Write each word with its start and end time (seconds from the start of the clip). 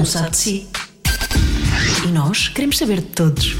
um 0.00 0.04
sabe 0.06 0.30
de 0.30 0.36
si. 0.38 0.66
E 2.06 2.08
nós 2.08 2.48
queremos 2.48 2.78
saber 2.78 3.00
de 3.00 3.08
todos. 3.08 3.54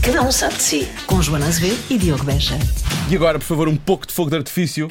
Cada 0.00 0.22
um 0.22 0.30
sabe 0.30 0.54
de 0.54 0.62
si. 0.62 0.88
Com 1.06 1.20
Joana 1.20 1.46
Azevedo 1.46 1.76
e 1.90 1.98
Diogo 1.98 2.22
Beja. 2.22 2.56
E 3.10 3.16
agora, 3.16 3.40
por 3.40 3.44
favor, 3.44 3.68
um 3.68 3.76
pouco 3.76 4.06
de 4.06 4.12
fogo 4.12 4.30
de 4.30 4.36
artifício. 4.36 4.88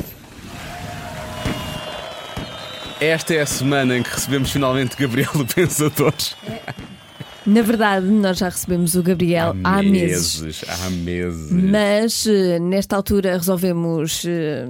Esta 3.00 3.36
é 3.36 3.42
a 3.42 3.46
semana 3.46 3.98
em 3.98 4.04
que 4.04 4.10
recebemos 4.10 4.52
finalmente 4.52 4.98
Gabriel 4.98 5.32
do 5.34 5.46
Pensador. 5.46 6.14
Na 7.46 7.62
verdade, 7.62 8.06
nós 8.06 8.38
já 8.38 8.50
recebemos 8.50 8.96
o 8.96 9.04
Gabriel 9.04 9.56
há, 9.64 9.82
meses. 9.82 10.62
Há 10.68 10.90
meses. 10.90 11.52
Mas 11.52 12.28
eh, 12.28 12.60
nesta 12.60 12.98
altura 12.98 13.38
resolvemos 13.38 14.24
eh, 14.26 14.66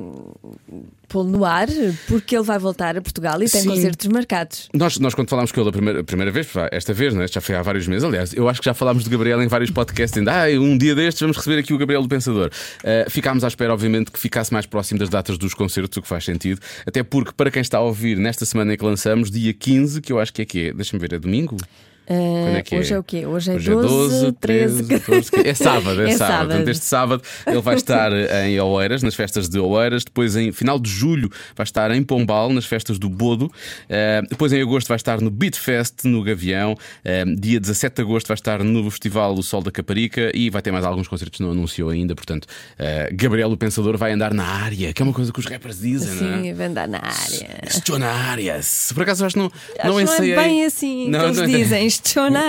pô-lo 1.14 1.30
no 1.30 1.46
ar 1.46 1.68
porque 2.08 2.36
ele 2.36 2.44
vai 2.44 2.58
voltar 2.58 2.98
a 2.98 3.02
Portugal 3.02 3.36
e 3.36 3.48
tem 3.48 3.62
Sim. 3.62 3.70
concertos 3.70 4.08
marcados. 4.08 4.68
Nós, 4.74 4.98
nós, 4.98 5.14
quando 5.14 5.30
falámos 5.30 5.52
com 5.52 5.62
ele 5.62 5.70
a 5.70 5.72
primeira, 5.72 6.00
a 6.00 6.04
primeira 6.04 6.32
vez, 6.32 6.50
esta 6.72 6.92
vez, 6.92 7.14
né, 7.14 7.28
já 7.28 7.40
foi 7.40 7.54
há 7.54 7.62
vários 7.62 7.88
meses, 7.88 8.04
aliás, 8.04 8.34
eu 8.34 8.50
acho 8.50 8.60
que 8.60 8.66
já 8.66 8.74
falámos 8.74 9.04
de 9.04 9.10
Gabriel 9.12 9.40
em 9.44 9.48
vários 9.48 9.70
podcasts, 9.70 10.18
ainda, 10.18 10.34
ah, 10.34 10.50
um 10.60 10.76
dia 10.76 10.96
destes 10.96 11.22
vamos 11.22 11.38
receber 11.38 11.60
aqui 11.60 11.72
o 11.72 11.78
Gabriel 11.78 12.02
do 12.02 12.10
Pensador. 12.10 12.50
Uh, 12.80 13.10
ficámos 13.12 13.44
à 13.44 13.48
espera, 13.48 13.72
obviamente, 13.72 14.12
que 14.12 14.20
ficasse 14.20 14.52
mais 14.52 14.66
próximo 14.66 15.00
das 15.00 15.10
datas 15.10 15.38
dos 15.38 15.54
concertos, 15.54 15.96
o 15.98 16.02
que 16.02 16.08
faz 16.08 16.26
sentido, 16.26 16.60
até 16.84 17.04
porque, 17.04 17.32
para 17.38 17.52
quem 17.52 17.62
está 17.62 17.78
a 17.78 17.82
ouvir, 17.82 18.18
nesta 18.18 18.44
semana 18.44 18.74
em 18.74 18.78
que 18.78 18.84
lançamos, 18.84 19.30
dia 19.30 19.54
15, 19.54 20.02
que 20.02 20.12
eu 20.12 20.20
acho 20.20 20.34
que 20.34 20.42
é 20.42 20.46
que 20.46 20.68
é, 20.70 20.74
deixa-me 20.74 21.00
ver, 21.00 21.14
é 21.14 21.20
domingo? 21.20 21.58
Eh, 22.06 22.64
é 22.70 22.78
hoje 22.78 22.94
é? 22.94 22.96
é 22.96 23.00
o 23.00 23.04
quê? 23.04 23.26
Hoje 23.26 23.52
é 23.52 23.56
Hoje 23.56 23.72
12, 23.72 24.32
13, 24.34 24.84
14. 24.84 25.30
É 25.46 25.54
sábado, 25.54 26.02
é, 26.02 26.10
É 26.12 26.18
sábado. 26.18 26.18
sábado. 26.18 26.48
Portanto, 26.50 26.68
este 26.70 26.86
sábado 26.86 27.24
ele 27.48 27.62
vai 27.62 27.76
estar 27.76 28.12
em 28.46 28.60
Oeiras, 28.60 29.04
nas 29.04 29.16
festas 29.16 29.48
de 29.48 29.58
Oeiras. 29.60 30.04
Depois, 30.04 30.36
em 30.36 30.52
final 30.52 30.78
de 30.80 30.90
julho, 30.90 31.30
vai 31.56 31.64
estar 31.64 31.92
em 31.92 32.04
Pombal, 32.04 32.50
nas 32.52 32.66
festas 32.66 33.00
do 33.00 33.10
Bodo. 33.10 33.52
Eh, 33.88 34.22
depois, 34.30 34.52
em 34.52 34.62
agosto, 34.62 34.88
vai 34.88 34.98
estar 34.98 35.22
no 35.22 35.30
Beat 35.32 35.56
Fest, 35.56 36.04
no 36.04 36.22
Gavião. 36.24 36.76
Eh, 37.06 37.24
dia 37.38 37.60
17 37.60 37.96
de 37.96 38.02
agosto, 38.02 38.28
vai 38.28 38.36
estar 38.36 38.64
no 38.64 38.90
Festival 38.92 39.34
O 39.34 39.42
Sol 39.44 39.62
da 39.62 39.72
Caparica. 39.72 40.30
E 40.36 40.50
vai 40.50 40.62
ter 40.62 40.72
mais 40.72 40.84
alguns 40.86 41.08
concertos, 41.08 41.40
não 41.40 41.52
anunciou 41.52 41.90
ainda. 41.90 42.14
Portanto, 42.16 42.48
eh, 42.78 43.10
Gabriel, 43.14 43.52
o 43.52 43.56
Pensador, 43.58 43.98
vai 43.98 44.12
andar 44.12 44.34
na 44.34 44.46
área, 44.46 44.92
que 44.92 45.02
é 45.02 45.06
uma 45.06 45.14
coisa 45.14 45.32
que 45.32 45.40
os 45.40 45.46
rappers 45.46 45.80
dizem, 45.80 46.16
não 46.16 46.34
é? 46.34 46.42
Sim, 46.44 46.54
vem 46.54 46.74
dar 46.74 46.88
na 46.88 46.98
área. 47.00 47.60
Estou 47.66 47.98
na 47.98 48.10
área. 48.12 48.62
Se 48.62 48.94
Por 48.94 49.04
acaso, 49.04 49.26
acho 49.26 49.36
que 49.36 49.40
não, 49.40 49.52
Acho 49.80 49.88
não 49.88 49.96
que 49.96 50.02
ensaiei. 50.04 50.36
não 50.36 50.42
é 50.42 50.46
bem 50.46 50.66
assim 50.66 51.10
Não, 51.10 51.20
que 51.20 51.26
eles 51.26 51.38
é. 51.40 51.46
dizem. 51.46 51.93
Na 52.32 52.40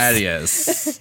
áreas. 0.00 1.00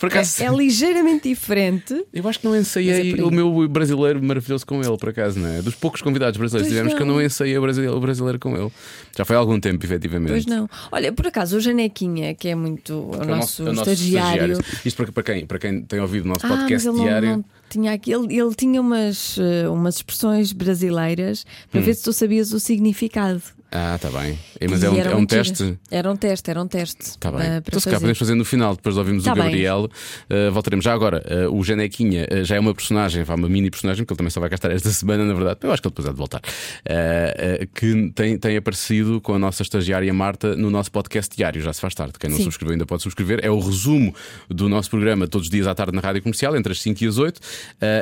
Por 0.00 0.06
acaso. 0.08 0.42
É, 0.42 0.46
é 0.46 0.50
ligeiramente 0.50 1.28
diferente. 1.28 2.04
Eu 2.12 2.28
acho 2.28 2.38
que 2.40 2.44
não 2.46 2.56
ensaiei 2.56 3.18
é 3.18 3.22
o 3.24 3.30
meu 3.30 3.68
brasileiro 3.68 4.22
maravilhoso 4.22 4.66
com 4.66 4.80
ele, 4.82 4.96
por 4.96 5.08
acaso, 5.08 5.38
não 5.38 5.48
é? 5.48 5.62
Dos 5.62 5.74
poucos 5.74 6.02
convidados 6.02 6.36
brasileiros 6.38 6.68
que 6.68 6.74
Pois 6.74 6.78
tivemos 6.78 6.94
que 6.96 7.02
eu 7.02 7.06
não. 7.06 7.14
não 7.16 7.22
ensaiei 7.22 7.56
o 7.58 7.60
brasileiro, 7.60 7.96
o 7.96 8.00
brasileiro 8.00 8.38
com 8.38 8.56
ele. 8.56 8.70
Já 9.16 9.24
foi 9.24 9.36
há 9.36 9.38
algum 9.38 9.58
tempo, 9.58 9.84
efetivamente. 9.84 10.30
Pois 10.30 10.46
não. 10.46 10.68
Olha, 10.92 11.12
por 11.12 11.26
acaso, 11.26 11.56
o 11.56 11.60
Janequinha, 11.60 12.34
que 12.34 12.48
é 12.48 12.54
muito 12.54 12.92
o 12.94 13.14
É 13.14 13.24
o 13.24 13.24
nosso, 13.26 13.66
é 13.66 13.70
o 13.70 13.72
estagiário. 13.72 14.58
Isto 14.84 15.10
para, 15.12 15.22
quem, 15.22 15.46
para 15.46 15.58
quem 15.58 15.82
tem 15.82 16.00
ouvido 16.00 16.24
o 16.24 16.28
nosso 16.28 16.46
Ah, 16.46 16.50
podcast 16.50 16.88
ele 16.88 16.96
não- 16.96 17.04
diário. 17.04 17.28
não, 17.36 17.44
tinha 17.68 17.92
aqui. 17.92 18.12
Ele, 18.12 18.38
ele 18.38 18.54
tinha 18.54 18.80
umas, 18.80 19.36
eh, 19.38 19.68
umas 19.68 19.96
expressões 19.96 20.52
brasileiras 20.52 21.44
Hum. 21.46 21.68
para 21.72 21.80
ver 21.80 21.94
se 21.94 22.02
tu 22.04 22.12
sabias 22.12 22.52
o 22.52 22.60
significado. 22.60 23.42
Ah, 23.70 23.96
está 23.96 24.08
bem. 24.10 24.38
É, 24.60 24.68
mas 24.68 24.82
E 24.82 24.86
é 24.86 24.90
um, 24.90 24.98
é 24.98 25.16
um 25.16 25.26
teste. 25.26 25.78
Era 25.90 26.10
um 26.10 26.16
teste, 26.16 26.50
era 26.50 26.62
um 26.62 26.68
teste. 26.68 27.02
Está 27.02 27.30
bem. 27.30 27.40
para 27.40 27.56
então, 27.56 27.80
se 27.80 27.84
calhar 27.84 28.00
fazer. 28.00 28.00
podemos 28.00 28.18
fazer 28.18 28.34
no 28.34 28.44
final, 28.44 28.76
depois 28.76 28.94
de 28.94 28.98
ouvirmos 28.98 29.24
Tá 29.24 29.32
o. 29.32 29.36
Gabriel. 29.36 29.88
Uh, 30.30 30.52
voltaremos. 30.52 30.84
Já 30.84 30.92
agora, 30.92 31.22
uh, 31.48 31.54
o 31.54 31.62
Janequinha 31.64 32.26
uh, 32.30 32.44
já 32.44 32.56
é 32.56 32.60
uma 32.60 32.74
personagem, 32.74 33.24
uma 33.24 33.48
mini 33.48 33.70
personagem, 33.70 34.04
porque 34.04 34.12
ele 34.12 34.18
também 34.18 34.30
só 34.30 34.40
vai 34.40 34.48
cá 34.48 34.54
estar 34.54 34.70
esta 34.70 34.88
semana, 34.90 35.24
na 35.24 35.34
verdade. 35.34 35.58
Eu 35.62 35.72
acho 35.72 35.82
que 35.82 35.88
ele 35.88 35.92
depois 35.92 36.08
há 36.08 36.12
de 36.12 36.16
voltar. 36.16 36.40
Uh, 36.40 37.64
uh, 37.64 37.66
que 37.74 38.12
tem, 38.14 38.38
tem 38.38 38.56
aparecido 38.56 39.20
com 39.20 39.34
a 39.34 39.38
nossa 39.38 39.62
estagiária 39.62 40.12
Marta 40.14 40.56
no 40.56 40.70
nosso 40.70 40.90
podcast 40.90 41.36
diário. 41.36 41.60
Já 41.60 41.72
se 41.72 41.80
faz 41.80 41.94
tarde. 41.94 42.14
Quem 42.18 42.30
não 42.30 42.36
Sim. 42.36 42.44
subscreveu 42.44 42.72
ainda 42.72 42.86
pode 42.86 43.02
subscrever. 43.02 43.40
É 43.42 43.50
o 43.50 43.58
resumo 43.58 44.14
do 44.48 44.68
nosso 44.68 44.88
programa 44.90 45.26
todos 45.26 45.46
os 45.48 45.50
dias 45.50 45.66
à 45.66 45.74
tarde 45.74 45.92
na 45.92 46.00
rádio 46.00 46.22
comercial, 46.22 46.56
entre 46.56 46.72
as 46.72 46.80
5 46.80 47.02
e 47.02 47.06
as 47.08 47.18
8. 47.18 47.36
Uh, 47.38 47.40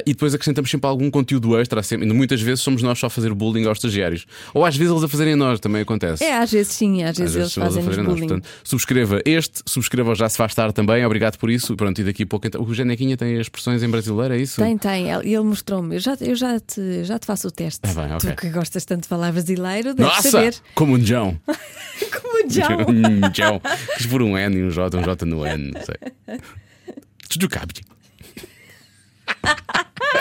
e 0.07 0.13
depois 0.13 0.35
acrescentamos 0.35 0.71
sempre 0.71 0.89
algum 0.89 1.11
conteúdo 1.11 1.59
extra. 1.59 1.83
Sempre. 1.83 2.07
Muitas 2.13 2.41
vezes 2.41 2.61
somos 2.61 2.83
nós 2.83 2.99
só 2.99 3.07
a 3.07 3.11
fazer 3.11 3.33
bullying 3.33 3.67
aos 3.67 3.79
estagiários. 3.79 4.27
Ou 4.53 4.65
às 4.65 4.77
vezes 4.77 4.93
eles 4.93 5.03
a 5.05 5.09
fazerem 5.09 5.33
a 5.33 5.37
nós, 5.37 5.59
também 5.65 5.83
acontece. 5.83 6.23
É, 6.23 6.39
às 6.39 6.51
vezes 6.51 6.73
sim, 6.73 7.03
às 7.03 7.19
vezes, 7.19 7.35
Às 7.35 7.35
vezes 7.35 7.57
eles 7.57 7.67
fazem-nos 7.67 7.95
fazer 7.97 8.07
bullying. 8.07 8.29
Portanto, 8.29 8.49
subscreva 8.63 9.21
este, 9.25 9.63
subscreva 9.67 10.13
o 10.13 10.15
Já 10.15 10.29
Se 10.29 10.37
Faz 10.37 10.55
Tarde 10.55 10.75
também. 10.75 11.05
Obrigado 11.05 11.37
por 11.39 11.51
isso. 11.51 11.75
Pronto, 11.77 12.01
e 12.01 12.05
daqui 12.05 12.23
a 12.23 12.27
pouco. 12.27 12.47
Então, 12.47 12.63
o 12.63 12.73
Janequinha 12.75 13.17
tem 13.17 13.41
expressões 13.41 13.83
em 13.83 13.89
brasileiro, 13.89 14.35
é 14.35 14.39
isso? 14.39 14.61
Tem, 14.63 14.79
tem. 14.79 15.11
Ele 15.11 15.35
ele 15.35 15.43
mostrou-me. 15.43 15.97
Eu, 15.97 16.01
já, 16.01 16.17
eu 16.21 16.35
já, 16.35 16.61
te, 16.61 17.05
já 17.05 17.19
te 17.19 17.27
faço 17.27 17.49
o 17.49 17.51
teste. 17.51 17.81
Tá 17.81 17.93
bem, 17.93 18.13
ok. 18.15 18.31
Tu 18.31 18.37
que 18.37 18.49
gostas 18.51 18.85
tanto 18.85 19.03
de 19.03 19.09
falar 19.09 19.33
brasileiro, 19.33 19.95
deves 19.95 20.15
Nossa! 20.15 20.31
saber. 20.31 20.55
Como 20.75 20.95
um 20.95 21.05
João. 21.05 21.39
Como 21.47 22.47
o 22.47 22.51
João. 22.51 22.81
Um 22.89 23.35
João. 23.35 23.61
Quis 23.97 24.07
por 24.07 24.23
um 24.23 24.37
N 24.37 24.57
e 24.57 24.63
um 24.65 24.71
J, 24.71 24.97
um 24.97 25.03
J 25.03 25.25
no 25.27 25.47
N, 25.47 25.73
não 25.73 25.81
sei. 25.83 26.41
Tudo 27.29 27.49
cabe. 27.49 27.75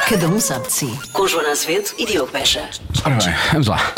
Cada 0.10 0.28
um 0.28 0.40
sabe 0.40 0.68
de 0.68 0.74
si. 0.74 1.00
Com 1.12 1.28
Joana 1.28 1.52
Azevedo 1.52 1.92
e 1.98 2.06
Diogo 2.06 2.32
Beja. 2.32 2.70
Ora 3.06 3.16
bem, 3.16 3.34
vamos 3.52 3.68
lá. 3.68 3.94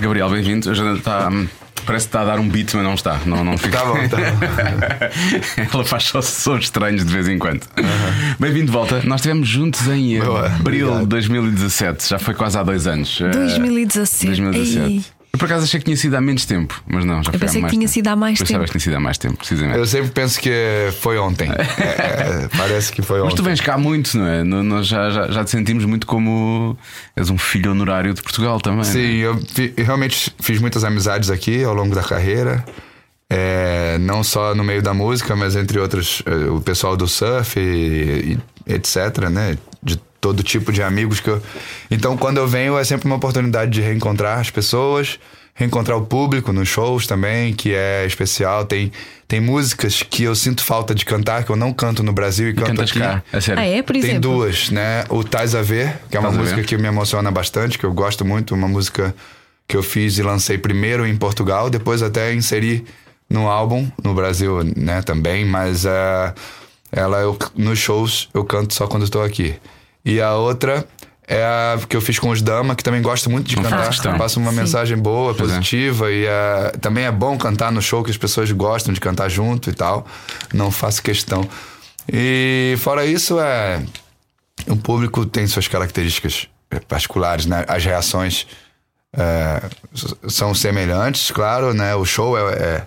Gabriel, 0.00 0.28
bem-vindo. 0.30 0.70
A 0.70 0.74
Jana 0.74 0.98
está. 0.98 1.28
hum, 1.28 1.46
Parece 1.86 2.06
que 2.06 2.08
está 2.08 2.22
a 2.22 2.24
dar 2.24 2.38
um 2.40 2.48
beat, 2.48 2.72
mas 2.74 2.82
não 2.82 2.94
está. 2.94 3.20
Não, 3.26 3.44
não 3.44 3.58
fica. 3.58 3.76
Tá 3.76 3.84
bom, 3.84 4.08
tá 4.08 4.16
bom. 4.16 5.66
Ela 5.74 5.84
faz 5.84 6.04
só 6.04 6.22
sons 6.22 6.64
estranhos 6.64 7.04
de 7.04 7.12
vez 7.12 7.28
em 7.28 7.38
quando. 7.38 7.60
Bem-vindo 8.40 8.66
de 8.66 8.72
volta. 8.72 9.02
Nós 9.04 9.20
estivemos 9.20 9.46
juntos 9.46 9.86
em 9.88 10.18
Boa, 10.18 10.46
abril 10.46 10.86
de 10.86 10.92
obrigado. 10.92 11.06
2017. 11.06 12.08
Já 12.08 12.18
foi 12.18 12.32
quase 12.32 12.56
há 12.56 12.62
dois 12.62 12.86
anos. 12.86 13.20
Eh, 13.20 13.28
2017. 13.28 14.26
2017. 14.26 14.78
Ei. 14.94 15.04
Eu 15.34 15.38
por 15.38 15.46
acaso 15.46 15.64
achei 15.64 15.80
que 15.80 15.84
tinha 15.84 15.96
sido 15.96 16.14
há 16.14 16.20
menos 16.20 16.46
tempo, 16.46 16.80
mas 16.86 17.04
não, 17.04 17.20
já 17.20 17.32
foi 17.32 17.40
pensei 17.40 17.58
há 17.58 17.62
mais 17.62 17.70
que 17.72 17.76
tinha 17.76 17.86
tempo. 17.88 17.92
sido 17.92 18.06
há 18.06 18.14
mais 18.16 18.38
Pensava 18.38 18.52
tempo. 18.60 18.64
que 18.66 18.70
tinha 18.70 18.80
sido 18.80 18.96
há 18.96 19.00
mais 19.00 19.18
tempo, 19.18 19.36
precisamente. 19.36 19.78
Eu 19.78 19.86
sempre 19.86 20.10
penso 20.12 20.40
que 20.40 20.50
foi 21.00 21.18
ontem. 21.18 21.50
É, 21.76 22.48
parece 22.56 22.92
que 22.92 23.02
foi 23.02 23.18
Mas 23.18 23.26
ontem. 23.32 23.36
tu 23.36 23.42
vens 23.42 23.60
cá 23.60 23.76
muito, 23.76 24.16
não 24.16 24.26
é? 24.28 24.44
Nós 24.44 24.86
já, 24.86 25.10
já, 25.10 25.26
já 25.28 25.44
te 25.44 25.50
sentimos 25.50 25.84
muito 25.84 26.06
como 26.06 26.78
és 27.16 27.28
um 27.30 27.36
filho 27.36 27.72
honorário 27.72 28.14
de 28.14 28.22
Portugal 28.22 28.60
também. 28.60 28.84
Sim, 28.84 29.16
eu, 29.16 29.36
fi- 29.52 29.74
eu 29.76 29.84
realmente 29.84 30.32
fiz 30.40 30.60
muitas 30.60 30.84
amizades 30.84 31.30
aqui 31.30 31.64
ao 31.64 31.74
longo 31.74 31.94
da 31.96 32.02
carreira. 32.04 32.64
É, 33.28 33.98
não 33.98 34.22
só 34.22 34.54
no 34.54 34.62
meio 34.62 34.82
da 34.82 34.94
música, 34.94 35.34
mas 35.34 35.56
entre 35.56 35.78
outros, 35.80 36.22
eh, 36.26 36.48
o 36.50 36.60
pessoal 36.60 36.96
do 36.96 37.08
surf 37.08 37.58
e, 37.58 38.38
e 38.68 38.72
etc, 38.72 39.28
né? 39.30 39.56
Todo 40.24 40.42
tipo 40.42 40.72
de 40.72 40.82
amigos 40.82 41.20
que 41.20 41.28
eu. 41.28 41.42
Então, 41.90 42.16
quando 42.16 42.38
eu 42.38 42.48
venho, 42.48 42.78
é 42.78 42.82
sempre 42.82 43.04
uma 43.04 43.16
oportunidade 43.16 43.70
de 43.70 43.82
reencontrar 43.82 44.38
as 44.38 44.48
pessoas, 44.48 45.18
reencontrar 45.54 45.98
o 45.98 46.06
público 46.06 46.50
nos 46.50 46.66
shows 46.66 47.06
também, 47.06 47.52
que 47.52 47.74
é 47.74 48.06
especial. 48.06 48.64
Tem, 48.64 48.90
tem 49.28 49.38
músicas 49.38 50.02
que 50.02 50.22
eu 50.22 50.34
sinto 50.34 50.64
falta 50.64 50.94
de 50.94 51.04
cantar, 51.04 51.44
que 51.44 51.50
eu 51.50 51.56
não 51.56 51.74
canto 51.74 52.02
no 52.02 52.10
Brasil 52.10 52.48
e 52.48 52.52
E 52.52 52.54
canto 52.54 52.80
aqui. 52.80 52.98
cá, 52.98 53.22
a 53.30 53.38
sério. 53.38 53.60
Ah, 53.62 53.66
é? 53.66 53.82
Por 53.82 53.92
Tem 53.92 54.02
exemplo. 54.02 54.20
duas, 54.22 54.70
né? 54.70 55.04
O 55.10 55.22
Tais 55.22 55.54
a 55.54 55.60
Ver, 55.60 55.94
que 56.10 56.16
é 56.16 56.20
uma 56.20 56.30
música 56.32 56.62
que 56.62 56.78
me 56.78 56.88
emociona 56.88 57.30
bastante, 57.30 57.78
que 57.78 57.84
eu 57.84 57.92
gosto 57.92 58.24
muito, 58.24 58.54
uma 58.54 58.66
música 58.66 59.14
que 59.68 59.76
eu 59.76 59.82
fiz 59.82 60.16
e 60.16 60.22
lancei 60.22 60.56
primeiro 60.56 61.06
em 61.06 61.14
Portugal, 61.18 61.68
depois 61.68 62.02
até 62.02 62.32
inseri 62.32 62.82
no 63.28 63.46
álbum 63.46 63.86
no 64.02 64.14
Brasil, 64.14 64.60
né, 64.74 65.02
também, 65.02 65.44
mas 65.44 65.84
eh, 65.84 66.32
ela 66.90 67.18
eu, 67.18 67.36
nos 67.54 67.78
shows 67.78 68.30
eu 68.32 68.42
canto 68.42 68.72
só 68.72 68.86
quando 68.86 69.02
estou 69.04 69.22
aqui. 69.22 69.54
E 70.04 70.20
a 70.20 70.34
outra 70.34 70.86
é 71.26 71.42
a 71.42 71.78
que 71.88 71.96
eu 71.96 72.00
fiz 72.00 72.18
com 72.18 72.30
os 72.30 72.42
Dama, 72.42 72.74
que 72.76 72.84
também 72.84 73.00
gosto 73.00 73.30
muito 73.30 73.48
de 73.48 73.56
cantar, 73.56 73.88
questão. 73.88 74.18
passa 74.18 74.38
uma 74.38 74.50
Sim. 74.50 74.56
mensagem 74.56 74.98
boa, 74.98 75.32
é. 75.32 75.34
positiva 75.34 76.10
e 76.10 76.26
eh, 76.26 76.72
também 76.80 77.04
é 77.04 77.10
bom 77.10 77.38
cantar 77.38 77.72
no 77.72 77.80
show 77.80 78.04
que 78.04 78.10
as 78.10 78.16
pessoas 78.18 78.50
gostam 78.52 78.92
de 78.92 79.00
cantar 79.00 79.30
junto 79.30 79.70
e 79.70 79.72
tal. 79.72 80.06
Não 80.52 80.70
faço 80.70 81.02
questão. 81.02 81.48
E 82.12 82.74
fora 82.78 83.06
isso 83.06 83.40
é 83.40 83.82
o 84.68 84.76
público 84.76 85.24
tem 85.26 85.46
suas 85.46 85.68
características 85.68 86.48
eh, 86.70 86.80
particulares, 86.80 87.46
né? 87.46 87.64
As 87.66 87.84
reações 87.84 88.46
é, 89.16 89.62
são 90.28 90.54
semelhantes, 90.54 91.30
claro, 91.30 91.72
né? 91.72 91.94
O 91.94 92.04
show 92.04 92.36
é, 92.36 92.86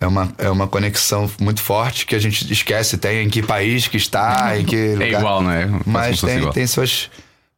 é, 0.00 0.06
uma, 0.06 0.32
é 0.38 0.48
uma 0.50 0.66
conexão 0.68 1.30
muito 1.40 1.60
forte 1.60 2.06
que 2.06 2.14
a 2.14 2.18
gente 2.18 2.50
esquece 2.52 2.96
tem 2.98 3.24
em 3.26 3.28
que 3.28 3.42
país 3.42 3.86
que 3.88 3.96
está, 3.96 4.56
em 4.58 4.64
que 4.64 4.76
É 4.76 4.92
lugar. 4.94 5.08
igual, 5.08 5.50
é? 5.50 5.66
Como 5.66 5.82
Mas 5.86 6.20
tem, 6.20 6.38
igual. 6.38 6.52
tem 6.52 6.66
suas 6.66 7.10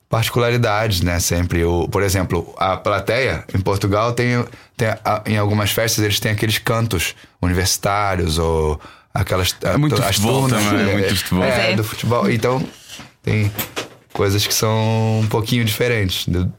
particularidades, 0.09 1.01
né? 1.03 1.21
Sempre. 1.21 1.65
O, 1.65 1.89
por 1.89 2.03
exemplo, 2.03 2.53
a 2.59 2.77
plateia 2.77 3.45
em 3.55 3.61
Portugal 3.61 4.13
tem, 4.13 4.45
tem 4.77 4.89
a- 4.89 5.23
em 5.27 5.37
algumas 5.39 5.71
festas 5.71 6.05
eles 6.05 6.19
têm 6.19 6.33
aqueles 6.33 6.59
cantos 6.59 7.15
universitários 7.41 8.39
ou 8.39 8.81
aquelas 9.15 9.55
É 9.63 9.77
muito 9.77 9.95
as 10.03 10.17
futebol 10.17 10.49
turnas, 10.49 10.65
também, 10.65 10.81
é 10.87 10.91
é, 10.91 10.93
muito 10.95 11.17
futebol. 11.17 11.45
É, 11.45 11.73
É. 11.73 11.77
do 11.77 11.85
futebol. 11.85 12.31
Então 12.31 12.67
tem 13.23 13.53
coisas 14.13 14.47
que 14.47 14.53
são 14.55 15.21
um 15.21 15.27
pouquinho 15.29 15.65
diferentes. 15.65 16.27
do- 16.27 16.53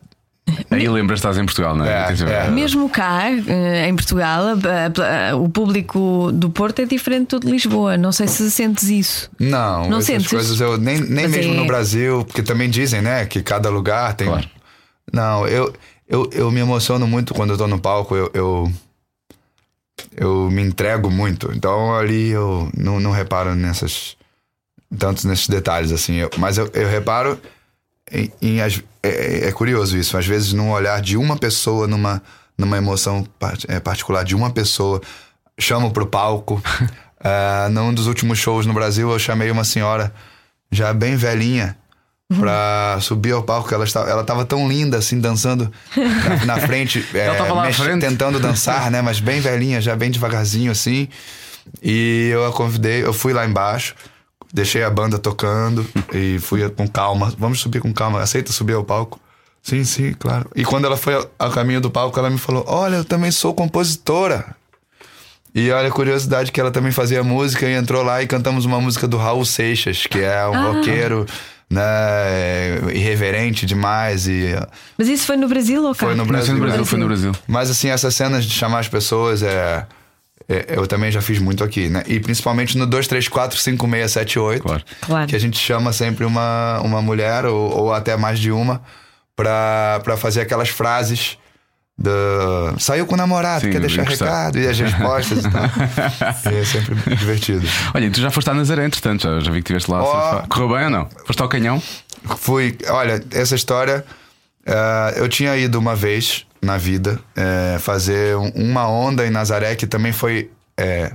Aí 0.72 0.88
lembras 0.88 1.20
que 1.20 1.28
estás 1.28 1.38
em 1.38 1.46
Portugal, 1.46 1.76
não 1.76 1.86
é? 1.86 2.08
É, 2.12 2.48
é. 2.48 2.52
Mesmo 2.52 2.90
cá, 2.90 3.30
eh, 3.30 3.88
em 3.88 3.96
Portugal, 3.96 4.44
o 5.40 5.50
público 5.50 6.32
do 6.34 6.50
Porto 6.50 6.80
é 6.80 6.86
diferente 6.86 7.30
do 7.32 7.40
de 7.40 7.52
Lisboa. 7.52 7.98
Não 7.98 8.12
sei 8.12 8.28
se 8.28 8.50
sentes 8.52 8.90
isso. 8.90 9.30
Não, 9.40 9.88
Não 9.90 10.02
sentes? 10.02 10.28
coisas 10.30 10.60
eu 10.60 10.78
nem, 10.78 11.00
nem 11.00 11.28
Mas 11.28 11.32
mesmo 11.32 11.54
é- 11.54 11.58
no 11.58 11.66
Brasil, 11.66 12.26
porque 12.26 12.42
também 12.42 12.70
dizem, 12.70 13.02
né, 13.02 13.26
que 13.26 13.42
cada 13.44 13.70
lugar 13.70 14.14
tem. 14.16 14.28
Claro. 14.28 14.50
Não, 15.14 15.48
eu, 15.48 15.74
eu, 16.08 16.30
eu 16.34 16.52
me 16.52 16.60
emociono 16.60 17.06
muito 17.08 17.34
quando 17.34 17.52
eu 17.52 17.58
tô 17.58 17.68
no 17.68 17.80
palco. 17.80 18.16
Eu, 18.16 18.32
eu, 18.34 18.72
eu 20.16 20.50
me 20.50 20.62
entrego 20.62 21.10
muito. 21.10 21.52
Então 21.54 21.96
ali 21.96 22.30
eu 22.30 22.70
não, 22.76 23.00
não 23.00 23.12
reparo 23.12 23.56
nessas. 23.56 24.16
Tanto 24.98 25.26
nesses 25.28 25.48
detalhes, 25.48 25.92
assim. 25.92 26.16
Eu- 26.16 26.30
mas 26.38 26.58
eu, 26.58 26.70
eu 26.74 26.88
reparo 26.90 27.40
em. 28.12 28.31
em 28.42 28.60
é, 29.04 29.48
é 29.48 29.52
curioso 29.52 29.98
isso. 29.98 30.18
Às 30.18 30.25
vezes, 30.28 30.54
num 30.54 30.72
olhar 30.72 31.02
de 31.02 31.18
uma 31.18 31.38
pessoa, 31.38 31.88
numa, 31.88 32.22
numa 32.58 32.78
emoção 32.78 33.25
part- 33.40 33.66
é, 33.68 33.80
particular 33.80 34.24
de 34.24 34.36
uma 34.36 34.52
pessoa, 34.52 35.02
chamo 35.60 35.92
pro 35.92 36.06
palco. 36.06 36.62
Ah, 37.24 37.69
num 37.69 37.94
dos 37.94 38.08
últimos 38.08 38.40
shows 38.40 38.66
no 38.66 38.74
Brasil, 38.74 39.08
eu 39.12 39.19
chamei 39.19 39.52
uma 39.52 39.63
senhora 39.63 40.12
já 40.72 40.92
bem 40.92 41.16
velhinha 41.16 41.78
pra 42.40 42.98
subir 43.00 43.31
ao 43.31 43.44
palco. 43.44 43.72
Ela 43.72 43.84
estava, 43.84 44.10
ela 44.10 44.24
tava 44.24 44.44
tão 44.44 44.68
linda, 44.68 44.98
assim, 44.98 45.19
dançando 45.19 45.72
na, 45.96 46.46
na 46.46 46.57
frente, 46.57 47.06
é, 47.14 47.28
à 47.30 47.72
frente. 47.74 48.02
tentando 48.02 48.40
dançar, 48.40 48.90
né? 48.90 49.04
Mas 49.04 49.19
bem 49.19 49.40
velhinha, 49.40 49.80
já 49.80 49.96
bem 49.96 50.10
devagarzinho, 50.10 50.72
assim. 50.72 51.07
E 51.84 52.30
eu 52.34 52.44
a 52.44 52.52
convidei, 52.52 53.04
eu 53.04 53.14
fui 53.14 53.34
lá 53.34 53.46
embaixo, 53.46 53.94
deixei 54.53 54.83
a 54.83 54.89
banda 54.89 55.18
tocando 55.19 55.86
e 56.13 56.39
fui 56.39 56.68
com 56.69 56.88
calma. 56.88 57.33
Vamos 57.38 57.59
subir 57.59 57.81
com 57.81 57.94
calma, 57.94 58.21
aceita 58.21 58.51
subir 58.51 58.74
ao 58.74 58.83
palco? 58.83 59.19
Sim, 59.63 59.83
sim, 59.83 60.13
claro. 60.18 60.50
E 60.56 60.63
quando 60.65 60.86
ela 60.86 60.98
foi 60.98 61.13
ao- 61.38 61.51
caminho 61.51 61.80
do 61.81 61.92
palco, 61.92 62.18
ela 62.18 62.30
me 62.30 62.38
falou: 62.38 62.63
Olha, 62.68 62.95
eu 62.98 63.06
também 63.06 63.30
sou 63.31 63.53
compositora. 63.53 64.56
E 65.53 65.69
olha 65.69 65.89
a 65.89 65.92
curiosidade 65.92 66.51
que 66.51 66.59
ela 66.62 66.71
também 66.71 66.92
fazia 66.94 67.24
música 67.24 67.68
e 67.68 67.74
entrou 67.74 68.01
lá 68.03 68.24
e 68.24 68.27
cantamos 68.27 68.63
uma 68.65 68.80
música 68.80 69.06
do 69.07 69.18
Raul 69.18 69.44
Seixas, 69.44 70.07
que 70.07 70.19
é 70.19 70.48
um 70.48 70.74
roqueiro, 70.75 71.25
né, 71.69 71.83
irreverente 72.94 73.65
demais 73.65 74.27
e 74.27 74.56
Mas 74.97 75.07
isso 75.07 75.25
foi 75.25 75.36
no 75.38 75.47
Brasil 75.47 75.83
ou 75.83 75.94
cá? 75.94 76.06
foi 76.07 76.15
no 76.15 76.25
Brasil. 76.25 76.47
foi 76.47 76.56
no 76.56 76.65
Brasil, 76.65 76.86
foi 76.86 77.00
no 77.00 77.06
Brasil. 77.07 77.31
Mas 77.47 77.69
assim, 77.69 77.89
essas 77.89 78.15
cenas 78.15 78.45
de 78.45 78.51
chamar 78.54 78.80
as 78.80 78.88
pessoas 78.88 79.44
é- 79.44 79.86
eu 80.68 80.86
também 80.88 81.12
já 81.12 81.22
fiz 81.22 81.40
muito 81.40 81.64
aqui, 81.64 81.90
né? 81.90 82.04
E 82.08 82.20
principalmente 82.20 82.78
no 82.78 82.88
2345678, 82.88 84.60
Claro. 84.62 84.84
Claro. 85.02 85.28
que 85.28 85.36
a 85.36 85.40
gente 85.40 85.58
chama 85.58 85.94
sempre 85.94 86.26
uma, 86.26 86.80
uma 86.82 87.02
mulher 87.02 87.46
ou, 87.46 87.72
ou 87.78 87.94
até 87.94 88.16
mais 88.18 88.40
de 88.40 88.52
uma 88.52 88.82
pra, 89.36 90.02
pra 90.04 90.18
fazer 90.18 90.42
aquelas 90.42 90.70
frases 90.70 91.38
do 91.98 92.80
saiu 92.80 93.06
com 93.06 93.14
o 93.14 93.18
namorado, 93.18 93.66
Sim, 93.66 93.72
quer 93.72 93.80
deixar 93.80 94.04
recado 94.04 94.58
e 94.58 94.68
as 94.68 94.80
respostas 94.80 95.46
e 95.46 95.50
tal. 95.50 95.62
É 96.52 96.66
sempre 96.66 96.96
divertido. 97.16 97.68
Olha, 97.94 98.10
tu 98.10 98.20
já 98.20 98.32
foste 98.32 98.50
à 98.50 98.54
Nazaré, 98.54 98.86
entretanto, 98.86 99.22
já, 99.24 99.40
já 99.40 99.52
vi 99.52 99.62
que 99.62 99.72
estiveste 99.72 99.92
lá. 99.92 100.44
Oh. 100.44 100.48
Correu 100.48 100.70
bem 100.70 100.86
ou 100.86 100.90
não? 100.90 101.08
Foste 101.26 101.42
ao 101.42 101.50
canhão? 101.50 101.82
Fui, 102.38 102.76
olha, 102.90 103.24
essa 103.32 103.56
história 103.56 104.04
eh, 104.66 105.14
eu 105.18 105.28
tinha 105.30 105.56
ido 105.58 105.78
uma 105.78 105.96
vez 105.96 106.46
na 106.62 106.78
vida 106.78 107.19
eh, 107.36 107.78
fazer 107.80 108.36
um- 108.38 108.50
uma 108.56 108.88
onda 108.88 109.25
em 109.25 109.30
Nazaré 109.31 109.75
que 109.75 109.88
também 109.88 110.12
foi 110.12 110.50
eh, 110.78 111.12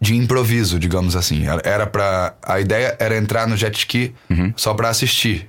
de 0.00 0.14
improviso, 0.14 0.78
digamos 0.78 1.16
assim. 1.16 1.44
Era- 1.64 1.86
para 1.86 2.34
a 2.42 2.60
ideia 2.60 2.94
era 2.98 3.16
entrar 3.16 3.46
no 3.48 3.56
jet 3.56 3.76
ski 3.78 4.14
só 4.56 4.74
pra 4.74 4.88
assistir 4.90 5.48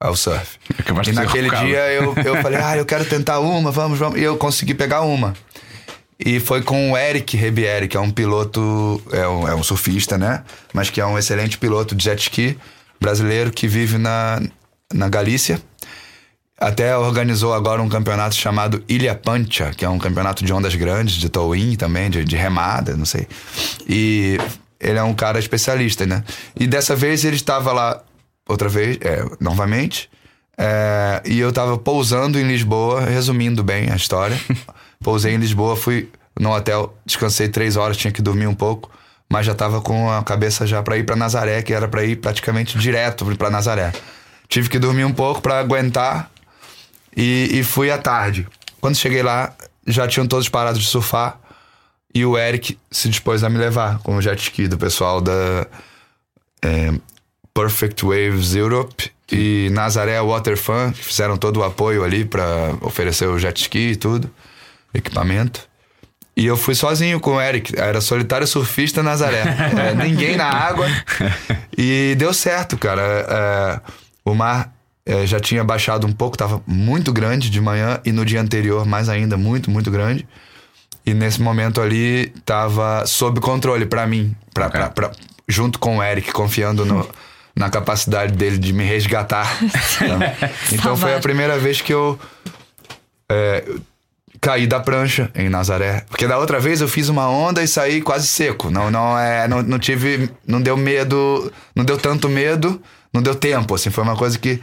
ao 0.00 0.14
surf. 0.16 0.58
Acabaste 0.78 1.12
e 1.12 1.14
naquele 1.14 1.48
dia 1.66 1.78
eu, 1.92 2.14
eu 2.24 2.42
falei, 2.42 2.58
ah, 2.60 2.76
eu 2.76 2.84
quero 2.84 3.04
tentar 3.04 3.38
uma, 3.40 3.70
vamos, 3.70 3.98
vamos. 3.98 4.18
E 4.18 4.22
eu 4.22 4.36
consegui 4.36 4.74
pegar 4.74 5.02
uma. 5.02 5.34
E 6.18 6.40
foi 6.40 6.62
com 6.62 6.92
o 6.92 6.96
Eric 6.98 7.36
Rebieri, 7.36 7.88
que 7.88 7.96
é 7.96 8.00
um 8.00 8.10
piloto, 8.10 9.02
é 9.12 9.26
um, 9.28 9.48
é 9.48 9.54
um 9.54 9.62
surfista, 9.62 10.16
né? 10.18 10.42
Mas 10.72 10.90
que 10.90 11.00
é 11.00 11.06
um 11.06 11.18
excelente 11.18 11.56
piloto 11.58 11.94
de 11.94 12.04
jet 12.04 12.20
ski 12.22 12.58
brasileiro 13.00 13.50
que 13.50 13.68
vive 13.68 13.98
na, 13.98 14.40
na 14.92 15.08
Galícia. 15.08 15.60
Até 16.58 16.96
organizou 16.96 17.52
agora 17.52 17.82
um 17.82 17.88
campeonato 17.88 18.34
chamado 18.34 18.82
Ilha 18.88 19.14
Pancha, 19.14 19.72
que 19.76 19.84
é 19.84 19.88
um 19.88 19.98
campeonato 19.98 20.42
de 20.42 20.52
ondas 20.52 20.74
grandes, 20.74 21.16
de 21.16 21.28
towing 21.28 21.76
também, 21.76 22.08
de, 22.08 22.24
de 22.24 22.34
remada, 22.34 22.96
não 22.96 23.04
sei. 23.04 23.26
E 23.86 24.38
ele 24.80 24.98
é 24.98 25.02
um 25.02 25.12
cara 25.12 25.38
especialista, 25.38 26.06
né? 26.06 26.24
E 26.58 26.66
dessa 26.66 26.96
vez 26.96 27.24
ele 27.24 27.36
estava 27.36 27.72
lá, 27.72 28.02
outra 28.48 28.70
vez, 28.70 28.96
é, 29.02 29.22
novamente. 29.38 30.08
é, 30.56 31.22
e 31.26 31.38
eu 31.38 31.52
tava 31.52 31.76
pousando 31.76 32.38
em 32.40 32.44
Lisboa, 32.48 33.02
resumindo 33.02 33.62
bem 33.62 33.90
a 33.90 33.96
história. 33.96 34.40
Pousei 35.04 35.34
em 35.34 35.38
Lisboa, 35.38 35.76
fui 35.76 36.08
no 36.40 36.54
hotel, 36.54 36.96
descansei 37.04 37.48
três 37.48 37.76
horas, 37.76 37.98
tinha 37.98 38.10
que 38.10 38.22
dormir 38.22 38.46
um 38.46 38.54
pouco, 38.54 38.90
mas 39.28 39.44
já 39.44 39.54
tava 39.54 39.82
com 39.82 40.10
a 40.10 40.22
cabeça 40.22 40.66
já 40.66 40.82
pra 40.82 40.96
ir 40.96 41.04
pra 41.04 41.16
Nazaré, 41.16 41.60
que 41.60 41.74
era 41.74 41.86
pra 41.86 42.02
ir 42.02 42.16
praticamente 42.16 42.78
direto 42.78 43.26
pra 43.36 43.50
Nazaré. 43.50 43.92
Tive 44.48 44.70
que 44.70 44.78
dormir 44.78 45.04
um 45.04 45.12
pouco 45.12 45.42
pra 45.42 45.58
aguentar 45.58 46.30
e, 47.16 47.48
e 47.52 47.64
fui 47.64 47.90
à 47.90 47.98
tarde. 47.98 48.46
Quando 48.80 48.96
cheguei 48.96 49.22
lá, 49.22 49.54
já 49.86 50.06
tinham 50.06 50.26
todos 50.26 50.48
parados 50.48 50.80
de 50.80 50.86
surfar 50.86 51.40
e 52.14 52.24
o 52.24 52.36
Eric 52.36 52.78
se 52.90 53.08
dispôs 53.08 53.44
a 53.44 53.50
me 53.50 53.58
levar 53.58 53.98
com 53.98 54.16
o 54.16 54.22
jet 54.22 54.40
ski 54.40 54.68
do 54.68 54.78
pessoal 54.78 55.20
da 55.20 55.66
é, 56.62 56.92
Perfect 57.52 58.04
Waves 58.04 58.54
Europe 58.54 59.10
e 59.30 59.68
Nazaré 59.72 60.20
Waterfun, 60.22 60.92
que 60.92 61.04
fizeram 61.04 61.36
todo 61.36 61.58
o 61.58 61.64
apoio 61.64 62.04
ali 62.04 62.24
pra 62.24 62.74
oferecer 62.80 63.26
o 63.26 63.38
jet 63.38 63.60
ski 63.60 63.92
e 63.92 63.96
tudo, 63.96 64.30
equipamento. 64.94 65.68
E 66.36 66.44
eu 66.44 66.56
fui 66.56 66.74
sozinho 66.74 67.18
com 67.18 67.36
o 67.36 67.40
Eric, 67.40 67.78
era 67.78 68.00
solitário 68.00 68.46
surfista 68.46 69.02
Nazaré. 69.02 69.42
É, 69.42 69.94
ninguém 69.94 70.36
na 70.36 70.48
água. 70.48 70.86
E 71.78 72.14
deu 72.16 72.32
certo, 72.32 72.78
cara. 72.78 73.02
É, 73.02 73.80
o 74.24 74.34
mar 74.34 74.72
é, 75.06 75.24
já 75.26 75.38
tinha 75.40 75.62
baixado 75.64 76.06
um 76.06 76.12
pouco, 76.12 76.36
tava 76.36 76.60
muito 76.66 77.12
grande 77.12 77.48
de 77.48 77.60
manhã 77.60 78.00
e 78.04 78.10
no 78.12 78.24
dia 78.24 78.40
anterior 78.40 78.84
mais 78.84 79.08
ainda, 79.08 79.36
muito, 79.36 79.70
muito 79.70 79.90
grande. 79.90 80.26
E 81.06 81.14
nesse 81.14 81.40
momento 81.40 81.80
ali 81.80 82.32
tava 82.44 83.06
sob 83.06 83.40
controle 83.40 83.86
pra 83.86 84.06
mim, 84.06 84.34
pra, 84.52 84.66
Ok. 84.66 84.80
pra- 84.80 84.90
pra- 84.90 85.12
junto 85.48 85.78
com 85.78 85.98
o 85.98 86.02
Eric, 86.02 86.32
confiando 86.32 86.84
no- 86.84 87.08
na 87.54 87.70
capacidade 87.70 88.32
dele 88.32 88.58
de 88.58 88.72
me 88.72 88.82
resgatar. 88.84 89.46
então 90.72 90.96
foi 90.96 91.14
a 91.14 91.20
primeira 91.20 91.56
vez 91.58 91.80
que 91.80 91.94
eu 91.94 92.18
é, 93.30 93.64
caí 94.40 94.66
da 94.66 94.80
prancha 94.80 95.30
em 95.34 95.48
Nazaré. 95.48 96.04
Porque 96.08 96.26
da 96.26 96.38
outra 96.38 96.58
vez 96.60 96.80
eu 96.80 96.88
fiz 96.88 97.08
uma 97.08 97.28
onda 97.28 97.62
e 97.62 97.68
saí 97.68 98.00
quase 98.02 98.26
seco. 98.26 98.70
Não, 98.70 98.90
não, 98.90 99.18
é, 99.18 99.46
não, 99.48 99.62
não 99.62 99.78
tive. 99.78 100.28
Não 100.46 100.60
deu 100.60 100.76
medo. 100.76 101.52
Não 101.74 101.84
deu 101.84 101.96
tanto 101.96 102.28
medo. 102.28 102.80
Não 103.12 103.22
deu 103.22 103.34
tempo. 103.34 103.74
Assim, 103.74 103.90
foi 103.90 104.04
uma 104.04 104.16
coisa 104.16 104.38
que 104.38 104.60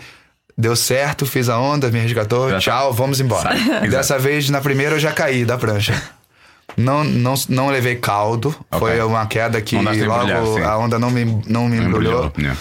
deu 0.57 0.75
certo, 0.75 1.25
fiz 1.25 1.49
a 1.49 1.59
onda, 1.59 1.89
me 1.89 1.99
resgatou. 1.99 2.49
Já 2.49 2.55
tá. 2.55 2.61
tchau, 2.61 2.93
vamos 2.93 3.19
embora. 3.19 3.55
Sai. 3.55 3.87
Dessa 3.89 4.19
vez, 4.19 4.49
na 4.49 4.61
primeira, 4.61 4.95
eu 4.95 4.99
já 4.99 5.11
caí 5.11 5.45
da 5.45 5.57
prancha. 5.57 6.01
Não, 6.77 7.03
não, 7.03 7.33
não 7.49 7.69
levei 7.69 7.95
caldo. 7.95 8.55
Foi 8.79 8.99
uma 9.01 9.25
queda 9.27 9.61
que 9.61 9.75
logo 9.75 9.93
embrulhar, 9.93 10.69
a 10.69 10.77
onda 10.77 10.97
não 10.97 11.11
me, 11.11 11.41
não 11.47 11.67
me 11.67 11.77
embrulhou. 11.77 12.31
Yeah. 12.37 12.59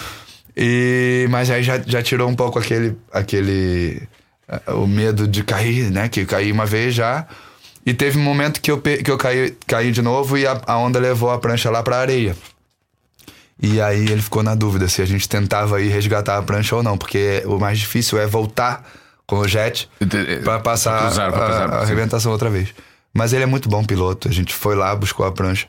E, 0.55 1.27
mas 1.29 1.49
aí 1.49 1.63
já, 1.63 1.79
já 1.79 2.01
tirou 2.03 2.29
um 2.29 2.35
pouco 2.35 2.59
aquele, 2.59 2.95
aquele 3.11 4.07
eh, 4.47 4.71
o 4.73 4.85
medo 4.85 5.27
de 5.27 5.43
cair, 5.43 5.89
né? 5.89 6.07
Que 6.09 6.25
caí 6.25 6.51
uma 6.51 6.65
vez 6.65 6.93
já. 6.93 7.25
E 7.85 7.93
teve 7.93 8.17
um 8.17 8.21
momento 8.21 8.61
que 8.61 8.71
eu, 8.71 8.79
que 8.79 9.09
eu 9.09 9.17
caí, 9.17 9.57
caí 9.67 9.91
de 9.91 10.01
novo 10.01 10.37
e 10.37 10.45
a, 10.45 10.61
a 10.65 10.77
onda 10.77 10.99
levou 10.99 11.31
a 11.31 11.37
prancha 11.39 11.69
lá 11.69 11.81
pra 11.81 11.97
areia. 11.97 12.35
E 13.63 13.79
aí 13.81 14.03
ele 14.09 14.21
ficou 14.21 14.43
na 14.43 14.53
dúvida 14.55 14.87
se 14.89 15.01
a 15.01 15.05
gente 15.05 15.27
tentava 15.29 15.81
ir 15.81 15.87
resgatar 15.87 16.37
a 16.37 16.43
prancha 16.43 16.75
ou 16.75 16.83
não, 16.83 16.97
porque 16.97 17.41
o 17.45 17.57
mais 17.57 17.79
difícil 17.79 18.19
é 18.19 18.27
voltar 18.27 18.83
com 19.25 19.37
o 19.39 19.47
jet 19.47 19.89
pra 20.43 20.59
passar 20.59 20.97
Pra 20.99 21.05
cruzar, 21.07 21.31
pra 21.31 21.45
a- 21.45 21.47
passar, 21.47 21.65
a, 21.65 21.77
sim. 21.79 21.83
arrebentação 21.85 22.31
outra 22.33 22.49
vez. 22.49 22.69
Mas 23.13 23.31
ele 23.31 23.43
é 23.43 23.45
muito 23.47 23.69
bom 23.69 23.81
piloto. 23.83 24.27
A 24.27 24.31
gente 24.31 24.53
foi 24.53 24.75
lá, 24.75 24.93
buscou 24.95 25.25
a 25.25 25.31
prancha 25.31 25.65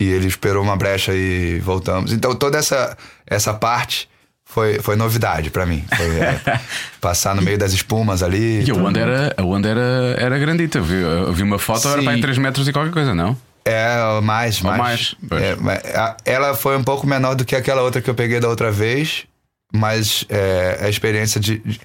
e 0.00 0.04
ele 0.08 0.28
esperou 0.28 0.62
uma 0.62 0.76
brecha 0.76 1.12
e 1.12 1.58
voltamos. 1.58 2.12
Então 2.12 2.34
toda 2.36 2.56
essa, 2.56 2.96
essa 3.26 3.52
parte 3.52 4.08
foi, 4.44 4.78
foi 4.78 4.94
novidade 4.94 5.50
pra 5.50 5.66
mim. 5.66 5.84
Foi, 5.96 6.06
é, 6.20 6.40
passar 7.00 7.34
no 7.34 7.42
meio 7.42 7.58
das 7.58 7.72
espumas 7.72 8.22
ali. 8.22 8.62
E 8.64 8.70
a 8.70 8.74
onda 8.74 9.00
era, 9.00 9.34
a 9.36 9.42
onda 9.42 9.68
era, 9.68 10.14
era 10.18 10.38
grandita. 10.38 10.78
Eu 10.78 10.84
vi, 10.84 10.94
eu 11.00 11.32
vi 11.32 11.42
uma 11.42 11.58
foto, 11.58 11.88
era 11.88 11.98
Sim. 11.98 12.04
para 12.04 12.14
aí 12.14 12.20
3 12.20 12.38
metros 12.38 12.68
e 12.68 12.72
qualquer 12.72 12.92
coisa, 12.92 13.12
não? 13.12 13.36
É, 13.64 14.20
mais, 14.20 14.60
mais. 14.60 14.78
mais. 14.78 15.16
É, 15.40 16.16
ela 16.24 16.54
foi 16.54 16.76
um 16.76 16.84
pouco 16.84 17.06
menor 17.06 17.34
do 17.34 17.44
que 17.44 17.56
aquela 17.56 17.82
outra 17.82 18.02
que 18.02 18.10
eu 18.10 18.14
peguei 18.14 18.38
da 18.38 18.48
outra 18.48 18.70
vez, 18.70 19.26
mas 19.72 20.26
é, 20.28 20.80
a 20.82 20.88
experiência 20.88 21.40
de, 21.40 21.58
de 21.58 21.80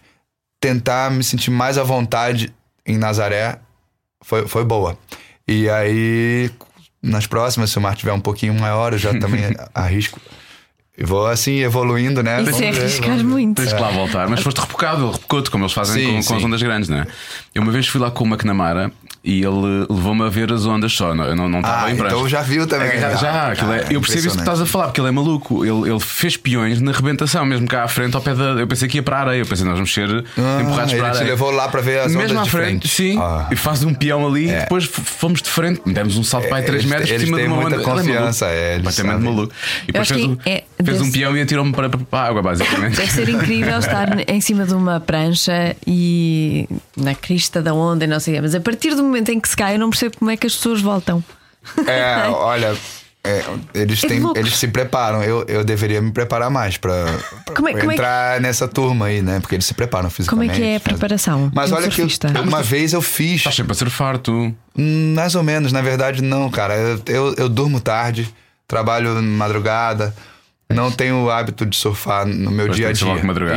tentar 0.59 1.09
me 1.09 1.23
sentir 1.23 1.51
mais 1.51 1.77
à 1.77 1.83
vontade 1.83 2.53
em 2.85 2.97
Nazaré 2.97 3.59
foi, 4.21 4.47
foi 4.47 4.65
boa. 4.65 4.97
E 5.47 5.69
aí, 5.69 6.51
nas 7.01 7.25
próximas, 7.25 7.69
se 7.71 7.77
o 7.77 7.81
mar 7.81 7.95
tiver 7.95 8.13
um 8.13 8.19
pouquinho 8.19 8.53
maior, 8.53 8.93
eu 8.93 8.99
já 8.99 9.17
também 9.17 9.55
arrisco. 9.73 10.19
E 10.97 11.05
vou 11.05 11.27
assim, 11.27 11.59
evoluindo, 11.59 12.21
né? 12.21 12.41
Isso 12.41 12.51
Vamos 12.51 12.61
é 12.61 12.81
arriscar 12.81 13.23
muito. 13.23 13.61
Tens 13.61 13.71
que 13.71 13.79
lá 13.79 13.89
voltar, 13.89 14.27
mas 14.27 14.41
foste 14.41 14.59
repocado, 14.59 15.11
repocou-te, 15.11 15.49
como 15.49 15.63
eles 15.63 15.73
fazem 15.73 15.95
Sim, 15.95 16.07
com, 16.07 16.23
com 16.25 16.33
as 16.33 16.41
sim. 16.41 16.45
ondas 16.45 16.61
grandes, 16.61 16.89
não 16.89 16.97
é? 16.97 17.07
Eu 17.55 17.61
uma 17.61 17.71
vez 17.71 17.87
fui 17.87 18.01
lá 18.01 18.11
com 18.11 18.25
o 18.25 18.27
McNamara 18.27 18.91
e 19.23 19.41
ele 19.43 19.85
levou-me 19.89 20.23
a 20.23 20.29
ver 20.29 20.51
as 20.53 20.65
ondas 20.65 20.93
só. 20.93 21.13
não- 21.13 21.25
Eu 21.25 21.35
não 21.35 21.49
não 21.49 21.59
estava 21.59 21.85
Ah, 21.87 21.91
em 21.91 21.95
prancha. 21.95 22.15
então 22.15 22.29
já 22.29 22.41
viu 22.41 22.65
também. 22.67 22.99
Já, 22.99 23.15
já, 23.15 23.51
aquilo 23.51 23.73
é- 23.73 23.79
Ah, 23.89 23.93
eu 23.93 23.99
percebo 24.01 24.27
isso 24.27 24.35
que 24.35 24.41
estás 24.41 24.61
a 24.61 24.65
falar, 24.65 24.85
porque 24.85 25.01
ele 25.01 25.07
é 25.09 25.11
maluco. 25.11 25.65
Ele, 25.65 25.89
ele 25.89 25.99
fez 25.99 26.37
peões 26.37 26.79
na 26.81 26.91
rebentação, 26.91 27.45
mesmo 27.45 27.67
cá 27.67 27.83
à 27.83 27.87
frente, 27.87 28.15
ao 28.15 28.21
pé 28.21 28.33
da. 28.33 28.43
Eu 28.59 28.67
pensei 28.67 28.87
que 28.87 28.97
ia 28.97 29.03
para 29.03 29.17
a 29.17 29.21
areia. 29.21 29.41
Eu 29.41 29.45
pensei, 29.45 29.65
nós 29.65 29.75
vamos 29.75 29.93
ser 29.93 30.09
Ah, 30.37 30.61
empurrados 30.61 30.93
para 30.93 31.07
a 31.07 31.11
te 31.11 31.17
areia. 31.17 31.31
levou 31.31 31.51
lá 31.51 31.67
para 31.67 31.81
ver 31.81 31.99
as 31.99 32.07
Mesmo 32.15 32.21
ondas 32.21 32.37
à 32.37 32.43
de 32.43 32.49
frente, 32.49 32.87
frente. 32.87 32.87
sim. 32.87 33.19
Ah. 33.19 33.47
E 33.51 33.55
faz 33.55 33.83
um 33.83 33.93
peão 33.93 34.25
ali 34.27 34.45
e 34.47 34.49
É. 34.51 34.59
depois 34.61 34.85
fomos 34.85 35.41
de 35.41 35.49
frente, 35.49 35.81
demos 35.85 36.17
um 36.17 36.23
salto 36.23 36.47
para 36.47 36.57
aí 36.57 36.63
3 36.63 36.83
Eles- 36.83 36.89
metros 36.91 37.11
por 37.11 37.19
cima 37.19 37.37
de 37.39 37.45
uma 37.47 37.55
muita 37.57 37.67
onda. 37.75 37.75
Ele 37.75 37.83
é 37.83 37.93
confiança, 37.95 38.45
é, 38.45 38.75
Completamente 38.77 39.23
maluco. 39.23 39.53
E 39.83 39.91
depois 39.91 40.07
fez, 40.07 40.23
um, 40.25 40.37
é- 40.45 40.63
fez 40.83 41.01
um 41.01 41.11
peão 41.11 41.35
e 41.37 41.41
atirou-me 41.41 41.71
para, 41.73 41.89
para 41.89 42.19
a 42.19 42.27
água, 42.27 42.41
basicamente. 42.41 42.95
Deve 42.95 43.11
ser 43.11 43.27
incrível 43.29 43.77
estar 43.79 44.07
em 44.29 44.41
cima 44.41 44.65
de 44.65 44.73
uma 44.73 44.99
prancha 44.99 45.75
e 45.85 46.67
na 46.95 47.13
crista 47.15 47.61
da 47.61 47.73
onda 47.73 48.05
e 48.05 48.07
não 48.07 48.19
sei 48.19 48.33
o 48.33 48.37
quê. 48.37 48.41
Mas 48.41 48.55
a 48.55 48.59
partir 48.61 48.95
do 48.95 49.03
momento 49.09 49.29
em 49.29 49.39
que 49.39 49.49
se 49.49 49.55
cai, 49.55 49.75
eu 49.75 49.79
não 49.79 49.89
percebo 49.89 50.17
como 50.17 50.31
é 50.31 50.37
que 50.37 50.47
as 50.47 50.55
pessoas 50.55 50.81
voltam. 50.81 51.23
É, 51.85 52.27
olha, 52.31 52.75
é, 53.23 53.43
eles, 53.73 54.01
É 54.03 54.07
têm, 54.07 54.21
eles 54.35 54.55
se 54.55 54.67
preparam. 54.69 55.21
Eu, 55.21 55.43
eu 55.47 55.63
deveria 55.63 56.01
me 56.01 56.11
preparar 56.11 56.49
mais 56.49 56.77
para 56.77 57.05
Como 57.55 57.67
é- 57.67 57.73
como 57.73 57.83
é 57.83 57.87
que- 57.87 57.93
entrar 57.93 58.39
nessa 58.41 58.67
turma 58.67 59.07
aí, 59.07 59.21
né? 59.21 59.39
Porque 59.41 59.55
eles 59.55 59.65
se 59.65 59.73
preparam 59.73 60.05
Como 60.05 60.15
fisicamente. 60.15 60.51
é 60.53 60.55
que 60.55 60.63
é 60.63 60.75
a 60.77 60.79
preparação? 60.79 61.51
Mas 61.53 61.71
olha 61.71 61.89
que 61.89 61.95
surfista? 61.95 62.27
uma 62.41 62.63
vez 62.63 62.93
eu 62.93 63.01
fiz. 63.01 63.35
Estás 63.37 63.55
sempre 63.55 63.73
a 63.73 63.75
surfar, 63.75 64.17
tu. 64.17 64.55
Hum, 64.77 65.13
Mais 65.15 65.35
ou 65.35 65.43
menos, 65.43 65.71
na 65.73 65.81
verdade, 65.81 66.21
não, 66.23 66.49
cara. 66.49 66.75
Eu, 66.75 67.01
eu, 67.07 67.33
eu 67.37 67.49
durmo 67.49 67.79
tarde, 67.81 68.33
trabalho 68.67 69.21
madrugada, 69.21 70.15
não 70.71 70.91
tenho 70.91 71.23
o 71.23 71.31
hábito 71.31 71.65
de 71.65 71.75
surfar 71.75 72.27
no 72.27 72.51
meu 72.51 72.69
dia 72.69 72.89
a 72.89 72.91
dia. 72.91 73.07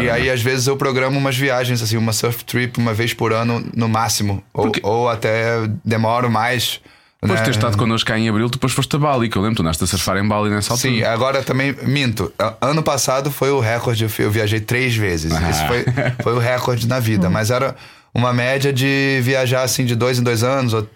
e 0.03 0.11
aí, 0.11 0.25
né? 0.25 0.31
às 0.33 0.41
vezes, 0.41 0.67
eu 0.67 0.77
programo 0.77 1.19
umas 1.19 1.37
viagens, 1.37 1.83
assim, 1.83 1.97
uma 1.97 2.13
surf 2.13 2.45
trip 2.45 2.79
uma 2.79 2.95
vez 2.95 3.13
por 3.13 3.33
ano, 3.33 3.65
no 3.77 3.89
máximo. 3.89 4.43
Ou, 4.55 4.65
Porque- 4.65 4.81
ou 4.83 5.09
até 5.09 5.69
demoro 5.85 6.31
mais. 6.31 6.81
Depois 7.21 7.39
de 7.39 7.47
né? 7.47 7.53
ter 7.53 7.57
estado 7.57 7.77
connosco 7.79 8.09
cá 8.09 8.19
em 8.19 8.29
abril, 8.29 8.49
depois 8.49 8.73
foste 8.73 8.97
a 8.97 8.99
Bali, 8.99 9.29
que 9.29 9.37
eu 9.39 9.43
lembro, 9.43 9.57
tu 9.57 9.63
andaste 9.63 9.85
a 9.85 9.87
surfar 9.87 10.17
em 10.17 10.27
Bali 10.27 10.51
nessa 10.51 10.73
altura. 10.73 10.93
Sim, 10.93 11.05
agora 11.05 11.41
também 11.43 11.73
minto. 11.83 12.33
Ano 12.61 12.83
passado 12.83 13.31
foi 13.31 13.51
o 13.51 13.61
recorde, 13.61 14.09
eu 14.19 14.31
viajei 14.31 14.59
três 14.59 14.97
vezes. 14.97 15.33
Ah. 15.33 15.51
Isso 15.51 15.67
foi, 15.69 15.85
foi 16.21 16.33
o 16.35 16.39
recorde 16.39 16.89
na 16.89 16.99
vida. 16.99 17.31
Mas 17.31 17.51
era 17.53 17.77
uma 18.13 18.33
média 18.33 18.73
de 18.73 19.21
viajar 19.23 19.63
assim 19.63 19.85
de 19.85 19.95
dois 19.95 20.19
em 20.19 20.23
dois 20.23 20.43
anos, 20.43 20.75
ou 20.75 20.89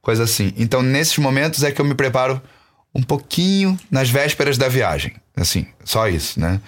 coisa 0.00 0.22
assim. 0.22 0.52
Então, 0.56 0.80
nesses 0.80 1.18
momentos 1.18 1.64
é 1.64 1.72
que 1.72 1.80
eu 1.80 1.84
me 1.84 1.94
preparo 1.94 2.40
um 2.94 3.02
pouquinho 3.02 3.78
nas 3.90 4.08
vésperas 4.08 4.56
da 4.56 4.68
viagem. 4.68 5.12
Assim, 5.36 5.66
só 5.84 6.08
isso, 6.08 6.38
né? 6.38 6.60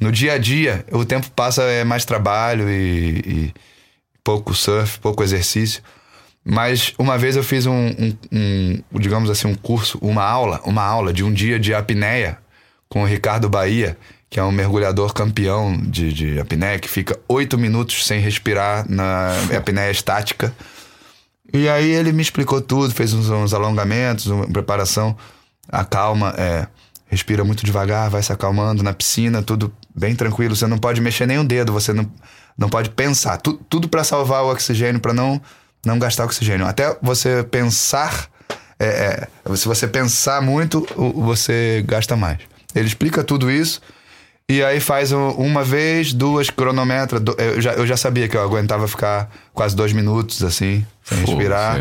No 0.00 0.10
dia 0.10 0.32
a 0.32 0.38
dia, 0.38 0.84
o 0.90 1.04
tempo 1.04 1.30
passa 1.30 1.62
é 1.64 1.84
mais 1.84 2.04
trabalho 2.04 2.68
e, 2.70 3.18
e 3.26 3.54
pouco 4.22 4.54
surf, 4.54 4.98
pouco 4.98 5.22
exercício. 5.22 5.82
Mas 6.44 6.92
uma 6.98 7.16
vez 7.16 7.36
eu 7.36 7.44
fiz 7.44 7.64
um, 7.66 7.72
um- 7.88 8.16
um, 8.32 8.82
digamos 8.98 9.30
assim, 9.30 9.46
um 9.48 9.54
curso, 9.54 9.98
uma 10.02 10.22
aula, 10.22 10.60
uma 10.64 10.82
aula 10.82 11.12
de 11.12 11.22
um 11.24 11.32
dia 11.32 11.58
de 11.58 11.72
apneia 11.74 12.38
com 12.88 13.02
o 13.02 13.06
Ricardo 13.06 13.48
Bahia, 13.48 13.96
que 14.28 14.38
é 14.40 14.42
um 14.44 14.50
mergulhador 14.52 15.14
campeão 15.14 15.76
de, 15.80 16.12
de 16.12 16.38
apneia, 16.40 16.78
que 16.78 16.88
fica 16.88 17.18
oito 17.28 17.56
minutos 17.56 18.06
sem 18.06 18.20
respirar 18.20 18.84
na 18.90 19.30
apneia 19.56 19.90
estática. 19.90 20.54
E 21.52 21.68
aí 21.68 21.88
ele 21.90 22.12
me 22.12 22.20
explicou 22.22 22.60
tudo, 22.60 22.92
fez 22.92 23.12
uns, 23.14 23.28
uns 23.30 23.54
alongamentos, 23.54 24.26
uma 24.26 24.46
preparação. 24.46 25.16
Acalma, 25.68 26.34
é, 26.36 26.66
respira 27.06 27.44
muito 27.44 27.64
devagar, 27.64 28.10
vai 28.10 28.22
se 28.22 28.32
acalmando 28.32 28.82
na 28.82 28.92
piscina, 28.92 29.42
tudo 29.42 29.72
bem 29.94 30.14
tranquilo. 30.14 30.54
Você 30.54 30.66
não 30.66 30.78
pode 30.78 31.00
mexer 31.00 31.26
nem 31.26 31.38
o 31.38 31.44
dedo, 31.44 31.72
você 31.72 31.92
não, 31.92 32.10
não 32.56 32.68
pode 32.68 32.90
pensar. 32.90 33.36
Tu- 33.38 33.60
tudo 33.68 33.88
para 33.88 34.04
salvar 34.04 34.42
o 34.44 34.50
oxigênio, 34.50 35.00
para 35.00 35.12
não, 35.14 35.40
não 35.84 35.98
gastar 35.98 36.24
oxigênio. 36.24 36.66
Até 36.66 36.96
você 37.02 37.42
pensar, 37.44 38.26
é, 38.78 39.28
é, 39.48 39.56
se 39.56 39.66
você 39.66 39.86
pensar 39.88 40.42
muito, 40.42 40.86
você 41.14 41.84
gasta 41.86 42.16
mais. 42.16 42.38
Ele 42.74 42.86
explica 42.86 43.22
tudo 43.24 43.50
isso. 43.50 43.80
E 44.46 44.62
aí 44.62 44.78
faz 44.78 45.10
um- 45.10 45.30
uma 45.30 45.64
vez, 45.64 46.12
duas, 46.12 46.50
cronometra. 46.50 47.18
eu, 47.38 47.60
já, 47.62 47.72
eu 47.72 47.86
já 47.86 47.96
sabia 47.96 48.28
que 48.28 48.36
eu 48.36 48.42
aguentava 48.42 48.86
ficar 48.86 49.30
quase 49.54 49.74
dois 49.74 49.92
minutos 49.94 50.42
assim, 50.44 50.84
sem 51.02 51.18
respirar. 51.24 51.76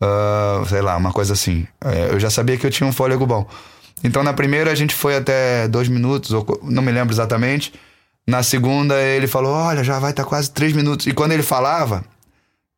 Ah, 0.00 0.62
sei 0.68 0.80
lá, 0.80 0.96
uma 0.96 1.12
coisa 1.12 1.32
assim. 1.32 1.66
É, 1.84 2.10
eu 2.12 2.20
já 2.20 2.30
sabia 2.30 2.56
que 2.56 2.66
eu 2.66 2.70
tinha 2.70 2.88
um 2.88 2.92
fôlego 2.92 3.26
bom. 3.26 3.46
Então 4.02 4.22
na 4.22 4.32
primeira 4.32 4.70
a 4.70 4.74
gente 4.74 4.94
foi 4.94 5.16
até 5.16 5.68
dois 5.68 5.88
minutos, 5.88 6.32
ou 6.32 6.60
não 6.62 6.82
me 6.82 6.92
lembro 6.92 7.14
exatamente. 7.14 7.72
Na 8.26 8.42
segunda 8.42 9.00
ele 9.00 9.26
falou: 9.26 9.52
Olha, 9.52 9.84
já 9.84 9.98
vai 9.98 10.10
estar 10.10 10.24
quase 10.24 10.50
três 10.50 10.72
minutos. 10.72 11.06
E 11.06 11.12
quando 11.12 11.32
ele 11.32 11.42
falava, 11.42 12.04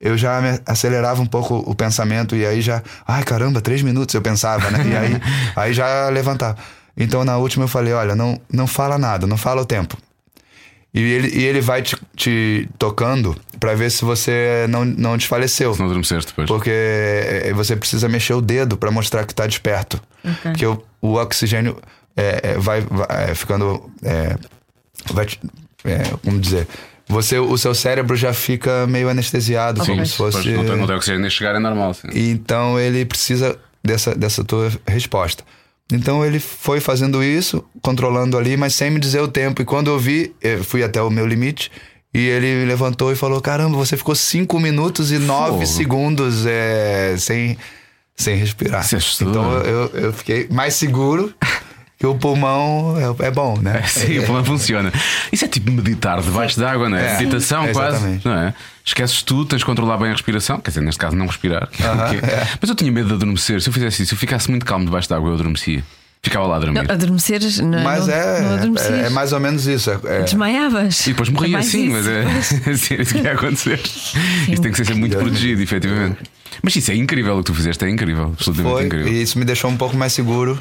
eu 0.01 0.17
já 0.17 0.41
me 0.41 0.61
acelerava 0.67 1.23
um 1.23 1.27
pouco 1.27 1.57
o 1.57 1.75
pensamento 1.75 2.37
e 2.37 2.45
aí 2.45 2.61
já, 2.61 2.83
ai 3.07 3.25
caramba, 3.25 3.61
três 3.61 3.83
minutos 3.83 4.15
eu 4.15 4.23
pensava, 4.23 4.71
né? 4.71 4.85
E 4.87 4.97
aí, 4.97 5.23
aí 5.57 5.73
já 5.73 6.09
levantava. 6.09 6.57
Então 6.97 7.25
na 7.25 7.37
última 7.39 7.65
eu 7.65 7.69
falei: 7.69 7.93
Olha, 7.93 8.15
não, 8.15 8.41
não 8.53 8.67
fala 8.67 8.99
nada, 8.99 9.27
não 9.27 9.37
fala 9.37 9.63
o 9.63 9.67
tempo. 9.67 9.97
E 10.95 11.01
ele, 11.01 11.29
e 11.39 11.45
ele 11.45 11.61
vai 11.61 11.83
te, 11.83 11.97
te 12.15 12.69
tocando 12.79 13.37
pra 13.61 13.75
ver 13.75 13.91
se 13.91 14.03
você 14.05 14.67
não, 14.69 14.85
não 14.85 15.17
desfaleceu. 15.17 15.73
Se 15.75 15.79
não 15.81 15.87
adormeceste 15.87 16.31
depois. 16.31 16.49
Porque 16.49 16.71
é, 16.71 17.53
você 17.55 17.77
precisa 17.77 18.09
mexer 18.09 18.33
o 18.35 18.41
dedo 18.41 18.77
para 18.79 18.91
mostrar 18.91 19.27
que 19.27 19.35
tá 19.35 19.47
desperto. 19.47 20.01
Porque 20.43 20.65
o, 20.65 20.83
o 21.03 21.15
oxigênio 21.15 21.77
é, 22.17 22.41
é, 22.43 22.59
vai, 22.59 22.81
vai, 22.81 23.07
é, 23.31 23.35
ficando. 23.35 23.91
é, 24.03 24.37
vai 25.13 25.27
te- 25.27 25.39
é, 25.85 26.03
como 26.25 26.39
dizer? 26.41 26.67
Você, 27.09 27.39
o 27.39 27.57
seu 27.59 27.75
cérebro 27.75 28.17
já 28.17 28.33
fica 28.33 28.87
meio 28.87 29.09
anestesiado, 29.09 29.85
Sim, 29.85 29.93
como 29.93 30.07
se 30.07 30.17
fosse. 30.17 30.51
não, 30.51 30.65
tem, 30.65 30.77
não 30.77 30.87
tem 30.87 30.97
oxigênio 30.97 31.21
nem 31.21 31.31
chegar, 31.31 31.55
é 31.55 31.59
normal. 31.61 31.95
Sim. 31.95 32.09
Então 32.13 32.81
ele 32.81 33.05
precisa 33.05 33.57
dessa, 33.85 34.15
dessa 34.15 34.43
tua 34.43 34.73
resposta. 34.89 35.45
Então 35.93 36.25
ele 36.25 36.41
foi 36.41 36.81
fazendo 36.81 37.23
isso, 37.23 37.65
controlando 37.81 38.37
ali, 38.37 38.57
mas 38.57 38.75
sem 38.75 38.91
me 38.91 38.99
dizer 38.99 39.21
o 39.21 39.29
tempo. 39.29 39.63
E 39.63 39.65
quando 39.65 39.89
eu 39.89 39.99
vi, 39.99 40.35
eu 40.43 40.65
fui 40.65 40.83
até 40.83 41.01
o 41.01 41.11
meu 41.11 41.27
limite. 41.27 41.71
E 42.13 42.27
ele 42.27 42.65
levantou 42.65 43.13
e 43.13 43.17
falou: 43.17 43.41
Caramba, 43.41 43.77
você 43.77 43.97
ficou 43.97 44.15
5 44.15 44.59
minutos 44.59 45.13
e 45.13 45.19
9 45.19 45.51
Fogo. 45.51 45.67
segundos 45.67 46.47
é, 46.47 47.15
sem, 47.19 47.57
sem 48.17 48.37
respirar. 48.37 48.81
Assustador. 48.81 49.31
então 49.31 49.53
eu, 49.61 49.87
eu 49.95 50.13
fiquei 50.13 50.49
mais 50.51 50.75
seguro 50.75 51.33
que 51.99 52.07
o 52.07 52.15
pulmão 52.15 52.95
é, 53.21 53.27
é 53.27 53.31
bom, 53.31 53.59
né? 53.59 53.83
Sim, 53.87 54.19
o 54.19 54.27
plano 54.27 54.45
funciona. 54.45 54.93
Isso 55.33 55.45
é 55.45 55.49
tipo 55.49 55.71
meditar 55.71 56.21
debaixo 56.21 56.59
d'água, 56.61 56.89
não 56.91 56.97
é? 56.99 57.15
É, 57.15 57.19
Meditação 57.19 57.65
é, 57.65 57.73
quase. 57.73 57.97
exatamente. 57.97 58.27
Não 58.27 58.35
é? 58.35 58.55
Esqueces 58.85 59.23
tudo, 59.23 59.47
tens 59.47 59.61
de 59.61 59.65
controlar 59.65 59.97
bem 59.97 60.09
a 60.09 60.13
respiração. 60.13 60.61
Quer 60.61 60.71
dizer, 60.71 60.83
neste 60.83 60.99
caso, 60.99 61.17
não 61.17 61.27
respirar. 61.27 61.69
Aham, 61.81 62.05
Ok. 62.07 62.19
é. 62.23 62.47
Mas 62.61 62.69
eu 62.71 62.77
tinha 62.77 62.93
medo 62.93 63.09
de 63.09 63.15
adormecer. 63.15 63.61
Se 63.63 63.69
eu 63.69 63.73
fizesse 63.73 64.03
isso, 64.03 64.11
se 64.11 64.15
eu 64.15 64.19
ficasse 64.19 64.51
muito 64.51 64.67
calmo 64.67 64.85
debaixo 64.85 65.09
d'água, 65.09 65.31
eu 65.31 65.35
adormecia. 65.35 65.83
Ficava 66.23 66.47
lá 66.47 66.57
a 66.57 66.59
dormir. 66.59 66.83
Não, 66.87 66.95
adormeceres, 66.95 67.59
não, 67.61 67.83
Mas 67.85 68.07
não, 68.09 68.15
é, 68.15 68.41
não 68.43 68.51
é, 68.51 68.55
adormecias. 68.55 68.91
é 69.07 69.11
mais 69.11 69.33
ou 69.33 69.39
menos 69.41 69.67
isso. 69.67 69.91
é- 69.91 70.01
é- 70.05 70.23
Desmaiavas. 70.23 71.07
E 71.07 71.11
depois 71.11 71.29
morria 71.29 71.59
assim, 71.59 71.85
isso. 71.85 71.93
mas 71.93 72.07
é 72.09 72.23
é 72.99 73.03
isso 73.03 73.15
que 73.15 73.21
ia 73.21 73.33
acontecer. 73.33 73.81
Isso 74.49 74.61
tem 74.63 74.71
que 74.71 74.77
ser 74.77 74.85
sempre 74.87 75.01
muito 75.01 75.17
protegido, 75.17 75.63
efetivamente. 75.63 76.19
Mas 76.63 76.75
isso 76.75 76.91
é 76.91 76.95
incrível 76.97 77.35
o 77.37 77.39
que 77.39 77.45
tu 77.45 77.55
fizeste, 77.55 77.85
é 77.85 77.91
incrível, 77.91 78.33
absolutamente 78.35 78.73
foi, 78.75 78.87
incrível. 78.87 79.13
e 79.13 79.23
isso 79.23 79.39
me 79.39 79.45
deixou 79.45 79.71
um 79.71 79.77
pouco 79.77 79.97
mais 79.97 80.13
seguro. 80.15 80.61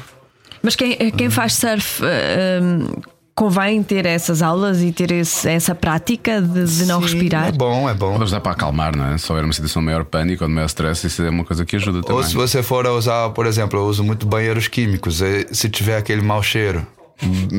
Mas 0.66 0.74
quem, 0.74 0.96
quem 1.12 1.30
faz 1.30 1.54
surf 1.54 2.02
eh, 2.04 2.58
hum, 2.60 2.88
convém 3.36 3.82
ter 3.84 4.04
essas 4.04 4.42
aulas 4.42 4.82
e 4.82 4.90
ter 4.90 5.12
esse- 5.12 5.48
essa 5.48 5.74
prática 5.76 6.40
de, 6.42 6.64
de 6.64 6.86
não 6.86 6.98
Sim, 7.00 7.06
respirar. 7.06 7.46
É 7.48 7.52
bom, 7.52 7.88
é 7.88 7.94
bom. 7.94 8.10
Pode 8.12 8.24
ajudar 8.24 8.40
para 8.40 8.50
acalmar, 8.52 8.96
não 8.96 9.06
é? 9.12 9.16
Se 9.16 9.30
houver 9.30 9.44
uma 9.44 9.52
situação 9.52 9.80
de 9.80 9.86
maior 9.86 10.04
pânico 10.04 10.42
ou 10.42 10.48
de 10.48 10.54
maior 10.54 10.66
stress, 10.66 11.06
isso 11.06 11.22
é 11.22 11.30
uma 11.30 11.44
coisa 11.44 11.64
que 11.64 11.76
ajuda 11.76 12.00
também. 12.02 12.16
Ou 12.16 12.24
se 12.24 12.34
você 12.34 12.62
for 12.64 12.84
a 12.84 12.92
usar, 12.92 13.30
por 13.30 13.46
exemplo, 13.46 13.78
eu 13.78 13.84
uso 13.84 14.02
muito 14.02 14.26
banheiros 14.26 14.66
químicos. 14.66 15.20
e 15.20 15.46
Se 15.54 15.68
tiver 15.68 15.96
aquele 15.98 16.20
mau 16.22 16.42
cheiro. 16.42 16.84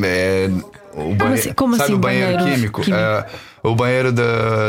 É, 0.04 0.50
o 0.94 1.16
banhe- 1.16 1.34
assim- 1.40 1.54
como 1.54 1.76
sabe 1.76 1.84
assim, 1.86 1.94
o 1.94 1.98
banheiro, 1.98 2.38
banheiro 2.38 2.56
químico? 2.56 2.82
químico? 2.82 3.02
É, 3.02 3.26
o 3.72 3.76
banheiro 3.76 4.12
do, 4.12 4.24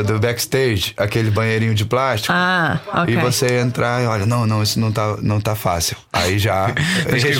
do 0.06 0.18
backstage, 0.18 0.92
aquele 0.96 1.30
banheirinho 1.30 1.74
de 1.74 1.84
plástico. 1.84 2.32
Ah, 2.34 2.80
ok. 2.92 3.14
E 3.14 3.16
você 3.18 3.58
entrar 3.60 4.02
e 4.02 4.06
olha, 4.06 4.26
não, 4.26 4.46
não, 4.46 4.62
isso 4.62 4.78
não 4.80 4.92
tá, 4.92 5.16
não 5.22 5.40
tá 5.40 5.54
fácil. 5.54 5.96
Aí 6.12 6.38
já. 6.38 6.72
Que 7.08 7.32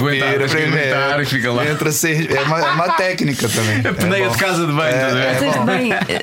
primeiro. 0.49 1.23
e 1.23 1.27
fica 1.27 1.53
lá. 1.53 1.67
Entra 1.67 1.93
sem, 1.93 2.27
é, 2.29 2.41
uma, 2.43 2.61
é 2.61 2.71
uma 2.71 2.89
técnica 2.97 3.49
também. 3.49 3.79
A 3.79 3.95
peneia 3.95 4.25
É 4.25 4.29
de 4.29 4.37
casa 4.37 4.67
de 4.67 4.73
banho, 4.73 5.07
a 5.07 5.09
ver? 5.11 5.37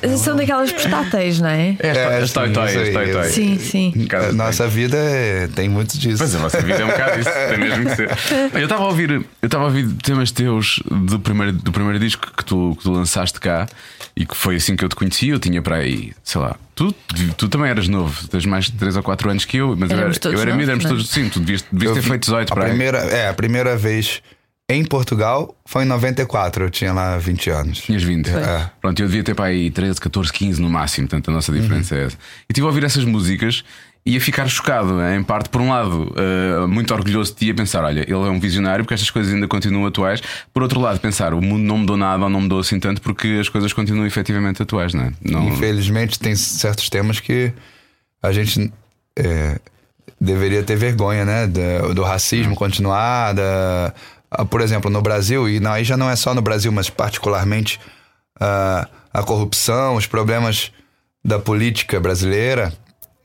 Vocês 0.01 0.13
eh, 0.13 0.17
são 0.17 0.35
daquelas 0.35 0.71
portáteis, 0.71 1.39
não 1.39 1.49
é? 1.49 1.75
É, 1.79 1.87
É, 1.87 2.17
as 2.17 2.31
toy 2.31 2.47
as 2.47 2.53
toy 2.53 3.11
toys. 3.11 3.33
Sim, 3.33 3.57
sim. 3.59 3.91
De 3.91 4.35
Nossa 4.35 4.67
vida 4.67 4.97
é- 4.97 5.47
tem 5.55 5.69
muito 5.69 5.97
disso. 5.97 6.17
Pois 6.17 6.35
a 6.35 6.39
vossa 6.39 6.61
vida 6.61 6.81
é 6.81 6.85
um 6.85 6.89
bocado 6.89 7.19
isso, 7.19 7.29
tem 7.49 7.57
mesmo 7.57 7.85
que 7.85 7.95
ser. 7.95 8.09
Eu 8.53 8.63
estava 8.63 8.83
a 8.83 8.87
ouvir, 8.87 9.11
eu 9.11 9.25
estava 9.43 9.63
a 9.63 9.67
ouvir 9.67 9.87
temas 10.03 10.31
teus 10.31 10.79
do 10.89 11.19
primeiro, 11.19 11.51
do 11.53 11.71
primeiro 11.71 11.99
disco 11.99 12.27
que 12.35 12.43
tu, 12.43 12.75
que 12.77 12.83
tu 12.83 12.91
lançaste 12.91 13.39
cá 13.39 13.67
e 14.15 14.25
que 14.25 14.35
foi 14.35 14.55
assim 14.55 14.75
que 14.75 14.83
eu 14.85 14.89
te 14.89 14.95
conheci. 14.95 15.29
Eu 15.29 15.39
tinha 15.39 15.61
para 15.61 15.77
aí, 15.77 16.13
sei 16.23 16.39
lá, 16.41 16.55
tu, 16.73 16.93
tu 17.37 17.49
também 17.49 17.69
eras 17.69 17.87
novo, 17.87 18.27
tens 18.27 18.45
mais 18.45 18.65
de 18.65 18.73
3 18.73 18.95
ou 18.97 19.03
4 19.03 19.29
anos 19.29 19.45
que 19.45 19.57
eu, 19.57 19.75
mas 19.77 19.89
eu 19.91 19.97
era, 19.99 20.11
eu 20.25 20.41
era 20.41 20.55
miúdo, 20.55 20.71
éramos 20.71 20.85
todos, 20.85 21.09
sim, 21.09 21.29
tu 21.29 21.39
devias, 21.39 21.63
devias 21.71 21.93
ter 21.93 22.01
vi- 22.01 22.09
feito 22.09 22.21
18 22.25 22.51
a 22.51 22.55
para 22.55 22.63
aí. 22.65 22.69
primeira, 22.69 22.97
É, 22.99 23.27
a 23.29 23.33
primeira 23.33 23.75
vez 23.77 24.21
em 24.67 24.83
Portugal 24.83 25.55
foi 25.65 25.83
em 25.83 25.85
94, 25.85 26.63
eu 26.65 26.69
tinha 26.71 26.91
lá 26.91 27.17
20 27.19 27.49
anos. 27.51 27.79
Tinhas 27.81 28.01
20. 28.01 28.29
É. 28.29 28.71
Pronto, 28.81 28.99
eu 28.99 29.05
devia 29.05 29.23
ter 29.23 29.35
para 29.35 29.45
aí 29.45 29.69
13, 29.69 29.99
14, 30.01 30.33
15 30.33 30.59
no 30.59 30.69
máximo, 30.69 31.07
portanto 31.07 31.29
a 31.29 31.33
nossa 31.33 31.51
diferença 31.51 31.93
Uhum. 31.93 32.01
é 32.01 32.05
essa. 32.05 32.15
E 32.15 32.51
estive 32.51 32.65
a 32.65 32.69
ouvir 32.69 32.83
essas 32.83 33.03
músicas 33.03 33.63
ia 34.05 34.21
ficar 34.21 34.47
chocado, 34.47 35.01
em 35.01 35.23
parte, 35.23 35.49
por 35.49 35.59
um 35.59 35.69
lado, 35.69 36.13
uh, 36.13 36.67
muito 36.67 36.93
orgulhoso 36.93 37.31
de 37.33 37.37
ti 37.37 37.51
a 37.51 37.55
pensar: 37.55 37.83
olha, 37.83 38.01
ele 38.01 38.11
é 38.11 38.15
um 38.15 38.39
visionário 38.39 38.85
porque 38.85 38.93
estas 38.93 39.09
coisas 39.09 39.33
ainda 39.33 39.47
continuam 39.47 39.85
atuais. 39.87 40.21
Por 40.53 40.61
outro 40.61 40.79
lado, 40.79 40.99
pensar: 40.99 41.33
o 41.33 41.41
mundo 41.41 41.63
não 41.63 41.79
mudou 41.79 41.97
nada 41.97 42.23
ou 42.23 42.29
não 42.29 42.41
mudou 42.41 42.59
assim 42.59 42.79
tanto 42.79 43.01
porque 43.01 43.39
as 43.41 43.49
coisas 43.49 43.73
continuam 43.73 44.05
efetivamente 44.05 44.61
atuais, 44.61 44.93
não 44.93 45.05
é? 45.05 45.13
Não... 45.23 45.47
Infelizmente, 45.47 46.19
tem 46.19 46.35
certos 46.35 46.87
temas 46.87 47.19
que 47.19 47.51
a 48.21 48.31
gente 48.31 48.71
é, 49.17 49.59
deveria 50.21 50.61
ter 50.61 50.75
vergonha, 50.75 51.25
né? 51.25 51.47
Do, 51.47 51.95
do 51.95 52.03
racismo 52.03 52.53
hum. 52.53 52.55
continuar, 52.55 53.33
da, 53.33 53.91
ah, 54.29 54.45
por 54.45 54.61
exemplo, 54.61 54.91
no 54.91 55.01
Brasil, 55.01 55.49
e 55.49 55.59
aí 55.65 55.83
já 55.83 55.97
não 55.97 56.09
é 56.09 56.15
só 56.15 56.35
no 56.35 56.43
Brasil, 56.43 56.71
mas 56.71 56.91
particularmente 56.91 57.79
uh, 58.39 58.87
a 59.11 59.23
corrupção, 59.23 59.95
os 59.95 60.05
problemas 60.05 60.71
da 61.23 61.39
política 61.39 61.99
brasileira 61.99 62.71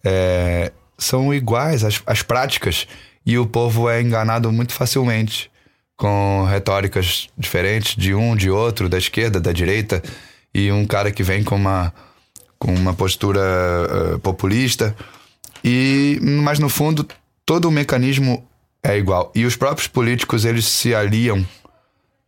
é, 0.04 0.72
são 0.96 1.32
iguais, 1.32 1.84
as, 1.84 2.02
as 2.06 2.22
práticas, 2.22 2.86
e 3.24 3.38
o 3.38 3.46
povo 3.46 3.88
é 3.88 4.00
enganado 4.00 4.50
muito 4.52 4.72
facilmente 4.72 5.50
com 5.96 6.44
retóricas 6.44 7.28
diferentes 7.36 7.94
de 7.94 8.14
um, 8.14 8.34
de 8.34 8.50
outro, 8.50 8.88
da 8.88 8.96
esquerda, 8.96 9.38
da 9.38 9.52
direita, 9.52 10.02
e 10.54 10.72
um 10.72 10.86
cara 10.86 11.10
que 11.10 11.22
vem 11.22 11.44
com 11.44 11.56
uma, 11.56 11.92
com 12.58 12.74
uma 12.74 12.94
postura 12.94 13.40
uh, 13.40 14.18
populista. 14.20 14.96
E, 15.62 16.18
mas 16.22 16.58
no 16.58 16.70
fundo, 16.70 17.06
todo 17.44 17.68
o 17.68 17.70
mecanismo 17.70 18.42
é 18.82 18.96
igual. 18.96 19.30
E 19.34 19.44
os 19.44 19.56
próprios 19.56 19.88
políticos 19.88 20.46
eles 20.46 20.64
se 20.64 20.94
aliam 20.94 21.44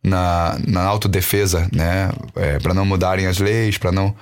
na, 0.03 0.59
na 0.67 0.83
autodefesa, 0.83 1.67
né? 1.73 2.11
É, 2.35 2.59
para 2.59 2.73
não 2.73 2.85
mudarem 2.85 3.25
as 3.25 3.39
leis, 3.39 3.77
para 3.77 3.91
não 3.91 4.15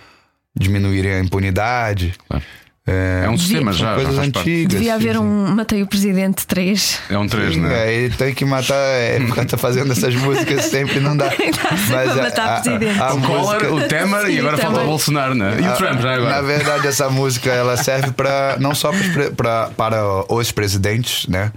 diminuírem 0.55 1.13
a 1.13 1.19
impunidade. 1.19 2.13
Claro. 2.27 2.43
É, 2.87 3.25
é, 3.25 3.29
um 3.29 3.37
sistema 3.37 3.71
já. 3.71 3.93
Coisas 3.93 4.15
já 4.15 4.21
antigas. 4.23 4.73
Devia 4.73 4.95
haver 4.95 5.15
sim. 5.15 5.21
um 5.21 5.51
Matei 5.55 5.83
o 5.83 5.87
Presidente 5.87 6.47
3. 6.47 6.99
É 7.11 7.17
um 7.17 7.27
3, 7.27 7.55
né? 7.57 7.87
É, 7.87 7.93
ele 7.93 8.15
tem 8.15 8.33
que 8.33 8.43
matar. 8.43 8.75
É, 8.75 9.19
porque 9.27 9.45
tá 9.45 9.57
fazendo 9.57 9.91
essas 9.91 10.15
músicas 10.15 10.65
sempre 10.65 10.99
não 10.99 11.15
dá. 11.15 11.31
Mas 11.89 12.11
a, 12.11 12.15
matar 12.15 12.47
a, 12.47 12.57
a, 12.57 12.61
presidente. 12.61 12.99
A, 12.99 13.07
a 13.09 13.13
o 13.13 13.21
Collor, 13.21 13.73
o 13.73 13.87
Temer 13.87 14.25
sim, 14.25 14.31
e 14.31 14.39
agora 14.39 14.57
falta 14.57 14.81
o 14.81 14.85
Bolsonaro, 14.85 15.35
né? 15.35 15.57
E 15.61 15.67
o 15.67 15.75
Trump 15.75 16.01
já 16.01 16.15
agora. 16.15 16.29
Na 16.31 16.41
verdade, 16.41 16.87
essa 16.87 17.09
música 17.09 17.51
ela 17.51 17.77
serve 17.77 18.11
para 18.11 18.57
não 18.59 18.73
só 18.73 18.91
pra, 19.37 19.69
para 19.69 20.33
os 20.33 20.51
presidentes, 20.51 21.27
né? 21.27 21.51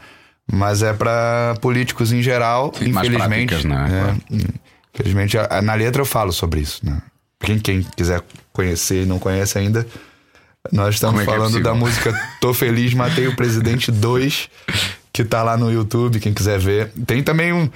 Mas 0.52 0.82
é 0.82 0.92
para 0.92 1.54
políticos 1.62 2.12
em 2.12 2.20
geral, 2.20 2.70
sim, 2.78 2.90
infelizmente. 2.90 3.48
Práticas, 3.48 3.64
né? 3.64 4.18
É, 4.30 4.36
infelizmente, 4.94 5.38
na 5.62 5.72
letra 5.72 6.02
eu 6.02 6.06
falo 6.06 6.32
sobre 6.32 6.60
isso, 6.60 6.84
né? 6.84 7.00
Quem, 7.40 7.58
quem 7.58 7.82
quiser 7.96 8.20
conhecer 8.52 9.04
e 9.04 9.06
não 9.06 9.18
conhece 9.18 9.58
ainda 9.58 9.86
nós 10.72 10.94
estamos 10.94 11.20
é, 11.20 11.22
é 11.22 11.26
falando 11.26 11.58
é 11.58 11.60
da 11.60 11.74
música 11.74 12.12
Tô 12.40 12.54
Feliz, 12.54 12.94
Matei 12.94 13.26
o 13.26 13.36
Presidente 13.36 13.90
2, 13.90 14.48
que 15.12 15.24
tá 15.24 15.42
lá 15.42 15.56
no 15.56 15.70
YouTube, 15.70 16.18
quem 16.20 16.32
quiser 16.32 16.58
ver. 16.58 16.90
Tem 17.06 17.22
também 17.22 17.52
um, 17.52 17.68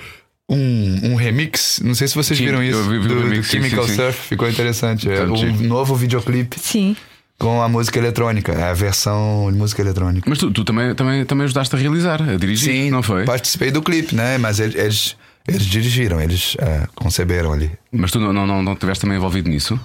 um, 0.49 1.11
um 1.11 1.15
remix, 1.15 1.81
não 1.85 1.95
sei 1.95 2.09
se 2.09 2.15
vocês 2.15 2.39
sim, 2.39 2.47
viram 2.47 2.63
isso, 2.63 2.83
vi, 2.85 2.99
vi 2.99 3.09
do, 3.09 3.21
remix, 3.21 3.47
do, 3.47 3.51
Chemical 3.51 3.85
sim, 3.85 3.91
sim, 3.91 3.97
Surf, 3.97 4.29
ficou 4.29 4.49
interessante. 4.49 5.11
É 5.11 5.25
um 5.25 5.53
novo 5.63 5.95
videoclipe. 5.95 6.59
Sim. 6.59 6.97
Com 7.39 7.63
a 7.63 7.69
música 7.69 7.99
eletrônica, 8.01 8.51
é 8.51 8.65
a 8.65 8.75
versão 8.75 9.49
de 9.53 9.57
música 9.57 9.81
eletrônica. 9.81 10.29
Mas 10.29 10.39
tu, 10.39 10.51
tu 10.51 10.65
também, 10.65 10.93
também, 10.95 11.25
também 11.25 11.45
ajudaste 11.45 11.77
a 11.77 11.79
realizar, 11.79 12.21
a 12.21 12.37
dirigir, 12.37 12.73
Sim, 12.73 12.91
não 12.91 13.01
foi? 13.01 13.25
Participei 13.25 13.71
do 13.71 13.81
clipe, 13.81 14.13
né? 14.13 14.39
Mas 14.39 14.59
eles, 14.59 15.17
eles 15.47 15.65
dirigiram, 15.65 16.21
eles 16.21 16.57
é, 16.59 16.89
conceberam 16.97 17.53
ali. 17.53 17.71
Mas 17.93 18.11
tu 18.11 18.19
não, 18.19 18.33
não, 18.33 18.45
não, 18.45 18.61
não 18.61 18.73
estiveste 18.73 19.03
também 19.03 19.19
envolvido 19.19 19.49
nisso? 19.49 19.79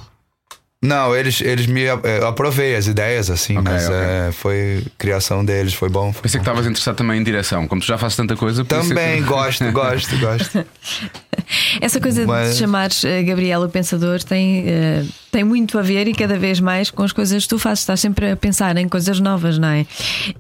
Não, 0.84 1.16
eles, 1.16 1.40
eles 1.40 1.66
me. 1.66 1.84
Eu 1.84 2.28
aprovei 2.28 2.75
as 2.75 2.88
ideias, 2.88 3.30
assim, 3.30 3.58
okay, 3.58 3.72
mas 3.72 3.86
okay. 3.86 3.98
É, 3.98 4.32
foi 4.34 4.84
criação 4.98 5.44
deles, 5.44 5.74
foi 5.74 5.88
bom. 5.88 6.12
Foi 6.12 6.24
pensei 6.24 6.40
bom. 6.40 6.44
que 6.44 6.50
estavas 6.50 6.70
interessado 6.70 6.98
também 6.98 7.22
em 7.22 7.24
direção, 7.24 7.66
como 7.70 7.80
tu 7.80 7.88
já 7.88 7.98
fazes 7.98 8.18
tanta 8.18 8.36
coisa. 8.36 8.66
Também 8.66 9.24
que... 9.24 9.24
gosto, 9.30 9.72
gosto, 9.72 10.18
gosto. 10.18 10.66
Essa 11.80 12.02
coisa 12.02 12.25
mas... 12.28 12.54
de 12.54 12.60
chamares 12.60 13.04
uh, 13.04 13.08
Gabriel 13.25 13.62
o 13.62 13.70
Pensador 13.70 14.22
tem, 14.24 14.66
uh, 14.66 15.08
tem 15.32 15.46
muito 15.46 15.80
a 15.80 15.82
ver 15.82 16.08
e 16.10 16.13
cada 16.13 16.38
vez 16.38 16.60
mais 16.60 16.92
com 16.92 17.04
as 17.04 17.13
coisas 17.13 17.44
que 17.44 17.50
tu 17.50 17.58
fazes. 17.58 17.80
Estás 17.80 18.02
sempre 18.02 18.32
a 18.32 18.36
pensar 18.36 18.75
em 18.75 18.90
coisas 18.90 19.22
novas, 19.22 19.58
não 19.58 19.70
é? 19.70 19.86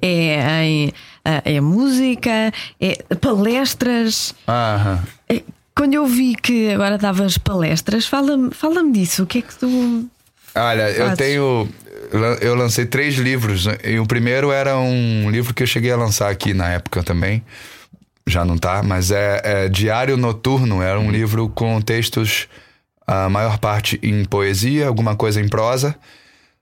É 0.01 0.65
em 0.65 0.87
uh, 0.89 0.91
é 1.25 1.61
música, 1.61 2.51
é 2.81 3.15
palestras. 3.15 4.35
Aham. 4.45 5.03
É, 5.29 5.41
quando 5.75 5.95
eu 5.95 6.05
vi 6.05 6.35
que 6.35 6.71
agora 6.71 6.97
davas 6.97 7.37
palestras, 7.37 8.05
fala-me 8.05 8.51
fala 8.53 8.83
disso. 8.91 9.23
O 9.23 9.25
que 9.25 9.39
é 9.39 9.41
que 9.41 9.55
tu. 9.55 10.09
Olha, 10.55 10.89
eu 10.91 11.15
tenho. 11.15 11.67
Eu 12.41 12.55
lancei 12.55 12.85
três 12.85 13.15
livros. 13.15 13.65
Né? 13.65 13.77
E 13.83 13.99
o 13.99 14.05
primeiro 14.05 14.51
era 14.51 14.77
um 14.77 15.29
livro 15.29 15.53
que 15.53 15.63
eu 15.63 15.67
cheguei 15.67 15.91
a 15.91 15.97
lançar 15.97 16.29
aqui 16.29 16.53
na 16.53 16.69
época 16.69 17.01
também. 17.03 17.43
Já 18.27 18.45
não 18.45 18.57
tá, 18.57 18.81
mas 18.83 19.11
é, 19.11 19.41
é 19.43 19.69
Diário 19.69 20.15
Noturno. 20.15 20.81
Era 20.81 20.99
um 20.99 21.11
livro 21.11 21.49
com 21.49 21.81
textos, 21.81 22.47
a 23.05 23.27
maior 23.29 23.57
parte 23.57 23.99
em 24.01 24.23
poesia, 24.25 24.87
alguma 24.87 25.15
coisa 25.15 25.41
em 25.41 25.49
prosa, 25.49 25.95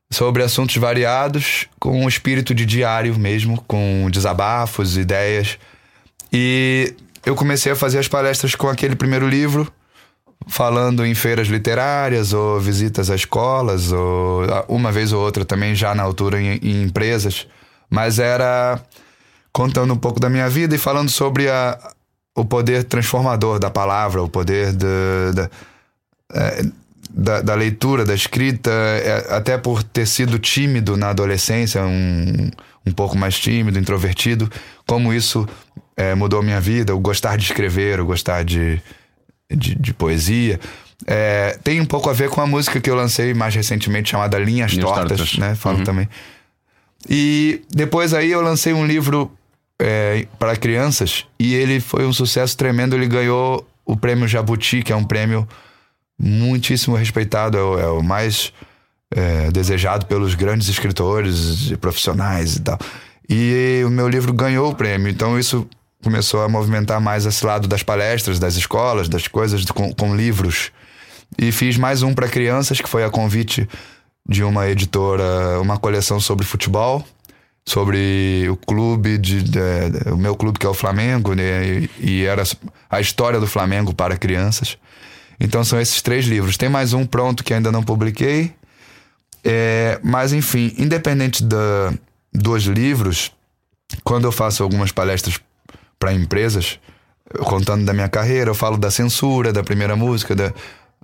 sobre 0.10 0.41
assuntos 0.41 0.77
variados, 0.77 1.67
com 1.80 2.04
um 2.04 2.08
espírito 2.08 2.56
de 2.56 2.65
diário 2.65 3.13
mesmo, 3.19 3.62
com 3.67 4.08
desabafos, 4.12 4.97
ideias. 4.97 5.60
E 6.32 6.95
eu 7.25 7.36
comecei 7.36 7.73
a 7.73 7.75
fazer 7.75 7.99
as 7.99 8.08
palestras 8.08 8.56
com 8.56 8.67
aquele 8.67 8.95
primeiro 8.95 9.27
livro 9.27 9.71
falando 10.47 11.06
em 11.06 11.13
feiras 11.13 11.47
literárias 11.47 12.34
ou 12.34 12.60
visitas 12.60 13.10
a 13.10 13.15
escolas, 13.15 13.91
ou 13.91 14.43
uma 14.67 14.91
vez 14.91 15.13
ou 15.13 15.21
outra 15.21 15.45
também 15.45 15.75
já 15.75 15.93
na 15.93 16.04
altura 16.04 16.41
em, 16.41 16.58
em 16.62 16.84
empresas, 16.84 17.47
mas 17.89 18.19
era 18.19 18.80
contando 19.51 19.93
um 19.93 19.97
pouco 19.97 20.19
da 20.19 20.30
minha 20.30 20.49
vida 20.49 20.75
e 20.75 20.77
falando 20.77 21.10
sobre 21.10 21.49
a, 21.49 21.77
o 22.36 22.45
poder 22.45 22.84
transformador 22.86 23.60
da 23.60 23.69
palavra, 23.69 24.23
o 24.23 24.30
poder 24.30 24.71
de, 24.71 24.88
de, 25.36 25.49
é, 26.34 26.63
da, 27.10 27.41
da, 27.41 27.56
leitura, 27.56 28.06
da 28.06 28.13
escrita, 28.13 28.71
é, 28.71 29.36
até 29.36 29.58
por 29.58 29.84
ter 29.84 30.08
sido 30.08 30.39
tímido 30.39 30.95
na 30.95 31.10
adolescência, 31.10 31.84
um, 31.84 32.49
um 32.86 32.91
pouco 32.91 33.17
mais 33.17 33.38
tímido, 33.38 33.77
introvertido, 33.77 34.49
como 34.88 35.13
isso 35.13 35.47
é, 35.95 36.15
mudou 36.15 36.41
minha 36.41 36.62
vida, 36.62 36.95
o 36.95 36.99
gostar 36.99 37.38
de 37.38 37.43
escrever, 37.43 37.99
o 37.99 38.06
gostar 38.06 38.43
de, 38.43 38.82
de, 39.55 39.75
de 39.75 39.93
poesia. 39.93 40.59
É, 41.07 41.57
tem 41.63 41.81
um 41.81 41.85
pouco 41.85 42.09
a 42.09 42.13
ver 42.13 42.29
com 42.29 42.41
a 42.41 42.47
música 42.47 42.79
que 42.79 42.89
eu 42.89 42.95
lancei 42.95 43.33
mais 43.33 43.55
recentemente 43.55 44.09
chamada 44.11 44.37
Linhas, 44.37 44.71
Linhas 44.71 44.85
Tortas, 44.85 45.17
Tortas, 45.17 45.37
né? 45.37 45.55
Falo 45.55 45.79
uhum. 45.79 45.83
também. 45.83 46.09
E 47.09 47.61
depois 47.69 48.13
aí 48.13 48.31
eu 48.31 48.41
lancei 48.41 48.73
um 48.73 48.85
livro 48.85 49.31
é, 49.79 50.27
para 50.37 50.55
crianças 50.55 51.25
e 51.39 51.55
ele 51.55 51.79
foi 51.79 52.05
um 52.05 52.13
sucesso 52.13 52.55
tremendo. 52.55 52.95
Ele 52.95 53.07
ganhou 53.07 53.67
o 53.85 53.97
prêmio 53.97 54.27
Jabuti, 54.27 54.83
que 54.83 54.93
é 54.93 54.95
um 54.95 55.03
prêmio 55.03 55.47
muitíssimo 56.19 56.95
respeitado, 56.95 57.57
é 57.57 57.63
o, 57.63 57.79
é 57.79 57.91
o 57.91 58.03
mais 58.03 58.53
é, 59.09 59.49
desejado 59.51 60.05
pelos 60.05 60.35
grandes 60.35 60.67
escritores 60.67 61.73
profissionais 61.81 62.55
e 62.57 62.61
tal. 62.61 62.77
E 63.27 63.81
o 63.85 63.89
meu 63.89 64.07
livro 64.07 64.31
ganhou 64.33 64.69
o 64.69 64.75
prêmio, 64.75 65.09
então 65.09 65.39
isso 65.39 65.67
começou 66.03 66.43
a 66.43 66.49
movimentar 66.49 66.99
mais 66.99 67.25
esse 67.25 67.45
lado 67.45 67.67
das 67.67 67.83
palestras, 67.83 68.39
das 68.39 68.55
escolas, 68.55 69.07
das 69.07 69.27
coisas 69.27 69.63
com, 69.65 69.93
com 69.93 70.15
livros. 70.15 70.71
E 71.37 71.51
fiz 71.51 71.77
mais 71.77 72.03
um 72.03 72.13
para 72.13 72.27
crianças, 72.27 72.81
que 72.81 72.89
foi 72.89 73.03
a 73.03 73.09
convite 73.09 73.67
de 74.27 74.43
uma 74.43 74.67
editora, 74.69 75.59
uma 75.61 75.77
coleção 75.77 76.19
sobre 76.19 76.45
futebol, 76.45 77.05
sobre 77.65 78.47
o 78.49 78.55
clube, 78.55 79.17
de, 79.17 79.41
de, 79.43 79.51
de 79.51 80.09
o 80.11 80.17
meu 80.17 80.35
clube 80.35 80.59
que 80.59 80.65
é 80.65 80.69
o 80.69 80.73
Flamengo, 80.73 81.33
né? 81.33 81.65
e, 81.65 81.89
e 81.99 82.25
era 82.25 82.43
a 82.89 82.99
história 82.99 83.39
do 83.39 83.47
Flamengo 83.47 83.93
para 83.93 84.17
crianças. 84.17 84.77
Então 85.39 85.63
são 85.63 85.79
esses 85.79 86.01
três 86.01 86.25
livros. 86.25 86.57
Tem 86.57 86.69
mais 86.69 86.93
um 86.93 87.05
pronto 87.05 87.43
que 87.43 87.53
ainda 87.53 87.71
não 87.71 87.83
publiquei. 87.83 88.53
É, 89.43 89.99
mas 90.03 90.33
enfim, 90.33 90.73
independente 90.77 91.43
da, 91.43 91.91
dos 92.31 92.63
livros, 92.63 93.31
quando 94.03 94.25
eu 94.25 94.31
faço 94.31 94.61
algumas 94.61 94.91
palestras 94.91 95.39
para 96.01 96.11
empresas, 96.11 96.79
contando 97.41 97.85
da 97.85 97.93
minha 97.93 98.09
carreira, 98.09 98.49
eu 98.49 98.55
falo 98.55 98.75
da 98.75 98.89
censura, 98.89 99.53
da 99.53 99.63
primeira 99.63 99.95
música, 99.95 100.35
da, 100.35 100.51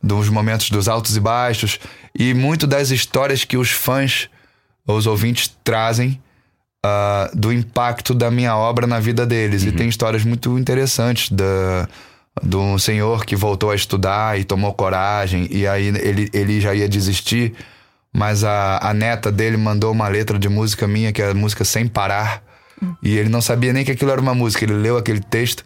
dos 0.02 0.28
momentos 0.28 0.72
dos 0.72 0.88
altos 0.88 1.16
e 1.16 1.20
baixos 1.20 1.80
e 2.18 2.34
muito 2.34 2.66
das 2.66 2.90
histórias 2.90 3.44
que 3.44 3.56
os 3.56 3.70
fãs, 3.70 4.28
os 4.88 5.06
ouvintes 5.06 5.56
trazem 5.64 6.20
uh, 6.84 7.38
do 7.38 7.54
impacto 7.54 8.16
da 8.16 8.32
minha 8.32 8.58
obra 8.58 8.88
na 8.88 9.00
vida 9.00 9.24
deles. 9.24 9.62
Uhum. 9.62 9.70
E 9.70 9.72
tem 9.74 9.88
histórias 9.88 10.24
muito 10.24 10.58
interessantes 10.58 11.30
da 11.32 11.88
de 12.44 12.56
um 12.56 12.78
senhor 12.78 13.26
que 13.26 13.36
voltou 13.36 13.72
a 13.72 13.76
estudar 13.76 14.40
e 14.40 14.44
tomou 14.44 14.72
coragem, 14.72 15.48
e 15.50 15.66
aí 15.66 15.88
ele, 15.88 16.30
ele 16.32 16.62
já 16.62 16.72
ia 16.76 16.88
desistir, 16.88 17.56
mas 18.14 18.44
a, 18.44 18.78
a 18.78 18.94
neta 18.94 19.32
dele 19.32 19.58
mandou 19.58 19.92
uma 19.92 20.08
letra 20.08 20.38
de 20.38 20.48
música 20.48 20.88
minha, 20.88 21.12
que 21.12 21.20
é 21.20 21.32
a 21.32 21.34
música 21.34 21.66
Sem 21.66 21.88
Parar, 21.88 22.44
e 23.02 23.18
ele 23.18 23.30
não 23.30 23.42
sabia 23.42 23.74
nem 23.74 23.84
que 23.84 23.92
aquilo 23.92 24.12
era 24.12 24.22
uma 24.22 24.34
música. 24.34 24.64
Ele 24.66 24.74
leu 24.74 24.98
aquele 24.98 25.20
texto 25.20 25.64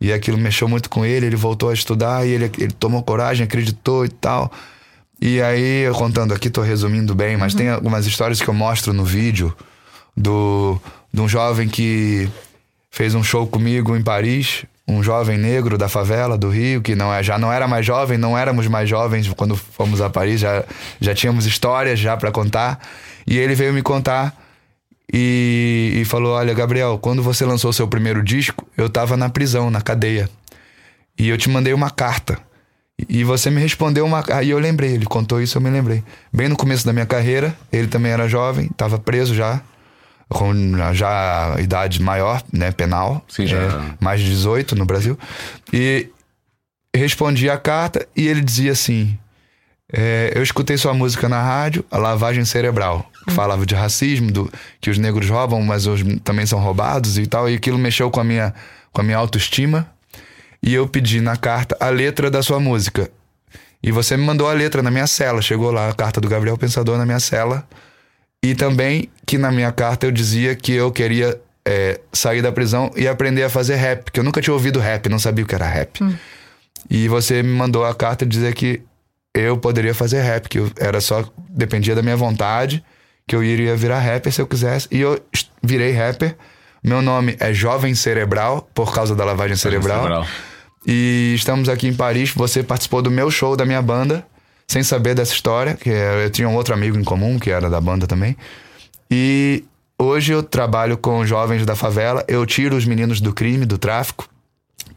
e 0.00 0.12
aquilo 0.12 0.38
mexeu 0.38 0.68
muito 0.68 0.88
com 0.88 1.04
ele. 1.04 1.26
Ele 1.26 1.36
voltou 1.36 1.70
a 1.70 1.74
estudar 1.74 2.26
e 2.26 2.30
ele, 2.30 2.50
ele 2.58 2.72
tomou 2.72 3.02
coragem, 3.02 3.44
acreditou 3.44 4.04
e 4.04 4.08
tal. 4.08 4.50
E 5.20 5.42
aí, 5.42 5.82
eu 5.82 5.94
contando 5.94 6.32
aqui, 6.32 6.48
tô 6.48 6.62
resumindo 6.62 7.14
bem, 7.14 7.36
mas 7.36 7.52
uhum. 7.52 7.58
tem 7.58 7.68
algumas 7.68 8.06
histórias 8.06 8.40
que 8.40 8.48
eu 8.48 8.54
mostro 8.54 8.94
no 8.94 9.04
vídeo 9.04 9.54
do, 10.16 10.80
de 11.12 11.20
um 11.20 11.28
jovem 11.28 11.68
que 11.68 12.26
fez 12.90 13.14
um 13.14 13.22
show 13.22 13.46
comigo 13.46 13.94
em 13.94 14.02
Paris, 14.02 14.64
um 14.88 15.02
jovem 15.02 15.36
negro 15.36 15.76
da 15.76 15.90
favela 15.90 16.38
do 16.38 16.48
Rio, 16.48 16.80
que 16.80 16.94
não 16.94 17.12
é, 17.12 17.22
já 17.22 17.38
não 17.38 17.52
era 17.52 17.68
mais 17.68 17.84
jovem, 17.84 18.16
não 18.16 18.36
éramos 18.36 18.66
mais 18.66 18.88
jovens 18.88 19.28
quando 19.34 19.56
fomos 19.56 20.00
a 20.00 20.08
Paris, 20.08 20.40
já, 20.40 20.64
já 20.98 21.14
tínhamos 21.14 21.44
histórias 21.44 21.98
já 21.98 22.16
para 22.16 22.32
contar. 22.32 22.80
E 23.26 23.36
ele 23.36 23.54
veio 23.54 23.74
me 23.74 23.82
contar 23.82 24.34
e, 25.12 25.98
e, 26.00 26.04
falou: 26.04 26.34
Olha, 26.34 26.54
Gabriel, 26.54 26.98
quando 26.98 27.22
você 27.22 27.44
lançou 27.44 27.72
seu 27.72 27.88
primeiro 27.88 28.22
disco, 28.22 28.66
eu 28.76 28.88
tava 28.88 29.16
na 29.16 29.28
prisão, 29.28 29.70
na 29.70 29.80
cadeia. 29.80 30.28
E 31.18 31.28
eu 31.28 31.36
te 31.36 31.50
mandei 31.50 31.72
uma 31.72 31.90
carta. 31.90 32.38
E 33.08 33.24
você 33.24 33.50
me 33.50 33.60
respondeu 33.60 34.04
uma. 34.04 34.22
Aí 34.32 34.50
eu 34.50 34.58
lembrei, 34.58 34.92
ele 34.92 35.06
contou 35.06 35.40
isso, 35.40 35.58
eu 35.58 35.62
me 35.62 35.70
lembrei. 35.70 36.02
Bem 36.32 36.48
no 36.48 36.56
começo 36.56 36.84
da 36.86 36.92
minha 36.92 37.06
carreira, 37.06 37.54
ele 37.72 37.88
também 37.88 38.12
era 38.12 38.28
jovem, 38.28 38.66
estava 38.66 38.98
preso 38.98 39.34
já, 39.34 39.60
com 40.28 40.52
já 40.92 41.56
idade 41.58 42.00
maior, 42.00 42.42
né, 42.52 42.70
penal. 42.70 43.24
Sim, 43.28 43.46
já. 43.46 43.58
É, 43.58 43.70
mais 44.00 44.20
de 44.20 44.30
18 44.30 44.76
no 44.76 44.84
Brasil. 44.84 45.18
E 45.72 46.08
respondi 46.94 47.48
a 47.50 47.58
carta 47.58 48.06
e 48.14 48.28
ele 48.28 48.42
dizia 48.42 48.72
assim: 48.72 49.18
é, 49.92 50.32
Eu 50.34 50.42
escutei 50.42 50.76
sua 50.76 50.94
música 50.94 51.28
na 51.28 51.42
rádio, 51.42 51.84
A 51.90 51.98
Lavagem 51.98 52.44
Cerebral, 52.44 53.09
que 53.26 53.32
falava 53.34 53.66
de 53.66 53.74
racismo, 53.74 54.30
do, 54.30 54.52
que 54.80 54.90
os 54.90 54.98
negros 54.98 55.28
roubam, 55.28 55.62
mas 55.62 55.86
os 55.86 56.00
também 56.24 56.46
são 56.46 56.58
roubados 56.58 57.18
e 57.18 57.26
tal. 57.26 57.48
E 57.48 57.54
aquilo 57.54 57.78
mexeu 57.78 58.10
com 58.10 58.20
a 58.20 58.24
minha, 58.24 58.54
com 58.92 59.00
a 59.00 59.04
minha 59.04 59.16
autoestima 59.16 59.86
e 60.62 60.74
eu 60.74 60.86
pedi 60.86 61.20
na 61.20 61.36
carta 61.36 61.76
a 61.80 61.88
letra 61.88 62.30
da 62.30 62.42
sua 62.42 62.60
música. 62.60 63.10
E 63.82 63.90
você 63.90 64.16
me 64.16 64.24
mandou 64.24 64.48
a 64.48 64.52
letra 64.52 64.82
na 64.82 64.90
minha 64.90 65.06
cela. 65.06 65.40
Chegou 65.40 65.70
lá 65.70 65.88
a 65.88 65.94
carta 65.94 66.20
do 66.20 66.28
Gabriel 66.28 66.56
Pensador 66.58 66.98
na 66.98 67.06
minha 67.06 67.20
cela. 67.20 67.66
E 68.42 68.54
também 68.54 69.08
que 69.26 69.38
na 69.38 69.50
minha 69.50 69.72
carta 69.72 70.06
eu 70.06 70.12
dizia 70.12 70.54
que 70.54 70.72
eu 70.72 70.92
queria 70.92 71.40
é, 71.64 72.00
sair 72.12 72.42
da 72.42 72.52
prisão 72.52 72.90
e 72.94 73.08
aprender 73.08 73.42
a 73.42 73.50
fazer 73.50 73.76
rap, 73.76 74.04
porque 74.04 74.20
eu 74.20 74.24
nunca 74.24 74.40
tinha 74.40 74.52
ouvido 74.52 74.78
rap, 74.78 75.08
não 75.08 75.18
sabia 75.18 75.44
o 75.44 75.48
que 75.48 75.54
era 75.54 75.66
rap. 75.66 76.02
Hum. 76.02 76.14
E 76.88 77.08
você 77.08 77.42
me 77.42 77.50
mandou 77.50 77.84
a 77.84 77.94
carta 77.94 78.26
dizer 78.26 78.54
que 78.54 78.82
eu 79.34 79.56
poderia 79.56 79.94
fazer 79.94 80.22
rap, 80.22 80.48
que 80.48 80.58
era 80.78 81.00
só 81.00 81.24
dependia 81.48 81.94
da 81.94 82.02
minha 82.02 82.16
vontade, 82.16 82.82
que 83.26 83.36
eu 83.36 83.42
iria 83.42 83.76
virar 83.76 84.00
rapper 84.00 84.32
se 84.32 84.40
eu 84.40 84.46
quisesse. 84.46 84.88
E 84.90 85.00
eu 85.00 85.20
virei 85.62 85.92
rapper. 85.92 86.36
Meu 86.82 87.02
nome 87.02 87.36
é 87.38 87.52
Jovem 87.52 87.94
Cerebral, 87.94 88.68
por 88.74 88.92
causa 88.94 89.14
da 89.14 89.24
lavagem 89.24 89.56
cerebral. 89.56 90.02
cerebral. 90.02 90.26
E 90.86 91.34
estamos 91.36 91.68
aqui 91.68 91.86
em 91.86 91.94
Paris. 91.94 92.32
Você 92.32 92.62
participou 92.62 93.02
do 93.02 93.10
meu 93.10 93.30
show 93.30 93.54
da 93.54 93.66
minha 93.66 93.82
banda, 93.82 94.26
sem 94.66 94.82
saber 94.82 95.14
dessa 95.14 95.34
história, 95.34 95.74
que 95.74 95.90
é, 95.90 96.24
eu 96.24 96.30
tinha 96.30 96.48
um 96.48 96.54
outro 96.54 96.72
amigo 96.72 96.98
em 96.98 97.04
comum, 97.04 97.38
que 97.38 97.50
era 97.50 97.68
da 97.68 97.80
banda 97.80 98.06
também. 98.06 98.36
E 99.10 99.64
hoje 99.98 100.32
eu 100.32 100.42
trabalho 100.42 100.96
com 100.96 101.24
jovens 101.26 101.66
da 101.66 101.76
favela. 101.76 102.24
Eu 102.26 102.46
tiro 102.46 102.76
os 102.76 102.86
meninos 102.86 103.20
do 103.20 103.32
crime, 103.34 103.66
do 103.66 103.76
tráfico, 103.76 104.28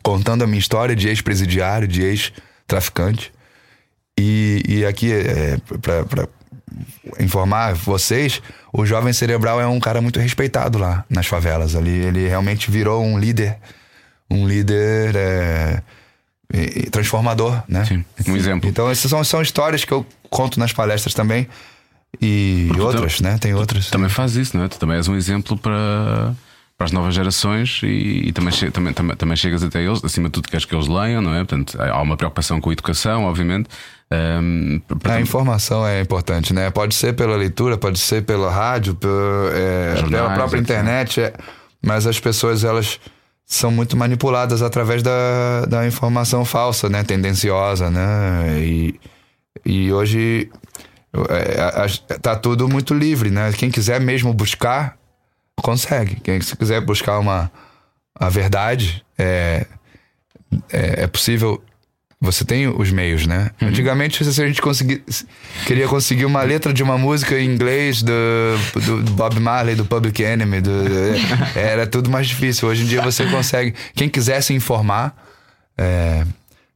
contando 0.02 0.44
a 0.44 0.48
minha 0.48 0.60
história 0.60 0.96
de 0.96 1.10
ex-presidiário, 1.10 1.88
de 1.88 2.02
ex-traficante. 2.02 3.34
E, 4.18 4.64
e 4.68 4.86
aqui, 4.86 5.12
é, 5.12 5.58
para 6.08 6.30
informar 7.20 7.74
vocês, 7.74 8.42
o 8.72 8.86
jovem 8.86 9.14
cerebral 9.14 9.60
é 9.62 9.68
um 9.68 9.80
cara 9.80 10.02
muito 10.02 10.20
respeitado 10.20 10.78
lá 10.78 11.06
nas 11.10 11.28
favelas. 11.28 11.76
Ali, 11.76 11.92
ele 11.92 12.28
realmente 12.28 12.70
virou 12.72 13.04
um 13.04 13.18
líder 13.18 13.58
um 14.30 14.48
líder 14.48 15.16
é, 15.16 15.82
transformador, 16.92 17.62
né? 17.68 17.86
Sim, 17.86 18.04
um 18.28 18.36
exemplo. 18.36 18.70
Então, 18.70 18.90
essas 18.90 19.10
são, 19.10 19.24
são 19.24 19.42
histórias 19.42 19.86
que 19.86 19.92
eu 19.92 20.06
conto 20.30 20.60
nas 20.60 20.74
palestras 20.74 21.14
também. 21.14 21.48
E 22.22 22.66
Porque 22.68 22.82
outras, 22.82 23.18
tu, 23.18 23.24
né? 23.24 23.38
Tem 23.38 23.54
outras. 23.54 23.90
Também 23.90 24.10
faz 24.10 24.36
isso, 24.36 24.56
não 24.56 24.66
é? 24.66 24.68
Tu 24.68 24.78
também 24.78 24.98
és 24.98 25.08
um 25.08 25.16
exemplo 25.16 25.58
para, 25.58 26.34
para 26.78 26.86
as 26.86 26.92
novas 26.92 27.16
gerações 27.16 27.82
e, 27.84 28.28
e 28.28 28.32
também, 28.32 28.54
também, 28.72 28.94
também, 28.94 29.16
também 29.16 29.36
chegas 29.36 29.64
até 29.64 29.84
eles. 29.84 30.04
Acima 30.04 30.28
de 30.28 30.34
tudo, 30.34 30.48
queres 30.48 30.66
que 30.66 30.76
eles 30.76 30.88
leiam, 30.88 31.22
não 31.22 31.34
é? 31.34 31.40
Portanto, 31.40 31.80
há 31.82 32.02
uma 32.02 32.16
preocupação 32.16 32.62
com 32.62 32.70
a 32.70 32.74
educação, 32.74 33.24
obviamente. 33.24 33.68
Um, 34.14 34.82
a 35.06 35.20
informação 35.20 35.88
é 35.88 36.02
importante, 36.02 36.54
né? 36.54 36.70
Pode 36.70 36.94
ser 36.94 37.14
pela 37.14 37.36
leitura, 37.36 37.78
pode 37.78 37.98
ser 38.00 38.24
pela 38.24 38.52
rádio, 38.52 38.94
pela, 38.94 39.52
é, 39.54 39.96
Jornais, 39.96 40.12
pela 40.12 40.34
própria 40.36 40.60
internet, 40.60 41.22
é, 41.22 41.34
mas 41.82 42.06
as 42.06 42.20
pessoas 42.20 42.64
elas 42.64 43.00
são 43.46 43.72
muito 43.72 43.98
manipuladas 43.98 44.62
através 44.62 45.02
da, 45.02 45.66
da 45.68 45.88
informação 45.88 46.46
falsa, 46.46 46.90
né? 46.90 47.04
Tendenciosa, 47.04 47.90
né? 47.90 48.60
E, 48.60 49.00
e 49.66 49.92
hoje 49.92 50.50
é, 51.30 52.18
tá 52.18 52.36
tudo 52.36 52.70
muito 52.70 52.94
livre, 52.94 53.32
né? 53.32 53.52
Quem 53.54 53.72
quiser 53.72 54.00
mesmo 54.00 54.34
buscar, 54.34 54.98
consegue. 55.56 56.16
Quem 56.18 56.40
se 56.42 56.56
quiser 56.56 56.82
buscar 56.82 57.20
uma 57.20 57.52
a 58.16 58.30
verdade, 58.30 59.04
é, 59.18 59.66
é, 60.72 61.04
é 61.04 61.08
possível 61.08 61.64
você 62.24 62.46
tem 62.46 62.70
os 62.70 62.90
meios, 62.90 63.28
né? 63.28 63.52
Uhum. 63.62 63.68
Antigamente, 63.68 64.24
se 64.24 64.42
a 64.42 64.48
gente 64.48 64.62
conseguir, 64.62 65.04
queria 65.66 65.90
conseguir 65.90 66.24
uma 66.24 66.42
letra 66.42 66.72
de 66.72 66.82
uma 66.82 66.98
música 66.98 67.38
em 67.38 67.46
inglês 67.46 68.02
do, 68.02 68.14
do, 69.04 69.12
Bob 69.12 69.38
Marley, 69.42 69.76
do 69.76 69.84
Public 69.84 70.24
Enemy, 70.24 70.62
do, 70.62 70.72
era 71.54 71.86
tudo 71.86 72.10
mais 72.10 72.26
difícil. 72.26 72.70
Hoje 72.70 72.84
em 72.84 72.86
dia 72.86 73.02
você 73.02 73.26
consegue. 73.26 73.74
Quem 73.94 74.08
quiser 74.08 74.40
se 74.40 74.54
informar, 74.54 75.14
é, 75.78 76.26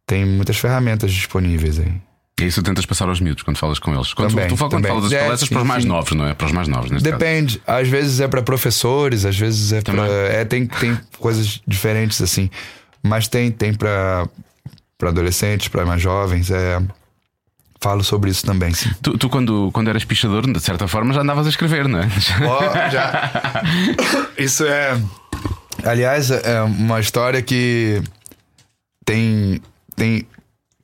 tem 0.06 0.26
muitas 0.26 0.58
ferramentas 0.58 1.14
disponíveis 1.14 1.80
aí. 1.80 1.94
E 2.42 2.46
isso 2.46 2.62
tentas 2.62 2.86
passar 2.86 3.08
aos 3.08 3.22
miúdos 3.22 3.42
quando 3.42 3.56
falas 3.56 3.80
com 3.80 3.94
eles. 3.96 4.14
Quando 4.14 4.32
também, 4.32 4.50
tu, 4.50 4.58
tu, 4.58 4.70
quando 4.70 4.86
falas 4.86 5.04
das 5.04 5.14
é, 5.14 5.24
palestras 5.24 5.48
sim, 5.48 5.56
para 5.56 5.62
os 5.62 5.68
mais 5.68 5.84
sim. 5.84 5.90
novos, 5.90 6.12
não 6.12 6.28
é? 6.28 6.34
Para 6.34 6.46
os 6.46 6.52
mais 6.52 6.68
novos, 6.68 7.02
Depende. 7.02 7.60
Caso. 7.60 7.80
Às 7.80 7.88
vezes 7.88 8.20
é 8.20 8.28
para 8.28 8.42
professores, 8.42 9.24
às 9.24 9.38
vezes 9.38 9.72
é 9.72 9.82
para. 9.82 10.06
É, 10.06 10.44
tem, 10.44 10.68
tem 10.68 11.00
coisas 11.18 11.62
diferentes 11.66 12.22
assim. 12.22 12.50
Mas 13.02 13.30
tem, 13.30 13.50
tem 13.50 13.74
para 13.74 14.28
para 14.98 15.10
adolescentes, 15.10 15.68
para 15.68 15.86
mais 15.86 16.02
jovens. 16.02 16.50
É, 16.52 16.82
falo 17.80 18.04
sobre 18.04 18.30
isso 18.30 18.46
também, 18.46 18.74
sim. 18.74 18.90
Tu, 19.02 19.18
tu, 19.18 19.30
quando, 19.30 19.70
quando 19.72 19.90
eras 19.90 20.04
pichador, 20.04 20.52
de 20.52 20.60
certa 20.60 20.88
forma, 20.88 21.14
já 21.14 21.22
andavas 21.22 21.46
a 21.46 21.50
escrever, 21.50 21.88
não 21.88 22.00
é? 22.00 22.08
Oh, 22.42 22.92
já. 22.92 23.64
Isso 24.38 24.66
é. 24.66 25.00
Aliás, 25.84 26.32
é 26.32 26.62
uma 26.62 27.00
história 27.00 27.42
que 27.42 28.02
tem. 29.06 29.62
tem 29.96 30.28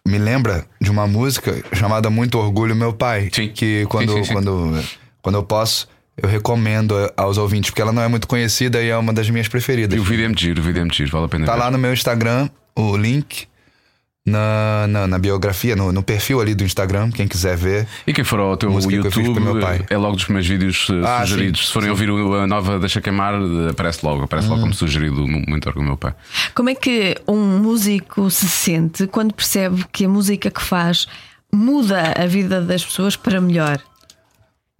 me 0.05 0.17
lembra 0.17 0.65
de 0.81 0.91
uma 0.91 1.07
música 1.07 1.63
chamada 1.73 2.09
Muito 2.09 2.37
Orgulho 2.37 2.75
Meu 2.75 2.91
Pai. 2.93 3.29
Sim. 3.31 3.49
Que 3.49 3.85
quando, 3.87 4.13
sim, 4.13 4.23
sim, 4.25 4.33
quando, 4.33 4.83
quando 5.21 5.35
eu 5.35 5.43
posso. 5.43 5.87
Eu 6.15 6.29
recomendo 6.29 6.93
aos 7.17 7.39
ouvintes, 7.39 7.71
porque 7.71 7.81
ela 7.81 7.91
não 7.91 8.01
é 8.03 8.07
muito 8.07 8.27
conhecida 8.27 8.83
e 8.83 8.89
é 8.89 8.95
uma 8.95 9.11
das 9.11 9.27
minhas 9.31 9.47
preferidas. 9.47 9.97
E 9.97 9.99
o 9.99 10.03
vídeo 10.03 10.25
é 10.25 10.29
o 10.29 10.61
vídeo 10.61 10.83
é 10.83 11.05
vale 11.07 11.25
a 11.25 11.27
pena 11.27 11.45
Tá 11.45 11.53
ver. 11.53 11.59
lá 11.59 11.71
no 11.71 11.79
meu 11.79 11.91
Instagram, 11.91 12.49
o 12.75 12.95
link 12.95 13.47
na, 14.25 14.87
na, 14.87 15.07
na, 15.07 15.19
biografia, 15.19 15.75
no, 15.75 15.91
no, 15.91 16.01
perfil 16.01 16.39
ali 16.39 16.55
do 16.55 16.63
Instagram, 16.63 17.11
quem 17.11 17.27
quiser 17.27 17.57
ver. 17.57 17.87
E 18.07 18.13
quem 18.13 18.23
for 18.23 18.39
ao 18.39 18.55
teu 18.55 18.71
YouTube, 18.71 19.37
é 19.89 19.97
logo 19.97 20.15
dos 20.15 20.23
primeiros 20.23 20.47
vídeos 20.47 20.87
eh, 20.89 21.01
ah, 21.05 21.21
sugeridos. 21.21 21.61
Sim, 21.61 21.67
Se 21.67 21.73
forem 21.73 21.95
sim. 21.95 22.09
ouvir 22.09 22.37
a 22.41 22.47
nova 22.47 22.79
Deixa 22.79 23.01
Queimar, 23.01 23.33
aparece 23.69 24.05
logo, 24.05 24.23
aparece 24.23 24.47
hum. 24.47 24.51
logo 24.51 24.61
como 24.61 24.73
sugerido 24.73 25.27
no 25.27 25.41
mentor 25.45 25.73
do 25.73 25.83
meu 25.83 25.97
pai. 25.97 26.15
Como 26.55 26.69
é 26.69 26.75
que 26.75 27.17
um 27.27 27.59
músico 27.59 28.31
se 28.31 28.47
sente 28.47 29.07
quando 29.07 29.33
percebe 29.33 29.85
que 29.91 30.05
a 30.05 30.09
música 30.09 30.49
que 30.49 30.61
faz 30.61 31.05
muda 31.51 32.13
a 32.17 32.25
vida 32.25 32.61
das 32.61 32.83
pessoas 32.83 33.17
para 33.17 33.41
melhor? 33.41 33.79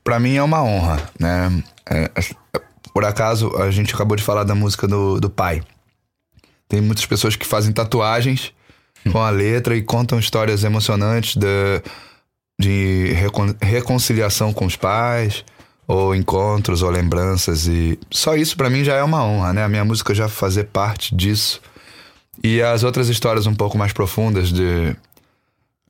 Para 0.03 0.19
mim 0.19 0.35
é 0.35 0.43
uma 0.43 0.63
honra, 0.63 1.01
né? 1.19 1.63
É, 1.89 2.09
por 2.93 3.03
acaso, 3.03 3.53
a 3.57 3.69
gente 3.71 3.93
acabou 3.93 4.15
de 4.15 4.23
falar 4.23 4.45
da 4.45 4.55
música 4.55 4.87
do, 4.87 5.19
do 5.19 5.29
pai. 5.29 5.61
Tem 6.69 6.79
muitas 6.79 7.05
pessoas 7.05 7.35
que 7.35 7.45
fazem 7.45 7.73
tatuagens 7.73 8.53
com 9.11 9.19
a 9.19 9.29
letra 9.29 9.75
e 9.75 9.81
contam 9.81 10.19
histórias 10.19 10.63
emocionantes 10.63 11.35
de, 11.35 11.81
de 12.59 13.13
recon, 13.13 13.53
reconciliação 13.61 14.53
com 14.53 14.65
os 14.65 14.75
pais, 14.75 15.43
ou 15.87 16.15
encontros, 16.15 16.81
ou 16.81 16.89
lembranças. 16.89 17.67
E 17.67 17.99
só 18.09 18.35
isso 18.35 18.55
para 18.55 18.69
mim 18.69 18.83
já 18.83 18.95
é 18.95 19.03
uma 19.03 19.23
honra, 19.23 19.53
né? 19.53 19.63
A 19.63 19.69
minha 19.69 19.85
música 19.85 20.13
já 20.13 20.29
fazer 20.29 20.65
parte 20.65 21.15
disso. 21.15 21.61
E 22.43 22.61
as 22.61 22.83
outras 22.83 23.09
histórias 23.09 23.45
um 23.45 23.55
pouco 23.55 23.77
mais 23.77 23.93
profundas 23.93 24.51
de. 24.51 24.95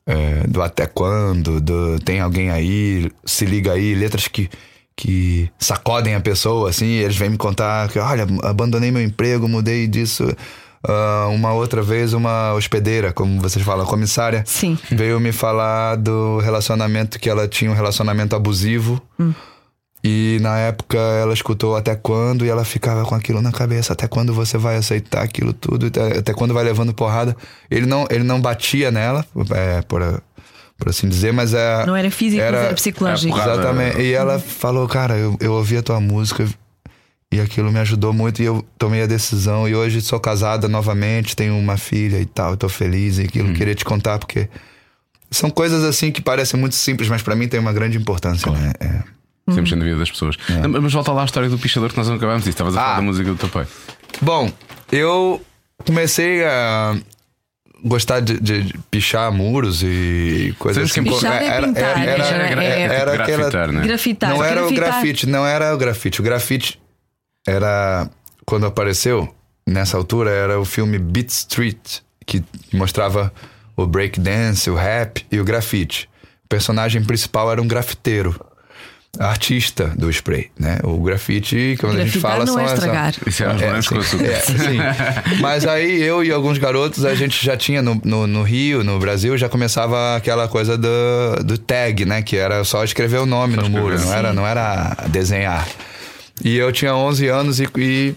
É, 0.06 0.46
do 0.46 0.60
até 0.60 0.86
quando, 0.86 1.62
do 1.62 1.98
tem 2.00 2.20
alguém 2.20 2.50
aí, 2.50 3.10
se 3.24 3.46
liga 3.46 3.72
aí, 3.72 3.94
letras 3.94 4.28
que, 4.28 4.50
que 4.94 5.50
sacodem 5.58 6.14
a 6.14 6.20
pessoa, 6.20 6.68
assim, 6.68 6.86
eles 6.86 7.16
vêm 7.16 7.30
me 7.30 7.38
contar 7.38 7.88
que, 7.88 7.98
olha, 7.98 8.26
abandonei 8.42 8.90
meu 8.90 9.02
emprego, 9.02 9.48
mudei 9.48 9.86
disso 9.86 10.24
Uh, 10.86 11.30
uma 11.30 11.54
outra 11.54 11.82
vez, 11.82 12.12
uma 12.12 12.52
hospedeira, 12.52 13.10
como 13.10 13.40
vocês 13.40 13.64
falam, 13.64 13.86
comissária, 13.86 14.42
Sim. 14.46 14.78
veio 14.90 15.18
me 15.18 15.32
falar 15.32 15.96
do 15.96 16.38
relacionamento 16.40 17.18
que 17.18 17.30
ela 17.30 17.48
tinha 17.48 17.70
um 17.70 17.74
relacionamento 17.74 18.36
abusivo. 18.36 19.00
Hum. 19.18 19.32
E 20.06 20.36
na 20.42 20.58
época 20.58 20.98
ela 20.98 21.32
escutou 21.32 21.74
até 21.74 21.96
quando 21.96 22.44
e 22.44 22.50
ela 22.50 22.62
ficava 22.62 23.06
com 23.06 23.14
aquilo 23.14 23.40
na 23.40 23.50
cabeça. 23.50 23.94
Até 23.94 24.06
quando 24.06 24.34
você 24.34 24.58
vai 24.58 24.76
aceitar 24.76 25.22
aquilo 25.22 25.54
tudo? 25.54 25.86
Até, 25.86 26.34
quando 26.34 26.52
vai 26.52 26.62
levando 26.62 26.92
porrada? 26.92 27.34
Ele 27.70 27.86
não, 27.86 28.06
ele 28.10 28.22
não 28.22 28.38
batia 28.38 28.90
nela, 28.90 29.24
é, 29.52 29.80
por, 29.80 30.02
por 30.76 30.90
assim 30.90 31.08
dizer, 31.08 31.32
mas 31.32 31.54
é. 31.54 31.86
Não 31.86 31.96
era 31.96 32.10
físico, 32.10 32.42
era, 32.42 32.58
era 32.58 32.74
psicológico. 32.74 33.34
exatamente. 33.38 34.02
E 34.02 34.12
ela 34.12 34.38
falou, 34.38 34.86
cara, 34.86 35.16
eu, 35.16 35.38
eu 35.40 35.54
ouvi 35.54 35.78
a 35.78 35.82
tua 35.82 35.98
música 35.98 36.46
E 37.34 37.40
aquilo 37.40 37.72
me 37.72 37.80
ajudou 37.80 38.12
muito 38.12 38.40
e 38.40 38.44
eu 38.44 38.64
tomei 38.78 39.02
a 39.02 39.06
decisão. 39.06 39.68
E 39.68 39.74
hoje 39.74 40.00
sou 40.00 40.20
casada 40.20 40.68
novamente, 40.68 41.34
tenho 41.34 41.58
uma 41.58 41.76
filha 41.76 42.20
e 42.20 42.24
tal, 42.24 42.56
tô 42.56 42.68
feliz. 42.68 43.18
E 43.18 43.22
aquilo 43.22 43.48
hum. 43.48 43.54
queria 43.54 43.74
te 43.74 43.84
contar 43.84 44.20
porque 44.20 44.48
são 45.32 45.50
coisas 45.50 45.82
assim 45.82 46.12
que 46.12 46.22
parecem 46.22 46.60
muito 46.60 46.76
simples, 46.76 47.08
mas 47.08 47.22
para 47.22 47.34
mim 47.34 47.48
tem 47.48 47.58
uma 47.58 47.72
grande 47.72 47.98
importância, 47.98 48.44
claro. 48.44 48.62
né? 48.62 48.72
É. 48.78 49.02
Sempre 49.46 49.62
mexendo 49.62 49.78
na 49.80 49.84
vida 49.84 49.98
das 49.98 50.10
pessoas. 50.12 50.36
É. 50.48 50.64
Mas 50.68 50.92
volta 50.92 51.10
lá 51.10 51.22
à 51.22 51.24
história 51.24 51.48
do 51.48 51.58
pichador 51.58 51.90
que 51.90 51.96
nós 51.96 52.06
não 52.06 52.14
acabámos 52.14 52.44
disso. 52.44 52.50
Estavas 52.50 52.76
a 52.76 52.80
falar 52.80 52.92
ah. 52.92 52.96
da 52.96 53.02
música 53.02 53.28
do 53.28 53.36
teu 53.36 53.48
pai. 53.48 53.66
Bom, 54.22 54.52
eu 54.92 55.42
comecei 55.84 56.44
a 56.44 56.96
gostar 57.84 58.20
de, 58.20 58.38
de, 58.38 58.78
pichar 58.92 59.32
muros 59.32 59.82
e 59.82 60.54
coisas 60.56 60.88
assim. 60.88 61.02
Pichar 61.02 61.42
é 61.42 61.46
era, 61.48 61.66
pintar, 61.66 61.82
era, 61.82 62.24
era, 62.24 62.44
era, 62.44 62.64
é, 62.64 62.82
era 62.82 63.22
aquela, 63.24 63.72
né? 63.72 63.82
Grafitar. 63.82 64.30
Não 64.30 64.44
era 64.44 64.60
grafitar. 64.60 64.72
o 64.72 64.92
grafite, 64.92 65.26
não 65.26 65.44
era 65.44 65.74
o 65.74 65.76
grafite. 65.76 66.20
O 66.20 66.24
grafite 66.24 66.78
era 66.78 66.83
quando 68.44 68.66
apareceu 68.66 69.34
nessa 69.66 69.96
altura 69.96 70.30
era 70.30 70.60
o 70.60 70.64
filme 70.64 70.98
Beat 70.98 71.30
Street 71.30 72.00
que 72.26 72.42
mostrava 72.72 73.32
o 73.76 73.86
breakdance, 73.86 74.70
o 74.70 74.74
rap 74.74 75.24
e 75.30 75.38
o 75.38 75.44
grafite. 75.44 76.08
O 76.44 76.48
personagem 76.48 77.02
principal 77.04 77.50
era 77.50 77.60
um 77.60 77.66
grafiteiro 77.66 78.38
artista 79.18 79.92
do 79.96 80.10
spray, 80.10 80.50
né? 80.58 80.78
O 80.82 80.98
grafite, 81.00 81.76
quando 81.78 81.98
a 81.98 82.04
gente 82.04 82.18
fala, 82.18 82.44
não 82.44 82.54
são 82.54 82.62
é 82.62 82.66
estragar. 82.66 83.08
Essa... 83.08 83.28
Isso 83.28 83.44
é, 83.44 83.46
é, 83.46 83.82
sim, 84.02 84.24
é, 84.24 84.40
sim. 84.40 85.38
Mas 85.40 85.66
aí 85.66 86.02
eu 86.02 86.24
e 86.24 86.32
alguns 86.32 86.58
garotos, 86.58 87.04
a 87.04 87.14
gente 87.14 87.44
já 87.44 87.56
tinha 87.56 87.80
no, 87.80 88.00
no, 88.04 88.26
no, 88.26 88.42
Rio, 88.42 88.82
no 88.82 88.98
Brasil, 88.98 89.36
já 89.38 89.48
começava 89.48 90.16
aquela 90.16 90.48
coisa 90.48 90.76
do, 90.76 91.44
do 91.44 91.56
tag, 91.58 92.04
né? 92.04 92.22
Que 92.22 92.36
era 92.36 92.64
só 92.64 92.82
escrever 92.82 93.18
o 93.18 93.26
nome 93.26 93.54
só 93.54 93.62
no 93.62 93.70
muro, 93.70 93.98
não 94.00 94.12
era, 94.12 94.32
não 94.32 94.46
era 94.46 94.96
desenhar. 95.08 95.66
E 96.44 96.56
eu 96.58 96.70
tinha 96.70 96.94
11 96.94 97.26
anos 97.28 97.58
e, 97.58 97.66
e 97.78 98.14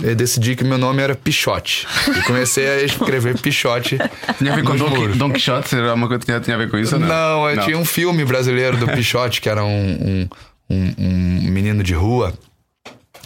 eu 0.00 0.14
decidi 0.14 0.54
que 0.54 0.62
meu 0.62 0.78
nome 0.78 1.02
era 1.02 1.16
Pichote. 1.16 1.86
E 2.16 2.22
comecei 2.22 2.68
a 2.68 2.82
escrever 2.82 3.36
Pichote. 3.40 3.98
Tinha 4.38 4.52
a 4.52 4.56
ver 4.56 4.62
com 4.62 4.76
Don, 4.76 5.10
Don 5.16 5.32
Quixote? 5.32 5.74
Era 5.74 5.92
uma 5.94 6.06
coisa 6.06 6.24
que 6.24 6.40
tinha 6.40 6.54
a 6.54 6.58
ver 6.58 6.70
com 6.70 6.78
isso? 6.78 6.96
Não, 6.96 7.08
não, 7.08 7.54
não. 7.54 7.64
tinha 7.64 7.76
um 7.76 7.84
filme 7.84 8.24
brasileiro 8.24 8.76
do 8.76 8.86
Pichote, 8.86 9.40
que 9.40 9.48
era 9.48 9.64
um, 9.64 9.68
um, 9.68 10.28
um, 10.70 10.94
um 10.96 11.50
menino 11.50 11.82
de 11.82 11.92
rua. 11.92 12.32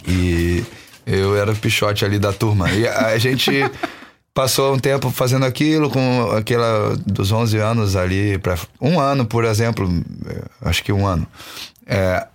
E 0.07 0.63
eu 1.05 1.37
era 1.37 1.51
o 1.51 1.55
Pichote 1.55 2.03
ali 2.03 2.17
da 2.17 2.33
turma. 2.33 2.71
E 2.71 2.87
a 2.87 3.15
gente 3.19 3.51
passou 4.33 4.73
um 4.73 4.79
tempo 4.79 5.11
fazendo 5.11 5.45
aquilo, 5.45 5.91
com 5.91 6.31
aquela 6.31 6.95
dos 7.05 7.31
11 7.31 7.57
anos 7.59 7.95
ali, 7.95 8.39
para 8.39 8.57
um 8.81 8.99
ano, 8.99 9.23
por 9.25 9.45
exemplo, 9.45 9.87
acho 10.63 10.83
que 10.83 10.91
um 10.91 11.05
ano. 11.05 11.27
É, 11.85 12.25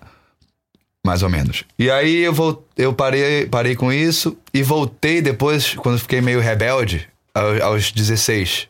mais 1.06 1.22
ou 1.22 1.30
menos. 1.30 1.64
E 1.78 1.88
aí 1.88 2.22
eu, 2.22 2.32
vou, 2.32 2.66
eu 2.76 2.92
parei, 2.92 3.46
parei 3.46 3.76
com 3.76 3.92
isso 3.92 4.36
e 4.52 4.62
voltei 4.62 5.22
depois, 5.22 5.74
quando 5.74 5.98
fiquei 6.00 6.20
meio 6.20 6.40
rebelde, 6.40 7.08
aos, 7.32 7.60
aos 7.60 7.92
16. 7.92 8.68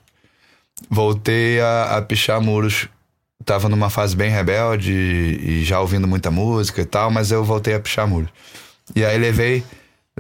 Voltei 0.91 1.59
a, 1.61 1.97
a 1.97 2.03
pichar 2.03 2.41
muros. 2.41 2.89
Tava 3.45 3.69
numa 3.69 3.89
fase 3.89 4.15
bem 4.15 4.31
rebelde 4.31 4.93
e, 4.93 5.65
já 5.65 5.81
ouvindo 5.81 6.07
muita 6.07 6.31
música 6.31 6.83
e 6.83 6.85
tal, 6.85 7.11
mas 7.11 7.31
eu 7.31 7.43
voltei 7.43 7.75
a 7.75 7.81
pichar 7.81 8.07
muros. 8.07 8.29
E 8.95 9.05
aí 9.05 9.17
levei, 9.19 9.65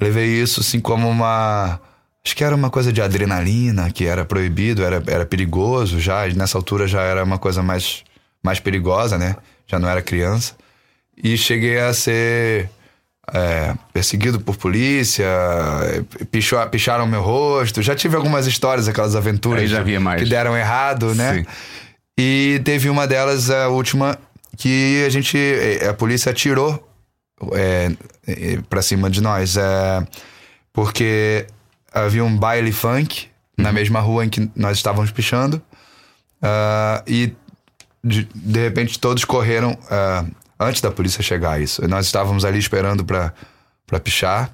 levei 0.01 0.27
isso 0.27 0.61
assim 0.61 0.81
como 0.81 1.09
uma. 1.09 1.81
Acho 2.25 2.35
que 2.35 2.43
era 2.43 2.57
uma 2.57 2.71
coisa 2.71 2.93
de 2.93 3.01
adrenalina, 3.01 3.91
que 3.91 4.05
era 4.05 4.25
proibido, 4.25 4.83
era, 4.83 5.03
era 5.07 5.27
perigoso 5.27 6.01
já. 6.01 6.27
Nessa 6.29 6.57
altura 6.59 6.87
já 6.89 7.03
era 7.03 7.23
uma 7.23 7.39
coisa 7.39 7.63
mais, 7.63 8.03
mais 8.43 8.59
perigosa, 8.59 9.19
né? 9.19 9.37
Já 9.67 9.79
não 9.79 9.89
era 9.89 10.03
criança 10.03 10.55
e 11.17 11.37
cheguei 11.37 11.79
a 11.79 11.93
ser 11.93 12.69
é, 13.33 13.75
perseguido 13.93 14.41
por 14.41 14.57
polícia, 14.57 15.27
pichou, 16.31 16.65
picharam 16.69 17.07
meu 17.07 17.23
rosto. 17.23 17.83
Já 17.83 17.95
tive 17.95 18.17
algumas 18.17 18.47
histórias, 18.47 18.89
aquelas 18.89 19.17
aventuras 19.17 19.71
que 20.19 20.25
deram 20.25 20.57
errado, 20.57 21.15
né? 21.15 21.35
Sim. 21.35 21.47
E 22.19 22.61
teve 22.65 22.89
uma 22.89 23.07
delas, 23.07 23.51
a 23.51 23.69
última, 23.69 24.19
que 24.57 25.05
a 25.05 25.11
gente. 25.11 25.37
A 25.89 25.93
polícia 25.93 26.31
atirou 26.31 26.89
é, 27.53 27.93
é 28.27 28.59
pra 28.69 28.81
cima 28.81 29.11
de 29.11 29.21
nós. 29.21 29.57
É, 29.57 30.07
porque 30.73 31.47
havia 31.93 32.25
um 32.25 32.37
baile 32.37 32.73
funk 32.73 33.29
uhum. 33.59 33.65
na 33.65 33.73
mesma 33.73 34.01
rua 34.01 34.25
em 34.25 34.29
que 34.29 34.51
nós 34.55 34.77
estávamos 34.77 35.11
pichando. 35.11 35.61
Uh, 36.37 37.03
e 37.07 37.33
de, 38.05 38.25
de 38.35 38.61
repente 38.61 38.99
todos 38.99 39.25
correram. 39.25 39.73
Uh, 39.73 40.46
antes 40.59 40.81
da 40.81 40.91
polícia 40.91 41.23
chegar 41.23 41.61
isso. 41.61 41.87
Nós 41.89 42.07
estávamos 42.07 42.45
ali 42.45 42.59
esperando 42.59 43.05
para 43.05 44.01
pichar 44.01 44.51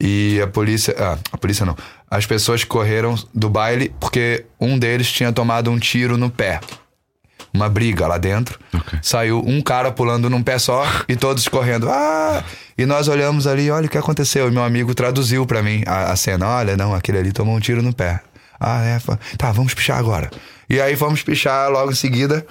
e 0.00 0.40
a 0.42 0.46
polícia. 0.46 0.94
Ah, 0.98 1.18
a 1.32 1.38
polícia 1.38 1.66
não. 1.66 1.76
As 2.10 2.24
pessoas 2.26 2.64
correram 2.64 3.14
do 3.34 3.50
baile 3.50 3.92
porque 4.00 4.44
um 4.60 4.78
deles 4.78 5.10
tinha 5.10 5.32
tomado 5.32 5.70
um 5.70 5.78
tiro 5.78 6.16
no 6.16 6.30
pé. 6.30 6.60
Uma 7.52 7.68
briga 7.68 8.06
lá 8.06 8.18
dentro. 8.18 8.58
Okay. 8.72 8.98
Saiu 9.02 9.42
um 9.44 9.60
cara 9.60 9.90
pulando 9.90 10.28
num 10.28 10.42
pé 10.42 10.58
só 10.58 10.84
e 11.08 11.16
todos 11.16 11.48
correndo. 11.48 11.88
Ah! 11.90 12.44
E 12.76 12.86
nós 12.86 13.08
olhamos 13.08 13.46
ali, 13.46 13.70
olha 13.70 13.86
o 13.86 13.88
que 13.88 13.98
aconteceu. 13.98 14.48
E 14.48 14.50
meu 14.50 14.62
amigo 14.62 14.94
traduziu 14.94 15.44
para 15.46 15.62
mim 15.62 15.82
a, 15.86 16.12
a, 16.12 16.16
cena. 16.16 16.46
Olha, 16.46 16.76
não, 16.76 16.94
aquele 16.94 17.18
ali 17.18 17.32
tomou 17.32 17.56
um 17.56 17.60
tiro 17.60 17.82
no 17.82 17.92
pé. 17.92 18.20
Ah, 18.60 18.84
é. 18.84 18.98
Tá, 19.36 19.50
vamos 19.50 19.74
pichar 19.74 19.98
agora. 19.98 20.30
E 20.68 20.80
aí 20.80 20.94
fomos 20.94 21.22
pichar 21.22 21.70
logo 21.70 21.90
em 21.90 21.94
seguida. 21.94 22.46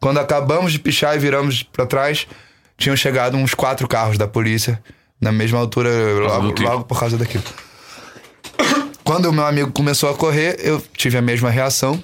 Quando 0.00 0.18
acabamos 0.18 0.72
de 0.72 0.78
pichar 0.78 1.16
e 1.16 1.18
viramos 1.18 1.62
para 1.62 1.86
trás, 1.86 2.26
tinham 2.76 2.96
chegado 2.96 3.36
uns 3.36 3.54
quatro 3.54 3.88
carros 3.88 4.16
da 4.16 4.28
polícia 4.28 4.82
na 5.20 5.32
mesma 5.32 5.58
altura, 5.58 5.90
logo, 6.20 6.62
logo 6.62 6.84
por 6.84 6.98
causa 6.98 7.16
daquilo. 7.16 7.44
Quando 9.02 9.26
o 9.26 9.32
meu 9.32 9.46
amigo 9.46 9.72
começou 9.72 10.10
a 10.10 10.14
correr, 10.14 10.56
eu 10.60 10.82
tive 10.94 11.16
a 11.16 11.22
mesma 11.22 11.50
reação. 11.50 12.02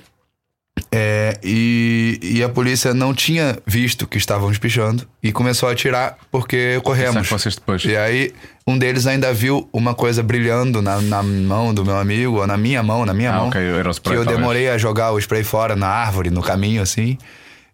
É, 0.90 1.38
e, 1.42 2.18
e, 2.22 2.42
a 2.42 2.48
polícia 2.48 2.92
não 2.92 3.14
tinha 3.14 3.58
visto 3.66 4.06
que 4.06 4.16
estávamos 4.16 4.58
pichando 4.58 5.06
e 5.22 5.32
começou 5.32 5.68
a 5.68 5.72
atirar 5.72 6.18
porque 6.32 6.80
corremos. 6.82 7.28
E 7.88 7.96
aí 7.96 8.32
um 8.66 8.78
deles 8.78 9.06
ainda 9.06 9.32
viu 9.32 9.68
uma 9.72 9.94
coisa 9.94 10.22
brilhando 10.22 10.80
na, 10.80 11.00
na 11.00 11.22
mão 11.22 11.74
do 11.74 11.84
meu 11.84 11.96
amigo, 11.96 12.38
ou 12.38 12.46
na 12.46 12.56
minha 12.56 12.82
mão, 12.82 13.04
na 13.04 13.12
minha 13.12 13.30
ah, 13.32 13.38
mão. 13.38 13.48
Okay. 13.48 13.62
Spray, 13.92 14.16
que 14.16 14.22
eu 14.22 14.24
demorei 14.24 14.68
a 14.68 14.78
jogar 14.78 15.12
o 15.12 15.18
spray 15.18 15.44
fora 15.44 15.76
na 15.76 15.88
árvore, 15.88 16.30
no 16.30 16.42
caminho, 16.42 16.80
assim. 16.80 17.18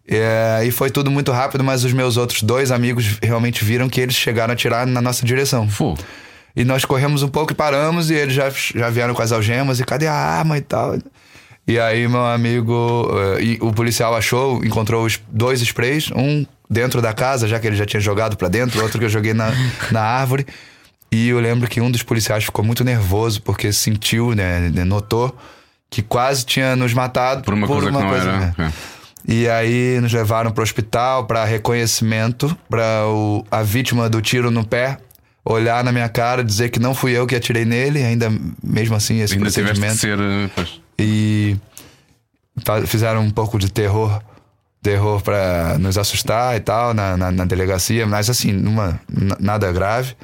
É, 0.07 0.61
e 0.65 0.71
foi 0.71 0.89
tudo 0.89 1.11
muito 1.11 1.31
rápido, 1.31 1.63
mas 1.63 1.83
os 1.83 1.93
meus 1.93 2.17
outros 2.17 2.41
dois 2.41 2.71
amigos 2.71 3.17
realmente 3.21 3.63
viram 3.63 3.87
que 3.87 4.01
eles 4.01 4.15
chegaram 4.15 4.53
a 4.53 4.55
tirar 4.55 4.85
na 4.85 5.01
nossa 5.01 5.25
direção. 5.25 5.69
Fu. 5.69 5.97
E 6.55 6.65
nós 6.65 6.83
corremos 6.83 7.23
um 7.23 7.29
pouco 7.29 7.53
e 7.53 7.55
paramos, 7.55 8.09
e 8.09 8.15
eles 8.15 8.33
já, 8.33 8.49
já 8.49 8.89
vieram 8.89 9.13
com 9.13 9.21
as 9.21 9.31
algemas, 9.31 9.79
e 9.79 9.85
cadê 9.85 10.07
a 10.07 10.13
arma 10.13 10.57
e 10.57 10.61
tal. 10.61 10.97
E 11.67 11.79
aí 11.79 12.07
meu 12.07 12.25
amigo, 12.25 13.07
uh, 13.09 13.65
o 13.65 13.71
policial 13.71 14.15
achou, 14.15 14.63
encontrou 14.65 15.05
os 15.05 15.19
dois 15.29 15.61
sprays, 15.61 16.11
um 16.13 16.45
dentro 16.69 17.01
da 17.01 17.13
casa, 17.13 17.47
já 17.47 17.59
que 17.59 17.67
ele 17.67 17.75
já 17.75 17.85
tinha 17.85 18.01
jogado 18.01 18.35
para 18.35 18.47
dentro, 18.47 18.81
outro 18.81 18.99
que 18.99 19.05
eu 19.05 19.09
joguei 19.09 19.33
na, 19.33 19.51
na 19.91 20.01
árvore. 20.01 20.45
E 21.11 21.29
eu 21.29 21.39
lembro 21.39 21.69
que 21.69 21.81
um 21.81 21.91
dos 21.91 22.03
policiais 22.03 22.43
ficou 22.43 22.63
muito 22.63 22.83
nervoso 22.83 23.41
porque 23.41 23.71
sentiu, 23.73 24.33
né, 24.33 24.71
notou 24.85 25.35
que 25.89 26.01
quase 26.01 26.45
tinha 26.45 26.73
nos 26.73 26.93
matado 26.93 27.43
por 27.43 27.53
uma 27.53 27.67
por 27.67 27.81
coisa 27.81 27.89
uma 27.89 27.99
que 27.99 28.03
não 28.05 28.11
coisa, 28.11 28.29
era. 28.29 28.39
Né? 28.39 28.53
É. 28.57 28.71
E 29.27 29.47
aí 29.47 29.99
nos 30.01 30.11
levaram 30.11 30.51
para 30.51 30.61
o 30.61 30.63
hospital 30.63 31.25
para 31.25 31.45
reconhecimento, 31.45 32.55
para 32.69 33.03
a 33.49 33.61
vítima 33.63 34.09
do 34.09 34.21
tiro 34.21 34.49
no 34.49 34.65
pé 34.65 34.97
olhar 35.43 35.83
na 35.83 35.91
minha 35.91 36.07
cara, 36.07 36.43
dizer 36.43 36.69
que 36.69 36.79
não 36.79 36.93
fui 36.93 37.11
eu 37.11 37.25
que 37.25 37.35
atirei 37.35 37.65
nele, 37.65 38.03
ainda 38.03 38.31
mesmo 38.63 38.95
assim 38.95 39.21
esse 39.21 39.33
ainda 39.33 39.45
procedimento. 39.45 39.97
Ser, 39.97 40.19
eh, 40.19 40.49
pois. 40.55 40.81
E 40.99 41.57
fizeram 42.85 43.21
um 43.21 43.31
pouco 43.31 43.57
de 43.57 43.71
terror, 43.71 44.21
terror 44.81 45.21
para 45.21 45.77
nos 45.79 45.97
assustar 45.97 46.55
e 46.55 46.59
tal 46.59 46.93
na, 46.93 47.17
na, 47.17 47.31
na, 47.31 47.45
delegacia, 47.45 48.05
mas 48.05 48.29
assim, 48.29 48.51
numa, 48.51 48.99
nada 49.39 49.71
grave. 49.71 50.15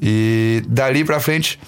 E 0.00 0.62
dali 0.68 1.04
para 1.04 1.20
frente 1.20 1.58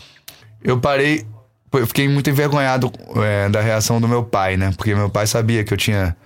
eu 0.63 0.81
parei, 0.81 1.27
eu 1.73 1.87
fiquei 1.87 2.09
muito 2.09 2.29
envergonhado 2.31 2.91
é, 3.17 3.49
da 3.49 3.61
reação 3.61 4.01
do 4.01 4.09
meu 4.09 4.25
pai, 4.25 4.57
né? 4.57 4.73
Porque 4.77 4.95
meu 4.95 5.11
pai 5.11 5.27
sabia 5.27 5.63
que 5.63 5.73
eu 5.73 5.79
tinha 5.79 6.17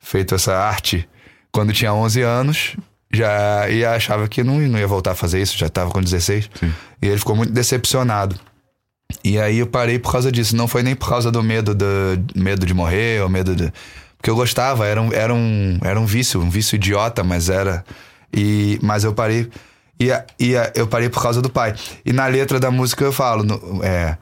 feito 0.00 0.34
essa 0.34 0.56
arte 0.56 1.08
quando 1.52 1.72
tinha 1.72 1.92
11 1.92 2.22
anos. 2.22 2.76
Já 3.12 3.68
e 3.68 3.84
achava 3.84 4.28
que 4.28 4.42
não, 4.44 4.58
não 4.60 4.78
ia 4.78 4.86
voltar 4.86 5.12
a 5.12 5.14
fazer 5.16 5.42
isso, 5.42 5.58
já 5.58 5.66
estava 5.66 5.90
com 5.90 6.00
16. 6.00 6.48
Sim. 6.54 6.72
E 7.02 7.08
ele 7.08 7.18
ficou 7.18 7.34
muito 7.34 7.52
decepcionado. 7.52 8.38
E 9.24 9.38
aí 9.38 9.58
eu 9.58 9.66
parei 9.66 9.98
por 9.98 10.12
causa 10.12 10.30
disso. 10.30 10.54
Não 10.54 10.68
foi 10.68 10.84
nem 10.84 10.94
por 10.94 11.08
causa 11.08 11.30
do 11.30 11.42
medo, 11.42 11.74
do, 11.74 11.86
medo 12.36 12.64
de 12.64 12.72
morrer 12.72 13.20
ou 13.20 13.28
medo 13.28 13.56
de. 13.56 13.72
Porque 14.16 14.30
eu 14.30 14.36
gostava, 14.36 14.86
era 14.86 15.00
um, 15.02 15.12
era, 15.12 15.34
um, 15.34 15.78
era 15.82 15.98
um 15.98 16.06
vício, 16.06 16.40
um 16.40 16.48
vício 16.48 16.76
idiota, 16.76 17.24
mas 17.24 17.48
era. 17.48 17.84
E, 18.32 18.78
mas 18.80 19.02
eu 19.02 19.12
parei. 19.12 19.50
E, 19.98 20.08
e 20.38 20.52
eu 20.76 20.86
parei 20.86 21.08
por 21.08 21.20
causa 21.20 21.42
do 21.42 21.50
pai. 21.50 21.74
E 22.04 22.12
na 22.12 22.26
letra 22.26 22.60
da 22.60 22.70
música 22.70 23.04
eu 23.04 23.12
falo: 23.12 23.42
no, 23.42 23.80
é, 23.82 24.16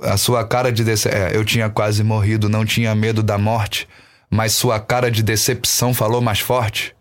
a 0.00 0.16
sua 0.16 0.46
cara 0.46 0.70
de. 0.70 0.84
É, 1.08 1.34
eu 1.34 1.44
tinha 1.44 1.68
quase 1.68 2.04
morrido, 2.04 2.48
não 2.48 2.64
tinha 2.64 2.94
medo 2.94 3.20
da 3.20 3.36
morte 3.36 3.88
mas 4.30 4.52
sua 4.52 4.80
cara 4.80 5.10
de 5.10 5.22
decepção 5.22 5.94
falou 5.94 6.20
mais 6.20 6.40
forte. 6.40 6.94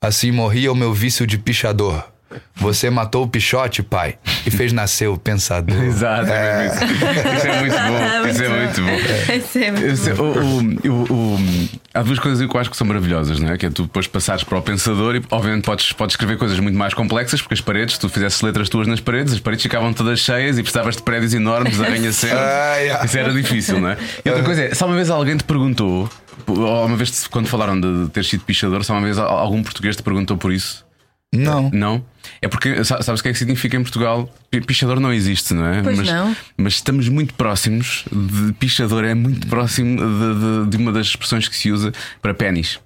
Assim 0.00 0.30
morria 0.30 0.72
o 0.72 0.76
meu 0.76 0.94
vício 0.94 1.26
de 1.26 1.38
pichador. 1.38 2.10
Você 2.56 2.90
matou 2.90 3.24
o 3.24 3.28
Pichote, 3.28 3.82
pai, 3.82 4.16
e 4.46 4.50
fez 4.50 4.72
nascer 4.72 5.08
o 5.08 5.18
pensador. 5.18 5.82
Exato. 5.82 6.30
É. 6.30 6.66
Isso 6.66 7.46
é 7.46 7.60
muito 7.60 7.76
bom. 7.76 8.28
Isso 8.28 8.44
é 8.44 8.48
muito 8.48 8.80
bom. 8.82 8.94
Isso 9.34 9.58
é 9.58 9.70
muito 9.72 10.16
bom. 10.16 10.88
O, 10.88 10.92
o, 10.92 11.34
o, 11.34 11.68
há 11.92 12.02
duas 12.02 12.18
coisas 12.18 12.46
que 12.46 12.56
eu 12.56 12.60
acho 12.60 12.70
que 12.70 12.76
são 12.76 12.86
maravilhosas, 12.86 13.40
não 13.40 13.50
é? 13.50 13.58
Que 13.58 13.66
é 13.66 13.70
tu 13.70 13.82
depois 13.82 14.06
passares 14.06 14.44
para 14.44 14.58
o 14.58 14.62
pensador 14.62 15.16
e, 15.16 15.22
obviamente, 15.30 15.64
podes, 15.64 15.92
podes 15.92 16.12
escrever 16.12 16.36
coisas 16.36 16.58
muito 16.60 16.78
mais 16.78 16.94
complexas, 16.94 17.40
porque 17.40 17.54
as 17.54 17.60
paredes, 17.60 17.94
se 17.94 18.00
tu 18.00 18.08
fizesses 18.08 18.40
letras 18.42 18.68
tuas 18.68 18.86
nas 18.86 19.00
paredes, 19.00 19.32
as 19.32 19.40
paredes 19.40 19.62
ficavam 19.62 19.92
todas 19.92 20.20
cheias 20.20 20.56
e 20.58 20.62
precisavas 20.62 20.96
de 20.96 21.02
prédios 21.02 21.34
enormes, 21.34 21.80
arranha-céu. 21.80 22.38
Ah, 22.38 23.04
Isso 23.04 23.18
era 23.18 23.32
difícil, 23.32 23.80
não 23.80 23.88
é? 23.88 23.96
E 24.24 24.28
outra 24.28 24.44
coisa 24.44 24.64
é, 24.64 24.74
só 24.74 24.86
uma 24.86 24.94
vez 24.94 25.10
alguém 25.10 25.36
te 25.36 25.44
perguntou, 25.44 25.90
ou 25.90 26.10
uma 26.46 26.96
vez 26.96 27.26
quando 27.26 27.46
falaram 27.46 27.80
de 27.80 28.08
ter 28.10 28.24
sido 28.24 28.44
pichador, 28.44 28.84
só 28.84 28.92
uma 28.92 29.02
vez 29.02 29.18
algum 29.18 29.62
português 29.62 29.96
te 29.96 30.02
perguntou 30.02 30.36
por 30.36 30.52
isso? 30.52 30.84
Não. 31.32 31.70
Não? 31.72 32.04
É 32.42 32.48
porque, 32.48 32.82
sabes 32.84 33.20
o 33.20 33.22
que 33.22 33.28
é 33.28 33.32
que 33.32 33.38
significa 33.38 33.76
em 33.76 33.82
Portugal? 33.82 34.28
Pichador 34.66 34.98
não 34.98 35.12
existe, 35.12 35.54
não 35.54 35.66
é? 35.66 35.82
Pois 35.82 35.98
mas, 35.98 36.08
não. 36.08 36.36
mas 36.56 36.74
estamos 36.74 37.08
muito 37.08 37.34
próximos 37.34 38.04
de 38.10 38.52
pichador, 38.54 39.04
é 39.04 39.14
muito 39.14 39.46
próximo 39.46 39.96
de, 39.96 40.64
de, 40.64 40.70
de 40.70 40.76
uma 40.76 40.92
das 40.92 41.06
expressões 41.06 41.46
que 41.48 41.56
se 41.56 41.70
usa 41.70 41.92
para 42.20 42.34
pênis. 42.34 42.80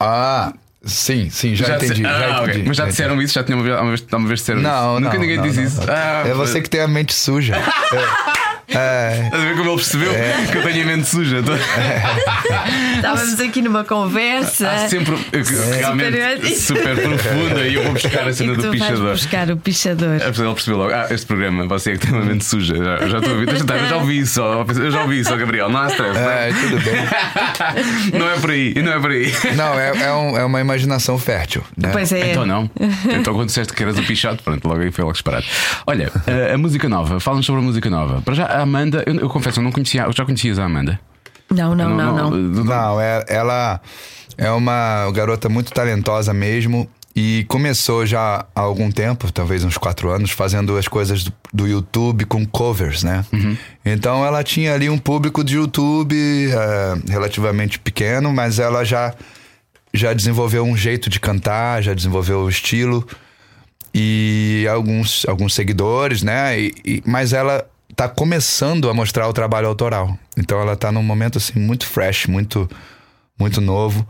Ah, 0.00 0.52
sim, 0.82 1.30
sim, 1.30 1.54
já, 1.54 1.66
já 1.66 1.76
entendi. 1.76 2.04
Ah, 2.04 2.18
já 2.18 2.40
okay. 2.40 2.54
entendi 2.54 2.68
mas 2.68 2.76
já 2.76 2.86
disseram 2.86 3.22
isso? 3.22 3.34
Já 3.34 3.44
tinha 3.44 3.56
uma 3.56 3.62
vez, 3.62 3.78
uma 3.78 3.88
vez, 3.88 4.06
uma 4.12 4.26
vez 4.26 4.40
disseram 4.40 4.60
não, 4.60 4.70
isso? 4.70 4.86
Não, 4.86 5.00
Nunca 5.00 5.18
ninguém 5.18 5.36
não, 5.36 5.44
diz 5.44 5.56
não, 5.56 5.64
isso. 5.64 5.80
Ah, 5.88 6.24
é 6.26 6.34
você 6.34 6.60
que 6.60 6.68
tem 6.68 6.80
a 6.80 6.88
mente 6.88 7.14
suja. 7.14 7.56
é. 7.56 8.40
É. 8.70 9.22
Estás 9.24 9.42
a 9.42 9.46
ver 9.46 9.56
como 9.56 9.70
ele 9.70 9.76
percebeu 9.76 10.12
é. 10.12 10.46
que 10.50 10.58
eu 10.58 10.62
tenho 10.62 10.82
a 10.82 10.86
mente 10.86 11.08
suja? 11.08 11.38
É. 11.38 12.96
Estávamos 12.96 13.40
aqui 13.40 13.62
numa 13.62 13.84
conversa. 13.84 14.70
Há 14.70 14.88
sempre 14.88 15.14
é. 15.14 15.76
realmente 15.76 16.56
super, 16.56 16.96
super 16.96 17.18
profunda 17.18 17.66
e 17.66 17.74
eu 17.74 17.82
vou 17.82 17.92
buscar 17.92 18.28
a 18.28 18.32
cena 18.32 18.54
do 18.54 18.70
pichador. 18.70 19.12
buscar 19.12 19.50
o 19.50 19.56
pichador. 19.56 20.20
Ele 20.20 20.54
percebeu 20.54 20.78
logo: 20.78 20.92
ah, 20.92 21.06
este 21.10 21.26
programa, 21.26 21.66
você 21.66 21.92
é 21.92 21.96
que 21.96 22.06
tem 22.06 22.14
uma 22.14 22.24
mente 22.24 22.44
suja. 22.44 22.76
Já, 22.76 23.08
já 23.08 23.18
estou 23.18 23.34
a 23.34 23.38
ouvir, 23.38 23.48
eu 23.48 23.88
já 23.88 23.96
ouvi 23.96 24.18
isso, 24.18 24.40
eu 24.40 24.90
já 24.90 25.02
ouvi 25.02 25.20
isso, 25.20 25.36
Gabriel. 25.36 25.68
Não 25.68 25.80
há 25.80 25.88
stress. 25.88 26.18
É, 26.18 26.52
tudo 26.52 26.82
bem. 26.84 28.14
não 28.20 28.30
é 28.30 28.38
por 28.38 28.50
aí, 28.50 28.74
não 28.82 28.92
é 28.92 29.00
por 29.00 29.10
aí. 29.10 29.32
Não, 29.56 29.78
é, 29.78 30.04
é, 30.04 30.12
um, 30.12 30.38
é 30.38 30.44
uma 30.44 30.60
imaginação 30.60 31.18
fértil. 31.18 31.62
Né? 31.76 31.90
Pois 31.92 32.12
é. 32.12 32.30
Então 32.30 32.46
não. 32.46 32.70
Então 33.10 33.34
quando 33.34 33.46
disseste 33.46 33.72
que 33.72 33.82
eras 33.82 33.98
o 33.98 34.02
pichado, 34.02 34.42
pronto, 34.42 34.66
logo 34.66 34.80
aí 34.80 34.90
foi 34.90 35.02
logo 35.02 35.12
disparado. 35.12 35.44
Olha, 35.86 36.10
a, 36.26 36.54
a 36.54 36.58
música 36.58 36.88
nova, 36.88 37.18
falamos 37.18 37.46
sobre 37.46 37.62
a 37.62 37.64
música 37.64 37.90
nova. 37.90 38.22
Para 38.22 38.34
já, 38.34 38.59
a 38.60 38.62
Amanda, 38.62 39.02
eu, 39.06 39.14
eu 39.16 39.28
confesso, 39.28 39.60
eu 39.60 39.64
não 39.64 39.72
conhecia. 39.72 40.02
Eu 40.02 40.12
já 40.12 40.24
conhecias 40.24 40.58
a 40.58 40.64
Amanda? 40.64 41.00
Não, 41.50 41.74
não, 41.74 41.90
não, 41.90 42.14
não. 42.14 42.30
Não, 42.30 42.64
não 42.64 43.00
é, 43.00 43.24
ela 43.28 43.80
é 44.38 44.50
uma 44.50 45.10
garota 45.12 45.48
muito 45.48 45.72
talentosa 45.72 46.32
mesmo. 46.32 46.88
E 47.14 47.44
começou 47.48 48.06
já 48.06 48.46
há 48.54 48.60
algum 48.60 48.90
tempo, 48.90 49.32
talvez 49.32 49.64
uns 49.64 49.76
quatro 49.76 50.10
anos, 50.10 50.30
fazendo 50.30 50.76
as 50.76 50.86
coisas 50.86 51.24
do, 51.24 51.32
do 51.52 51.66
YouTube 51.66 52.24
com 52.24 52.46
covers, 52.46 53.02
né? 53.02 53.24
Uhum. 53.32 53.56
Então 53.84 54.24
ela 54.24 54.44
tinha 54.44 54.72
ali 54.72 54.88
um 54.88 54.96
público 54.96 55.42
de 55.42 55.56
YouTube 55.56 56.16
é, 56.16 57.10
relativamente 57.10 57.80
pequeno, 57.80 58.32
mas 58.32 58.60
ela 58.60 58.84
já, 58.84 59.12
já 59.92 60.12
desenvolveu 60.12 60.62
um 60.62 60.76
jeito 60.76 61.10
de 61.10 61.18
cantar, 61.18 61.82
já 61.82 61.94
desenvolveu 61.94 62.42
o 62.42 62.48
estilo 62.48 63.04
e 63.92 64.66
alguns, 64.72 65.26
alguns 65.28 65.52
seguidores, 65.52 66.22
né? 66.22 66.60
E, 66.60 66.74
e, 66.84 67.02
mas 67.04 67.32
ela 67.32 67.68
tá 67.94 68.08
começando 68.08 68.88
a 68.88 68.94
mostrar 68.94 69.28
o 69.28 69.32
trabalho 69.32 69.68
autoral. 69.68 70.18
Então 70.36 70.60
ela 70.60 70.76
tá 70.76 70.90
num 70.92 71.02
momento 71.02 71.38
assim 71.38 71.58
muito 71.58 71.86
fresh, 71.86 72.26
muito 72.26 72.68
muito 73.38 73.60
novo, 73.60 74.06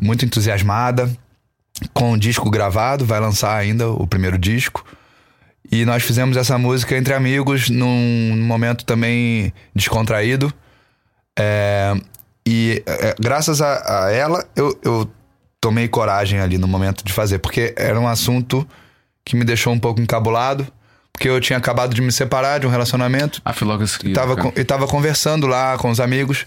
muito 0.00 0.24
entusiasmada, 0.24 1.08
com 1.92 2.12
o 2.12 2.18
disco 2.18 2.50
gravado, 2.50 3.04
vai 3.04 3.20
lançar 3.20 3.56
ainda 3.56 3.88
o 3.88 4.06
primeiro 4.06 4.36
disco. 4.36 4.84
E 5.70 5.84
nós 5.84 6.02
fizemos 6.02 6.36
essa 6.36 6.58
música 6.58 6.96
entre 6.96 7.14
amigos 7.14 7.70
num 7.70 8.36
momento 8.36 8.84
também 8.84 9.52
descontraído. 9.74 10.52
É, 11.38 11.94
e 12.46 12.82
é, 12.86 13.14
graças 13.18 13.60
a, 13.60 14.06
a 14.06 14.10
ela 14.12 14.44
eu, 14.54 14.78
eu 14.84 15.10
tomei 15.60 15.88
coragem 15.88 16.40
ali 16.40 16.58
no 16.58 16.68
momento 16.68 17.04
de 17.04 17.12
fazer, 17.12 17.38
porque 17.38 17.74
era 17.76 17.98
um 17.98 18.06
assunto 18.06 18.66
que 19.24 19.34
me 19.34 19.44
deixou 19.44 19.72
um 19.72 19.78
pouco 19.78 20.00
encabulado 20.00 20.66
porque 21.14 21.28
eu 21.28 21.40
tinha 21.40 21.56
acabado 21.56 21.94
de 21.94 22.02
me 22.02 22.10
separar 22.10 22.58
de 22.58 22.66
um 22.66 22.70
relacionamento. 22.70 23.40
Ah, 23.44 23.52
foi 23.52 23.66
logo 23.66 23.84
a 23.84 23.86
seguir. 23.86 24.12
Tava, 24.12 24.36
com, 24.36 24.52
e 24.56 24.64
tava 24.64 24.86
conversando 24.86 25.46
lá 25.46 25.78
com 25.78 25.88
os 25.88 26.00
amigos. 26.00 26.44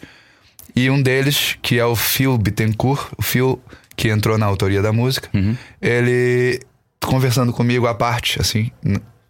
E 0.76 0.90
um 0.90 1.02
deles, 1.02 1.58
que 1.62 1.80
é 1.80 1.86
o 1.86 1.96
Phil 1.96 2.38
Bittencourt, 2.38 3.08
o 3.18 3.22
Phil 3.22 3.60
que 3.96 4.10
entrou 4.10 4.38
na 4.38 4.46
autoria 4.46 4.82
da 4.82 4.94
música, 4.94 5.30
uhum. 5.34 5.58
ele 5.82 6.60
conversando 7.04 7.52
comigo 7.52 7.88
à 7.88 7.96
parte, 7.96 8.40
assim. 8.40 8.70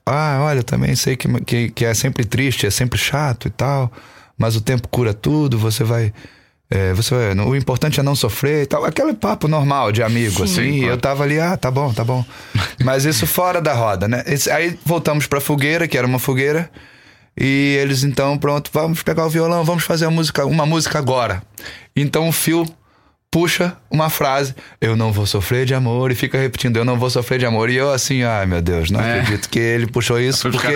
Ah, 0.06 0.40
olha, 0.42 0.64
também 0.64 0.96
sei 0.96 1.16
que, 1.16 1.28
que, 1.42 1.70
que 1.70 1.86
é 1.86 1.94
sempre 1.94 2.26
triste, 2.26 2.66
é 2.66 2.70
sempre 2.70 3.00
chato 3.00 3.48
e 3.48 3.52
tal, 3.52 3.92
mas 4.38 4.56
o 4.56 4.62
tempo 4.62 4.88
cura 4.90 5.14
tudo, 5.14 5.58
você 5.58 5.84
vai 5.84 6.12
é, 6.70 6.94
você, 6.94 7.16
o 7.16 7.56
importante 7.56 8.00
é 8.00 8.04
não 8.04 8.16
sofrer 8.16 8.64
e 8.64 8.66
tal. 8.66 8.84
Aquele 8.84 9.14
papo 9.14 9.48
normal 9.48 9.92
de 9.92 10.04
amigo, 10.04 10.36
Sim, 10.36 10.44
assim. 10.44 10.80
Claro. 10.80 10.94
Eu 10.94 10.98
tava 10.98 11.24
ali, 11.24 11.40
ah, 11.40 11.56
tá 11.56 11.72
bom, 11.72 11.94
tá 11.94 12.04
bom. 12.04 12.26
Mas 12.84 13.06
isso 13.06 13.26
fora 13.26 13.62
da 13.62 13.74
roda, 13.74 14.08
né? 14.08 14.24
Esse, 14.28 14.52
aí 14.52 14.78
voltamos 14.86 15.28
pra 15.28 15.40
fogueira, 15.40 15.88
que 15.88 15.98
era 15.98 16.06
uma 16.06 16.20
fogueira. 16.20 16.70
E 17.40 17.78
eles 17.80 18.04
então, 18.04 18.38
pronto, 18.38 18.70
vamos 18.74 19.02
pegar 19.04 19.26
o 19.26 19.30
violão, 19.30 19.64
vamos 19.64 19.84
fazer 19.84 20.06
uma 20.08 20.16
música, 20.16 20.46
uma 20.46 20.66
música 20.66 20.98
agora. 20.98 21.42
Então 21.96 22.28
o 22.28 22.32
Phil 22.32 22.66
puxa 23.30 23.78
uma 23.92 24.10
frase, 24.10 24.56
eu 24.82 24.96
não 24.96 25.12
vou 25.12 25.26
sofrer 25.26 25.66
de 25.66 25.74
amor, 25.74 26.12
e 26.12 26.16
fica 26.16 26.38
repetindo, 26.38 26.78
eu 26.78 26.86
não 26.86 26.98
vou 26.98 27.10
sofrer 27.10 27.38
de 27.38 27.46
amor. 27.46 27.70
E 27.70 27.76
eu 27.76 27.92
assim, 27.92 28.24
ai 28.24 28.46
meu 28.46 28.62
Deus, 28.62 28.90
não 28.90 29.00
é. 29.00 29.20
acredito 29.20 29.50
que 29.50 29.60
ele 29.60 29.88
puxou 29.88 30.20
isso. 30.20 30.50
Porque, 30.50 30.68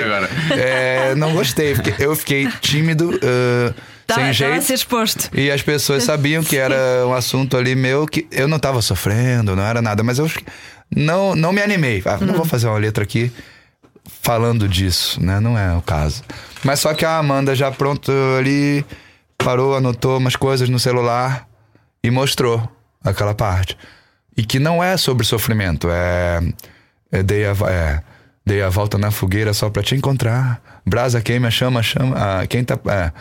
é, 0.51 1.15
não 1.15 1.33
gostei, 1.33 1.73
porque 1.73 1.95
eu 2.01 2.15
fiquei 2.15 2.47
tímido. 2.61 3.09
Uh, 3.09 3.73
Tá, 4.13 4.15
sem 4.15 4.33
jeito. 4.33 4.57
a 4.57 4.61
ser 4.61 4.73
exposto. 4.73 5.29
E 5.33 5.49
as 5.49 5.61
pessoas 5.61 6.03
sabiam 6.03 6.43
que 6.43 6.57
era 6.57 6.75
um 7.07 7.13
assunto 7.13 7.55
ali 7.55 7.75
meu 7.75 8.05
que 8.05 8.27
eu 8.31 8.47
não 8.47 8.57
estava 8.57 8.81
sofrendo, 8.81 9.55
não 9.55 9.63
era 9.63 9.81
nada, 9.81 10.03
mas 10.03 10.19
eu 10.19 10.29
não, 10.93 11.35
não 11.35 11.53
me 11.53 11.61
animei. 11.61 12.01
Ah, 12.05 12.17
não 12.19 12.33
vou 12.33 12.45
fazer 12.45 12.67
uma 12.67 12.77
letra 12.77 13.03
aqui 13.03 13.31
falando 14.21 14.67
disso, 14.67 15.23
né? 15.23 15.39
Não 15.39 15.57
é 15.57 15.75
o 15.75 15.81
caso. 15.81 16.23
Mas 16.63 16.79
só 16.79 16.93
que 16.93 17.05
a 17.05 17.17
Amanda 17.17 17.55
já 17.55 17.71
pronto 17.71 18.11
ali 18.37 18.85
parou, 19.37 19.75
anotou 19.75 20.17
umas 20.17 20.35
coisas 20.35 20.69
no 20.69 20.79
celular 20.79 21.47
e 22.03 22.11
mostrou 22.11 22.69
aquela 23.03 23.33
parte. 23.33 23.77
E 24.35 24.43
que 24.43 24.59
não 24.59 24.83
é 24.83 24.97
sobre 24.97 25.25
sofrimento, 25.25 25.87
é, 25.89 26.41
é 27.11 27.23
dei 27.23 27.45
a, 27.45 27.51
é, 27.69 28.01
dei 28.45 28.61
a 28.61 28.69
volta 28.69 28.97
na 28.97 29.11
fogueira 29.11 29.53
só 29.53 29.69
para 29.69 29.83
te 29.83 29.95
encontrar. 29.95 30.61
Brasa 30.85 31.21
queima, 31.21 31.51
chama, 31.51 31.83
chama. 31.83 32.15
Ah, 32.17 32.47
quem 32.47 32.63
tá. 32.63 32.79
É, 32.87 33.11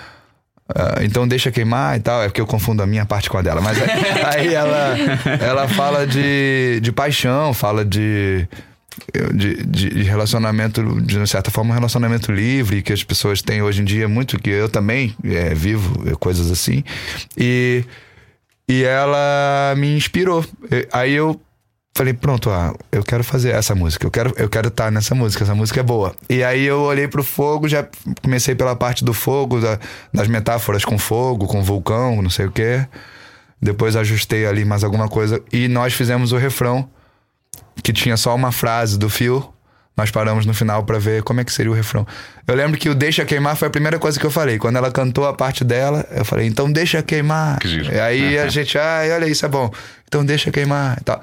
Uh, 0.71 1.03
então 1.03 1.27
deixa 1.27 1.51
queimar 1.51 1.97
e 1.97 2.01
tal, 2.01 2.23
é 2.23 2.27
porque 2.27 2.41
eu 2.41 2.47
confundo 2.47 2.83
a 2.83 2.87
minha 2.87 3.05
parte 3.05 3.29
com 3.29 3.37
a 3.37 3.43
dela. 3.43 3.61
Mas 3.61 3.79
aí, 4.27 4.55
ela, 4.55 4.97
ela 5.41 5.69
fala 5.69 6.07
de, 6.07 6.81
de 6.81 6.93
paixão, 6.93 7.53
fala 7.53 7.85
de, 7.85 8.47
de, 9.35 9.65
de, 9.65 10.03
relacionamento, 10.03 11.01
de 11.01 11.27
certa 11.27 11.51
forma, 11.51 11.73
um 11.73 11.75
relacionamento 11.75 12.31
livre 12.31 12.83
que 12.83 12.93
as 12.93 13.03
pessoas 13.03 13.43
têm 13.43 13.63
hoje 13.63 13.83
em 13.83 13.85
dia, 13.85 14.09
muito 14.09 14.39
que 14.39 14.51
eu 14.51 14.69
também 14.69 15.15
é, 15.25 15.55
vivo, 15.55 16.09
é, 16.09 16.15
coisas 16.15 16.51
assim. 16.51 16.85
E, 17.37 17.85
e 18.69 18.85
ela 18.85 19.75
me 19.77 19.97
inspirou. 19.97 20.45
Aí 20.93 21.13
eu 21.13 21.41
falei, 21.95 22.15
pronto, 22.15 22.51
ah, 22.51 22.75
eu 22.91 23.03
quero 23.03 23.23
fazer 23.23 23.51
essa 23.51 23.75
música, 23.75 24.07
eu 24.07 24.11
quero 24.11 24.33
eu 24.37 24.49
quero 24.49 24.69
estar 24.69 24.85
tá 24.85 24.91
nessa 24.91 25.15
música, 25.15 25.45
essa 25.45 25.55
música 25.55 25.81
é 25.81 25.83
boa. 25.83 26.15
E 26.29 26.43
aí 26.43 26.65
eu 26.65 26.81
olhei 26.81 27.09
pro 27.09 27.23
fogo, 27.23 27.69
já 27.69 27.87
comecei 28.23 28.55
pela 28.55 28.75
parte 28.77 29.05
do 29.05 29.13
fogo, 29.13 29.61
da, 29.61 29.79
das 30.13 30.29
metáforas 30.29 30.85
com 30.85 30.99
fogo, 30.99 31.47
com 31.47 31.63
vulcão, 31.63 32.23
não 32.23 32.31
sei 32.31 32.47
o 32.47 32.51
quê. 32.51 32.87
Depois 33.61 33.97
ajustei 33.97 34.47
ali 34.47 34.65
mais 34.65 34.83
alguma 34.83 35.09
coisa 35.09 35.43
e 35.53 35.69
nós 35.69 35.93
fizemos 35.93 36.33
o 36.33 36.37
refrão 36.37 36.89
que 37.83 37.93
tinha 37.93 38.17
só 38.17 38.35
uma 38.35 38.53
frase 38.53 38.99
do 38.99 39.09
fio. 39.09 39.53
Nós 39.97 40.11
paramos 40.11 40.47
no 40.47 40.55
final 40.55 40.83
para 40.85 40.99
ver 40.99 41.23
como 41.23 41.41
é 41.41 41.45
que 41.45 41.53
seria 41.53 41.71
o 41.71 41.75
refrão. 41.75 42.07
Eu 42.47 42.55
lembro 42.55 42.79
que 42.79 42.89
o 42.89 42.95
Deixa 42.95 43.23
Queimar 43.27 43.55
foi 43.55 43.69
a 43.69 43.71
primeira 43.71 43.99
coisa 43.99 44.19
que 44.19 44.25
eu 44.25 44.31
falei. 44.31 44.59
Quando 44.59 44.77
ela 44.77 44.91
cantou 44.91 45.27
a 45.27 45.35
parte 45.35 45.63
dela, 45.63 46.07
eu 46.11 46.25
falei, 46.25 46.47
então 46.47 46.73
deixa 46.73 47.03
queimar. 47.03 47.59
Que 47.59 47.69
giro. 47.69 47.93
E 47.93 48.01
aí 48.01 48.39
a 48.39 48.49
gente, 48.49 48.79
ai, 48.79 49.13
olha 49.13 49.27
isso, 49.27 49.45
é 49.45 49.49
bom. 49.49 49.71
Então 50.09 50.25
deixa 50.25 50.51
queimar 50.51 50.97
e 50.99 51.05
tal. 51.05 51.21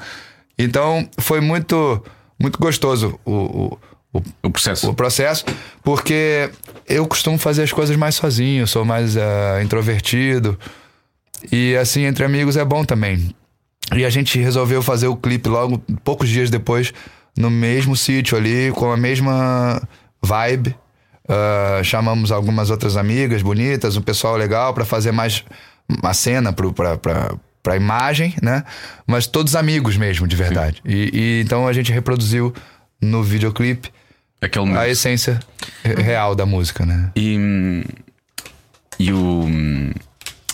Então 0.58 1.08
foi 1.20 1.40
muito, 1.40 2.04
muito 2.40 2.58
gostoso 2.60 3.20
o, 3.24 3.78
o, 4.14 4.22
o, 4.44 4.50
processo. 4.50 4.90
o 4.90 4.94
processo, 4.94 5.46
porque 5.84 6.50
eu 6.88 7.06
costumo 7.06 7.38
fazer 7.38 7.64
as 7.64 7.72
coisas 7.72 7.96
mais 7.96 8.16
sozinho, 8.16 8.68
sou 8.68 8.84
mais 8.84 9.16
uh, 9.16 9.62
introvertido. 9.64 10.58
E 11.52 11.76
assim, 11.76 12.04
entre 12.04 12.26
amigos 12.26 12.58
é 12.58 12.66
bom 12.66 12.84
também. 12.84 13.36
E 13.96 14.04
a 14.04 14.10
gente 14.10 14.40
resolveu 14.40 14.82
fazer 14.82 15.08
o 15.08 15.16
clipe 15.16 15.48
logo, 15.48 15.78
poucos 16.04 16.28
dias 16.28 16.50
depois, 16.50 16.94
no 17.38 17.50
mesmo 17.50 17.96
sítio 17.96 18.38
ali, 18.38 18.72
com 18.72 18.92
a 18.92 18.98
mesma 18.98 19.82
vibe. 20.22 20.76
Uh, 21.30 21.84
chamamos 21.84 22.32
algumas 22.32 22.70
outras 22.70 22.96
amigas 22.96 23.42
bonitas, 23.42 23.98
um 23.98 24.02
pessoal 24.02 24.38
legal 24.38 24.74
para 24.74 24.86
fazer 24.86 25.12
mais 25.12 25.44
uma 25.90 26.14
cena 26.14 26.54
pro, 26.54 26.74
pra, 26.74 26.98
pra, 26.98 27.36
pra 27.68 27.76
imagem, 27.76 28.34
né? 28.42 28.64
Mas 29.06 29.28
todos 29.28 29.54
amigos 29.54 29.98
mesmo, 29.98 30.26
de 30.26 30.38
verdade. 30.38 30.82
E, 30.86 31.10
e, 31.14 31.42
então 31.42 31.68
a 31.68 31.74
gente 31.74 31.92
reproduziu 31.92 32.54
no 33.02 33.22
videoclipe 33.22 33.92
Aquele 34.40 34.78
a 34.78 34.88
essência 34.88 35.38
real 35.84 36.34
da 36.34 36.46
música, 36.46 36.86
né? 36.86 37.12
E, 37.14 37.84
e 38.98 39.12
o. 39.12 39.46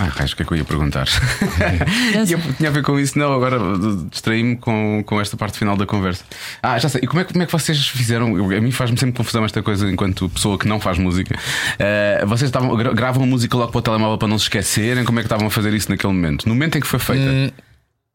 Ah, 0.04 0.10
raios, 0.10 0.34
o 0.34 0.36
que 0.36 0.42
é 0.42 0.46
que 0.46 0.52
eu 0.52 0.58
ia 0.58 0.66
perguntar? 0.66 1.08
tinha 2.58 2.70
a 2.70 2.72
ver 2.72 2.84
com 2.84 3.00
isso, 3.00 3.18
não, 3.18 3.32
agora 3.34 3.58
distraí-me 4.12 4.58
com, 4.58 5.02
com 5.06 5.22
esta 5.22 5.38
parte 5.38 5.58
final 5.58 5.78
da 5.78 5.86
conversa. 5.86 6.26
Ah, 6.62 6.78
já 6.78 6.90
sei. 6.90 7.02
E 7.04 7.08
como 7.08 7.22
é, 7.22 7.24
como 7.24 7.42
é 7.42 7.46
que 7.46 7.52
vocês 7.52 7.88
fizeram? 7.88 8.36
A 8.36 8.62
mim 8.62 8.72
faz-me 8.72 9.00
sempre 9.00 9.16
confusão 9.16 9.46
esta 9.46 9.64
coisa 9.64 9.90
enquanto 9.90 10.28
pessoa 10.28 10.58
que 10.58 10.68
não 10.68 10.78
faz 10.78 10.98
música. 10.98 11.36
Uh, 11.36 12.28
vocês 12.28 12.50
estavam, 12.50 12.76
gravam 12.76 13.24
a 13.24 13.26
música 13.26 13.56
logo 13.56 13.72
para 13.72 13.80
o 13.80 13.82
telemóvel 13.82 14.18
para 14.18 14.28
não 14.28 14.38
se 14.38 14.46
esquecerem? 14.46 15.06
Como 15.06 15.20
é 15.20 15.22
que 15.22 15.28
estavam 15.28 15.48
a 15.48 15.50
fazer 15.50 15.74
isso 15.74 15.90
naquele 15.90 16.12
momento? 16.12 16.50
No 16.50 16.54
momento 16.54 16.78
em 16.78 16.82
que 16.82 16.88
foi 16.88 17.00
feita? 17.00 17.24
Hum, 17.24 17.50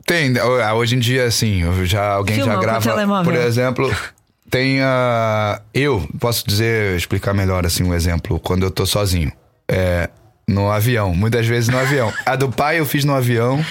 tem, 0.05 0.34
ah, 0.39 0.74
hoje 0.74 0.95
em 0.95 0.99
dia, 0.99 1.24
assim, 1.24 1.62
já, 1.86 2.12
alguém 2.12 2.36
Filma 2.36 2.53
já 2.53 2.61
grava. 2.61 3.24
Por 3.24 3.34
exemplo. 3.34 3.91
Tem 4.51 4.80
a. 4.82 5.61
Uh, 5.61 5.64
eu 5.74 6.09
posso 6.18 6.47
dizer, 6.47 6.97
explicar 6.97 7.34
melhor 7.34 7.66
assim 7.66 7.82
um 7.82 7.95
exemplo, 7.95 8.39
quando 8.41 8.62
eu 8.62 8.70
tô 8.70 8.86
sozinho. 8.86 9.30
É, 9.70 10.09
no 10.49 10.70
avião, 10.70 11.14
muitas 11.14 11.46
vezes 11.46 11.68
no 11.68 11.78
avião. 11.78 12.12
A 12.24 12.34
do 12.34 12.49
pai 12.49 12.80
eu 12.80 12.86
fiz 12.86 13.05
no 13.05 13.14
avião. 13.14 13.64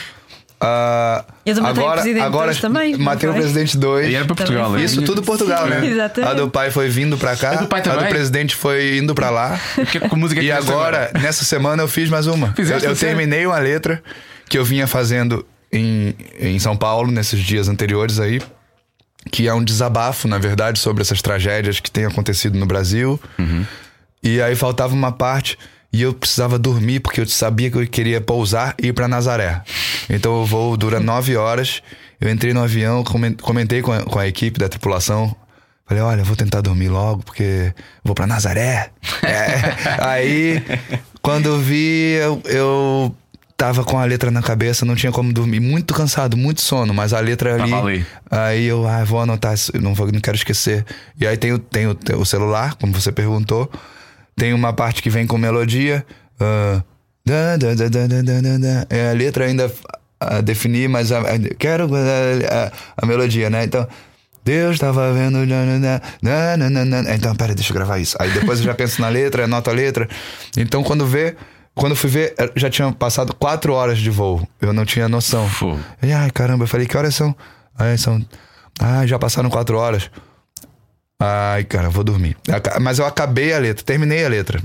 Uh, 0.60 1.24
eu 1.46 1.56
do 1.56 1.66
agora, 1.66 2.04
o 2.04 2.22
agora 2.24 2.56
também. 2.56 2.96
Matei 2.96 3.28
o 3.28 3.34
presidente 3.34 3.78
2. 3.78 4.10
E 4.10 4.16
era 4.16 4.26
para 4.26 4.36
Portugal, 4.36 4.72
né? 4.72 4.84
Isso 4.84 5.02
tudo 5.02 5.24
Portugal, 5.24 5.64
Sim, 5.64 5.70
né? 5.72 5.88
Exatamente. 5.88 6.32
A 6.32 6.34
do 6.36 6.50
pai 6.50 6.70
foi 6.70 6.88
vindo 6.88 7.18
para 7.18 7.36
cá. 7.36 7.52
A 7.52 7.56
do, 7.56 7.68
pai 7.68 7.82
também? 7.82 8.00
a 8.00 8.04
do 8.04 8.10
presidente 8.10 8.56
foi 8.56 8.98
indo 8.98 9.14
para 9.16 9.30
lá. 9.32 9.60
Que, 9.92 10.00
com 10.00 10.16
música 10.16 10.42
e 10.42 10.52
agora, 10.52 11.12
nessa 11.20 11.44
semana, 11.44 11.84
eu 11.84 11.88
fiz 11.88 12.10
mais 12.10 12.28
uma. 12.28 12.54
Fizeste 12.54 12.86
eu, 12.86 12.92
eu 12.92 12.98
terminei 12.98 13.46
uma 13.46 13.58
letra 13.58 14.02
que 14.48 14.58
eu 14.58 14.64
vinha 14.64 14.88
fazendo 14.88 15.46
em, 15.72 16.16
em 16.40 16.60
São 16.60 16.78
Paulo 16.78 17.12
nesses 17.12 17.40
dias 17.40 17.68
anteriores 17.68 18.20
aí 18.20 18.40
que 19.30 19.46
é 19.46 19.54
um 19.54 19.62
desabafo, 19.62 20.26
na 20.26 20.38
verdade, 20.38 20.80
sobre 20.80 21.02
essas 21.02 21.22
tragédias 21.22 21.82
que 21.82 21.92
têm 21.92 22.06
acontecido 22.06 22.58
no 22.58 22.66
Brasil. 22.66 23.20
Uhum. 23.38 23.66
E 24.24 24.42
aí 24.42 24.56
faltava 24.56 24.94
uma 24.94 25.12
parte 25.12 25.58
e 25.92 26.02
eu 26.02 26.14
precisava 26.14 26.60
dormir 26.60 27.00
porque 27.00 27.22
eu 27.22 27.28
sabia 27.28 27.72
que 27.72 27.78
eu 27.78 27.88
queria 27.88 28.20
pousar 28.22 28.76
e 28.82 28.88
ir 28.88 28.94
para 28.94 29.08
Nazaré. 29.08 29.62
Então 30.10 30.42
o 30.42 30.46
voo 30.46 30.76
dura 30.76 31.00
nove 31.00 31.36
horas. 31.36 31.82
Eu 32.20 32.30
entrei 32.32 32.54
no 32.54 32.64
avião, 32.64 33.04
comentei 33.42 33.82
com 33.82 33.92
a, 33.92 34.04
com 34.04 34.20
a 34.20 34.28
equipe 34.28 34.60
da 34.60 34.68
tripulação. 34.68 35.36
Falei, 35.86 36.04
olha, 36.04 36.24
vou 36.24 36.36
tentar 36.36 36.62
dormir 36.62 36.90
logo 36.90 37.24
porque 37.24 37.74
vou 38.04 38.14
para 38.14 38.28
Nazaré. 38.28 38.92
É. 39.24 40.06
Aí, 40.06 40.64
quando 41.22 41.48
eu 41.48 41.60
vi, 41.60 42.14
eu, 42.14 42.42
eu 42.46 43.16
tava 43.58 43.84
com 43.84 43.98
a 43.98 44.06
letra 44.06 44.30
na 44.30 44.42
cabeça, 44.42 44.86
não 44.86 44.96
tinha 44.96 45.12
como 45.12 45.34
dormir. 45.34 45.60
Muito 45.60 45.94
cansado, 45.94 46.38
muito 46.38 46.62
sono, 46.62 46.94
mas 46.94 47.12
a 47.12 47.20
letra 47.20 47.56
ali. 47.56 47.74
ali. 47.74 48.06
Aí 48.30 48.66
eu 48.66 48.88
ah, 48.88 49.04
vou 49.04 49.20
anotar, 49.20 49.56
não, 49.82 49.94
vou, 49.96 50.10
não 50.12 50.22
quero 50.22 50.38
esquecer. 50.38 50.86
E 51.20 51.26
aí 51.26 51.36
tem, 51.36 51.52
o, 51.52 51.60
tem 51.60 51.88
o, 51.88 51.98
o, 52.18 52.26
celular, 52.26 52.76
como 52.76 52.94
você 52.94 53.12
perguntou. 53.12 53.70
Tem 54.38 54.54
uma 54.54 54.72
parte 54.72 55.02
que 55.02 55.10
vem 55.10 55.28
com 55.28 55.38
melodia. 55.38 56.06
Uh, 56.40 56.82
da, 57.26 57.58
da, 57.58 57.74
da, 57.74 58.88
é 58.90 59.10
a 59.10 59.14
letra 59.14 59.46
ainda 59.46 59.70
a 60.20 60.40
definir, 60.40 60.88
mas 60.88 61.12
a, 61.12 61.20
a, 61.20 61.40
quero 61.58 61.90
a, 61.94 62.72
a, 62.96 63.06
melodia, 63.06 63.50
né? 63.50 63.66
Então. 63.66 63.86
Deus 64.46 64.76
estava 64.76 65.12
vendo. 65.12 65.40
Então, 67.14 67.36
pera, 67.36 67.54
deixa 67.54 67.74
eu 67.74 67.76
gravar 67.76 68.00
isso. 68.00 68.16
Aí 68.18 68.32
depois 68.32 68.60
eu 68.60 68.66
já 68.66 68.74
penso 68.74 69.02
na 69.02 69.10
letra, 69.10 69.44
anoto 69.44 69.70
a 69.70 69.74
letra. 69.74 70.08
Então, 70.56 70.82
quando 70.84 71.06
vê, 71.06 71.36
quando 71.76 71.98
fui 71.98 72.10
ver, 72.10 72.34
já 72.56 72.70
tinha 72.70 72.90
passado 72.94 73.36
quatro 73.36 73.74
horas 73.74 73.98
de 73.98 74.10
voo. 74.10 74.48
Eu 74.62 74.72
não 74.72 74.86
tinha 74.86 75.10
noção. 75.10 75.50
E, 76.02 76.14
ai, 76.14 76.32
caramba, 76.32 76.64
eu 76.64 76.68
falei, 76.68 76.88
que 76.88 76.96
horas 76.96 77.14
são? 77.14 77.36
Aí 77.78 77.98
são. 77.98 78.26
Ah, 78.80 79.06
já 79.06 79.20
passaram 79.20 79.50
quatro 79.50 79.78
horas. 79.78 80.10
Ai, 81.20 81.64
cara, 81.64 81.90
vou 81.90 82.04
dormir. 82.04 82.38
Mas 82.82 83.00
eu 83.00 83.06
acabei 83.06 83.54
a 83.54 83.58
letra, 83.58 83.84
terminei 83.84 84.26
a 84.26 84.30
letra. 84.30 84.62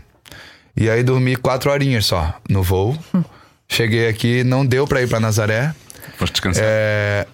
E 0.77 0.89
aí 0.89 1.03
dormi 1.03 1.37
quatro 1.37 1.71
horinhas 1.71 2.07
só 2.07 2.35
no 2.49 2.63
voo. 2.63 2.97
Hum. 3.15 3.25
Cheguei 3.69 4.09
aqui, 4.09 4.45
não 4.45 4.67
deu 4.67 4.87
pra 4.87 5.01
ir 5.03 5.09
pra 5.09 5.19
Nazaré. 5.19 5.75
Posso 6.19 6.33
descansar. 6.33 6.63
É, 6.65 7.27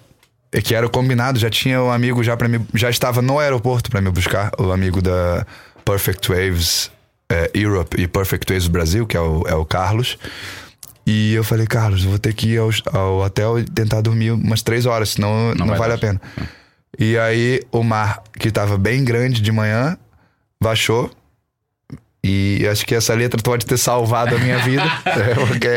é, 0.51 0.61
que 0.61 0.73
era 0.73 0.85
o 0.85 0.89
combinado, 0.89 1.37
já 1.37 1.49
tinha 1.49 1.81
um 1.81 1.91
amigo 1.91 2.23
já 2.23 2.37
para 2.37 2.47
me. 2.47 2.61
Já 2.73 2.89
estava 2.89 3.21
no 3.21 3.39
aeroporto 3.39 3.89
para 3.89 4.01
me 4.01 4.09
buscar, 4.09 4.51
o 4.57 4.71
amigo 4.71 5.01
da 5.01 5.45
Perfect 5.83 6.29
Waves 6.29 6.91
é, 7.29 7.51
Europe 7.53 8.01
e 8.01 8.07
Perfect 8.07 8.51
Ways 8.51 8.67
Brasil, 8.67 9.05
que 9.05 9.17
é 9.17 9.21
o, 9.21 9.43
é 9.47 9.55
o 9.55 9.65
Carlos. 9.65 10.17
E 11.05 11.33
eu 11.33 11.43
falei, 11.43 11.65
Carlos, 11.65 12.03
vou 12.03 12.19
ter 12.19 12.33
que 12.33 12.49
ir 12.49 12.57
ao, 12.57 12.69
ao 12.93 13.19
hotel 13.19 13.59
e 13.59 13.63
tentar 13.63 14.01
dormir 14.01 14.31
umas 14.31 14.61
três 14.61 14.85
horas, 14.85 15.09
senão 15.09 15.55
não, 15.55 15.65
não 15.65 15.75
vale 15.75 15.89
dar. 15.89 15.95
a 15.95 15.97
pena. 15.97 16.21
E 16.97 17.17
aí 17.17 17.61
o 17.71 17.83
mar, 17.83 18.23
que 18.39 18.51
tava 18.51 18.77
bem 18.77 19.03
grande 19.03 19.41
de 19.41 19.51
manhã, 19.51 19.97
baixou. 20.61 21.11
E 22.21 22.67
acho 22.69 22.85
que 22.85 22.93
essa 22.93 23.13
letra 23.13 23.41
pode 23.41 23.65
ter 23.65 23.77
salvado 23.77 24.35
a 24.35 24.39
minha 24.39 24.57
vida, 24.59 24.83
é, 25.05 25.35
porque 25.35 25.69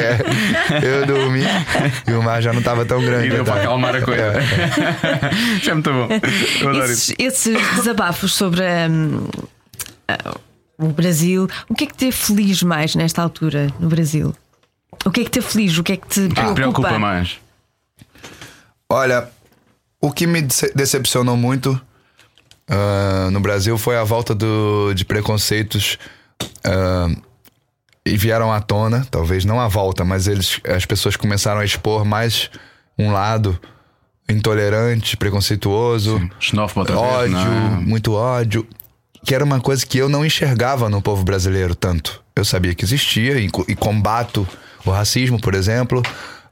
eu 0.84 1.06
dormi 1.06 1.44
e 2.08 2.12
o 2.12 2.20
mar 2.20 2.42
já 2.42 2.52
não 2.52 2.58
estava 2.58 2.84
tão 2.84 3.00
grande. 3.00 3.28
E 3.28 3.30
deu 3.30 3.44
para 3.44 3.60
acalmar 3.60 3.94
a 3.94 4.02
coisa. 4.02 4.22
É. 4.22 5.56
Isso 5.56 5.70
é 5.70 5.74
muito 5.74 5.90
bom. 5.92 6.08
Esses, 6.82 7.14
esses, 7.16 7.76
desabafos 7.76 8.34
sobre. 8.34 8.62
Um, 8.90 9.28
o 10.78 10.88
Brasil. 10.88 11.48
O 11.68 11.74
que 11.74 11.84
é 11.84 11.86
que 11.86 11.94
te 11.94 12.12
feliz 12.12 12.62
mais 12.62 12.94
nesta 12.94 13.22
altura 13.22 13.68
no 13.78 13.88
Brasil? 13.88 14.34
O 15.04 15.10
que 15.10 15.20
é 15.20 15.24
que 15.24 15.30
te 15.30 15.40
feliz? 15.40 15.78
O 15.78 15.82
que 15.82 15.92
é 15.92 15.96
que 15.96 16.08
te 16.08 16.28
preocupa, 16.28 16.48
que 16.48 16.54
preocupa 16.54 16.98
mais? 16.98 17.38
Olha, 18.88 19.28
o 20.03 20.11
que 20.12 20.26
me 20.26 20.42
decepcionou 20.74 21.36
muito 21.36 21.80
uh, 22.68 23.30
no 23.30 23.40
Brasil 23.40 23.78
foi 23.78 23.96
a 23.96 24.05
volta 24.05 24.34
do, 24.34 24.92
de 24.92 25.05
preconceitos 25.05 25.96
uh, 26.66 27.22
e 28.05 28.16
vieram 28.16 28.53
à 28.53 28.61
tona, 28.61 29.07
talvez 29.11 29.44
não 29.44 29.61
a 29.61 29.68
volta, 29.68 30.05
mas 30.05 30.26
eles, 30.26 30.61
as 30.66 30.84
pessoas 30.84 31.16
começaram 31.16 31.61
a 31.61 31.64
expor 31.64 32.05
mais 32.05 32.50
um 32.98 33.12
lado 33.12 33.59
intolerante, 34.28 35.16
preconceituoso, 35.16 36.18
Sim. 36.18 36.30
ódio, 36.96 37.36
né? 37.38 37.82
muito 37.86 38.12
ódio 38.12 38.66
que 39.24 39.34
era 39.34 39.44
uma 39.44 39.61
coisa 39.61 39.86
que 39.86 39.98
eu 39.98 40.09
não 40.09 40.26
enxergava 40.26 40.88
no 40.88 41.00
povo 41.00 41.22
brasileiro 41.22 41.74
tanto. 41.74 42.22
Eu 42.34 42.44
sabia 42.44 42.74
que 42.74 42.84
existia 42.84 43.38
e, 43.38 43.48
e 43.68 43.76
combato 43.76 44.46
o 44.84 44.90
racismo, 44.90 45.40
por 45.40 45.55
exemplo, 45.55 46.03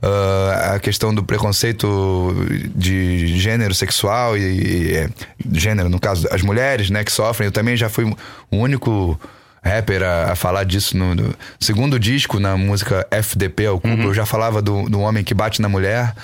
uh, 0.02 0.74
a 0.74 0.78
questão 0.78 1.14
do 1.14 1.22
preconceito 1.22 2.34
de 2.74 3.38
gênero 3.38 3.74
sexual 3.74 4.36
e, 4.36 4.40
e, 4.40 4.94
é, 4.94 5.10
gênero, 5.52 5.88
no 5.88 5.98
caso, 6.00 6.26
as 6.30 6.42
mulheres, 6.42 6.90
né, 6.90 7.04
que 7.04 7.12
sofrem. 7.12 7.46
Eu 7.46 7.52
também 7.52 7.76
já 7.76 7.88
fui 7.88 8.04
o 8.04 8.56
único 8.56 9.18
rapper 9.62 10.02
a, 10.02 10.32
a 10.32 10.34
falar 10.34 10.64
disso 10.64 10.96
no, 10.96 11.14
no, 11.14 11.34
segundo 11.58 11.98
disco, 11.98 12.38
na 12.38 12.56
música 12.56 13.06
FDP 13.10 13.66
ao 13.66 13.80
Cubo. 13.80 13.94
Uhum. 13.94 14.08
Eu 14.08 14.14
já 14.14 14.26
falava 14.26 14.62
do, 14.62 14.88
do 14.88 15.00
homem 15.00 15.22
que 15.22 15.34
bate 15.34 15.60
na 15.60 15.68
mulher. 15.68 16.14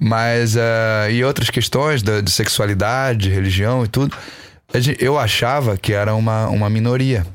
Mas, 0.00 0.54
uh, 0.54 1.10
e 1.10 1.24
outras 1.24 1.50
questões 1.50 2.02
da, 2.02 2.20
de 2.20 2.30
sexualidade, 2.30 3.30
religião 3.30 3.84
e 3.84 3.88
tudo 3.88 4.16
eu 4.98 5.18
achava 5.18 5.76
que 5.76 5.92
era 5.92 6.14
uma, 6.14 6.48
uma 6.48 6.68
minoria. 6.68 7.26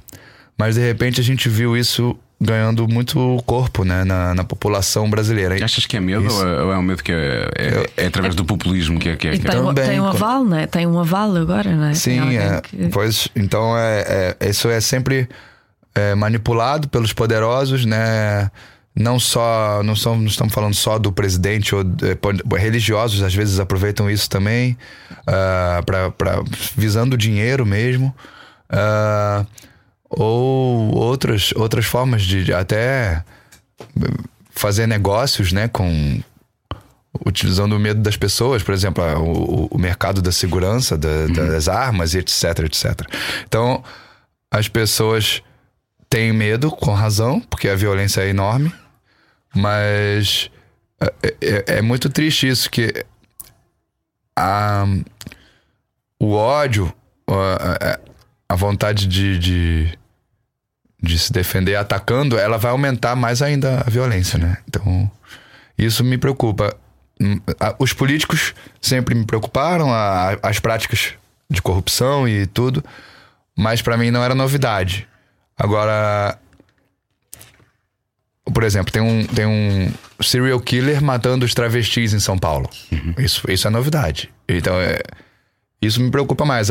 Mas 0.57 0.75
de 0.75 0.81
repente 0.81 1.19
a 1.19 1.23
gente 1.23 1.49
viu 1.49 1.75
isso 1.75 2.15
ganhando 2.43 2.87
muito 2.87 3.41
corpo 3.45 3.83
né, 3.83 4.03
na, 4.03 4.33
na 4.33 4.43
população 4.43 5.09
brasileira. 5.09 5.63
Achas 5.63 5.85
que 5.85 5.97
é 5.97 5.99
medo 5.99 6.25
isso. 6.25 6.45
ou 6.45 6.71
é 6.71 6.77
um 6.77 6.81
medo 6.81 7.03
que 7.03 7.11
é, 7.11 7.49
é, 7.57 8.03
é 8.03 8.05
através 8.07 8.35
do 8.35 8.45
populismo 8.45 8.99
que 8.99 9.09
é 9.09 9.15
que 9.15 9.27
é? 9.27 9.31
tem, 9.31 9.41
Também, 9.41 9.85
tem 9.85 9.99
um 9.99 10.07
aval, 10.07 10.45
né? 10.45 10.67
Tem 10.67 10.85
um 10.85 10.99
aval 10.99 11.35
agora, 11.35 11.75
não 11.75 11.85
é? 11.85 11.93
Sim, 11.93 12.37
é, 12.37 12.61
que... 12.61 12.89
pois 12.89 13.27
então 13.35 13.77
é, 13.77 14.35
é, 14.39 14.49
isso 14.49 14.69
é 14.69 14.79
sempre 14.81 15.27
é, 15.95 16.13
manipulado 16.15 16.87
pelos 16.87 17.13
poderosos, 17.13 17.85
né? 17.85 18.51
não 18.95 19.19
só 19.19 19.81
não, 19.83 19.95
são, 19.95 20.15
não 20.15 20.27
estamos 20.27 20.53
falando 20.53 20.75
só 20.75 20.99
do 20.99 21.11
presidente 21.11 21.73
ou 21.73 21.81
é, 21.81 22.57
religiosos 22.59 23.23
às 23.23 23.33
vezes 23.33 23.59
aproveitam 23.59 24.09
isso 24.09 24.29
também 24.29 24.77
uh, 25.21 25.83
pra, 25.83 26.11
pra, 26.11 26.43
visando 26.75 27.17
dinheiro 27.17 27.65
mesmo 27.65 28.13
uh, 28.69 29.45
ou 30.17 30.93
outras 30.95 31.51
outras 31.55 31.85
formas 31.85 32.23
de, 32.23 32.45
de, 32.45 32.53
até 32.53 33.23
fazer 34.51 34.87
negócios 34.87 35.51
né 35.51 35.67
com 35.67 36.21
utilizando 37.25 37.73
o 37.73 37.79
medo 37.79 38.01
das 38.01 38.17
pessoas 38.17 38.63
por 38.63 38.73
exemplo 38.73 39.03
o, 39.19 39.67
o 39.71 39.77
mercado 39.77 40.21
da 40.21 40.31
segurança 40.31 40.97
da, 40.97 41.07
uhum. 41.07 41.33
das 41.33 41.67
armas 41.67 42.15
etc 42.15 42.59
etc 42.59 43.01
então 43.47 43.83
as 44.49 44.67
pessoas 44.67 45.41
têm 46.09 46.31
medo 46.31 46.69
com 46.71 46.93
razão 46.93 47.39
porque 47.41 47.67
a 47.67 47.75
violência 47.75 48.21
é 48.21 48.29
enorme 48.29 48.73
mas 49.55 50.49
é, 51.21 51.35
é, 51.41 51.63
é 51.77 51.81
muito 51.81 52.09
triste 52.09 52.47
isso, 52.47 52.69
que 52.69 53.05
a, 54.35 54.85
o 56.19 56.33
ódio, 56.33 56.93
a, 57.27 57.99
a 58.47 58.55
vontade 58.55 59.07
de, 59.07 59.37
de, 59.37 59.99
de, 61.03 61.19
se 61.19 61.33
defender 61.33 61.75
atacando, 61.75 62.39
ela 62.39 62.57
vai 62.57 62.71
aumentar 62.71 63.13
mais 63.13 63.41
ainda 63.41 63.83
a 63.85 63.89
violência, 63.89 64.39
né? 64.39 64.57
Então, 64.67 65.11
Isso 65.77 66.03
me 66.03 66.17
preocupa. 66.17 66.73
Hum, 67.19 67.39
os 67.77 67.91
políticos 67.91 68.55
sempre 68.81 69.13
me 69.13 69.25
preocuparam, 69.25 69.89
as 70.41 70.59
práticas 70.59 71.13
de 71.49 71.61
corrupção 71.61 72.27
e 72.27 72.47
tudo, 72.47 72.83
mas 73.55 73.81
para 73.81 73.97
mim 73.97 74.11
não 74.11 74.23
era 74.23 74.33
novidade. 74.33 75.07
Agora, 75.57 76.39
por 78.53 78.63
exemplo, 78.63 78.91
tem 78.91 79.01
um, 79.01 79.25
tem 79.25 79.45
um 79.45 79.91
serial 80.21 80.59
killer 80.59 81.03
matando 81.03 81.45
os 81.45 81.53
travestis 81.53 82.13
em 82.13 82.19
São 82.19 82.37
Paulo. 82.37 82.69
Uhum. 82.91 83.13
Isso, 83.17 83.49
isso 83.51 83.67
é 83.67 83.69
novidade. 83.69 84.31
Então, 84.47 84.79
é, 84.79 84.99
isso 85.81 86.01
me 86.01 86.09
preocupa 86.09 86.45
mais. 86.45 86.69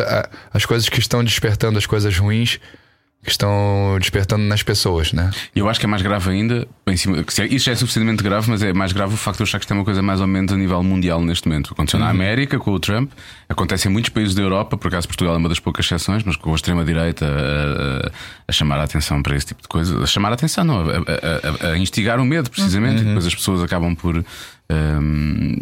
as 0.53 0.65
coisas 0.65 0.89
que 0.89 0.99
estão 0.99 1.23
despertando 1.23 1.79
as 1.79 1.87
coisas 1.87 2.17
ruins 2.17 2.59
que 3.25 3.31
estão 3.31 3.97
despertando 4.01 4.43
nas 4.43 4.65
pessoas, 4.65 5.13
né? 5.13 5.31
Eu 5.55 5.69
acho 5.69 5.79
que 5.79 5.87
é 5.87 5.89
mais 5.89 6.03
grave 6.03 6.29
ainda, 6.29 6.67
cima, 6.97 7.25
isso 7.49 7.67
já 7.67 7.73
é 7.73 7.75
suficientemente 7.77 8.21
grave, 8.21 8.51
mas 8.51 8.65
é 8.65 8.73
mais 8.73 8.93
grave 8.93 9.15
o 9.15 9.17
facto 9.17 9.37
de 9.37 9.43
eu 9.43 9.45
achar 9.45 9.61
que 9.61 9.65
isto 9.65 9.71
é 9.71 9.75
uma 9.75 9.85
coisa 9.85 10.03
mais 10.03 10.21
ou 10.21 10.27
menos 10.27 10.53
a 10.53 10.57
nível 10.57 10.83
mundial 10.83 11.23
neste 11.23 11.47
momento. 11.47 11.73
Aconteceu 11.73 12.01
uhum. 12.01 12.07
na 12.07 12.11
América 12.11 12.59
com 12.59 12.73
o 12.73 12.81
Trump, 12.81 13.13
acontece 13.49 13.87
em 13.87 13.93
muitos 13.93 14.11
países 14.11 14.35
da 14.35 14.43
Europa, 14.43 14.77
por 14.77 14.89
acaso 14.89 15.07
Portugal 15.07 15.35
é 15.35 15.39
uma 15.39 15.49
das 15.49 15.61
poucas 15.61 15.87
exceções, 15.87 16.25
mas 16.25 16.35
com 16.35 16.51
a 16.51 16.57
extrema-direita 16.57 17.25
a, 17.25 18.09
a, 18.09 18.13
a, 18.49 18.53
chamar 18.53 18.81
a 18.81 18.85
atenção 18.85 19.23
para 19.23 19.37
esse 19.37 19.47
tipo 19.47 19.63
de 19.63 19.69
coisa, 19.69 20.03
a 20.03 20.07
chamar 20.07 20.31
a 20.31 20.35
atenção, 20.35 20.65
não, 20.65 20.81
a, 20.81 21.69
a 21.69 21.79
instigar 21.79 22.19
o 22.19 22.25
medo, 22.25 22.51
precisamente, 22.51 22.97
uhum. 22.97 23.03
e 23.03 23.05
depois 23.05 23.27
as 23.27 23.35
pessoas 23.35 23.63
acabam 23.63 23.95
por. 23.95 24.25
Um, 24.69 25.59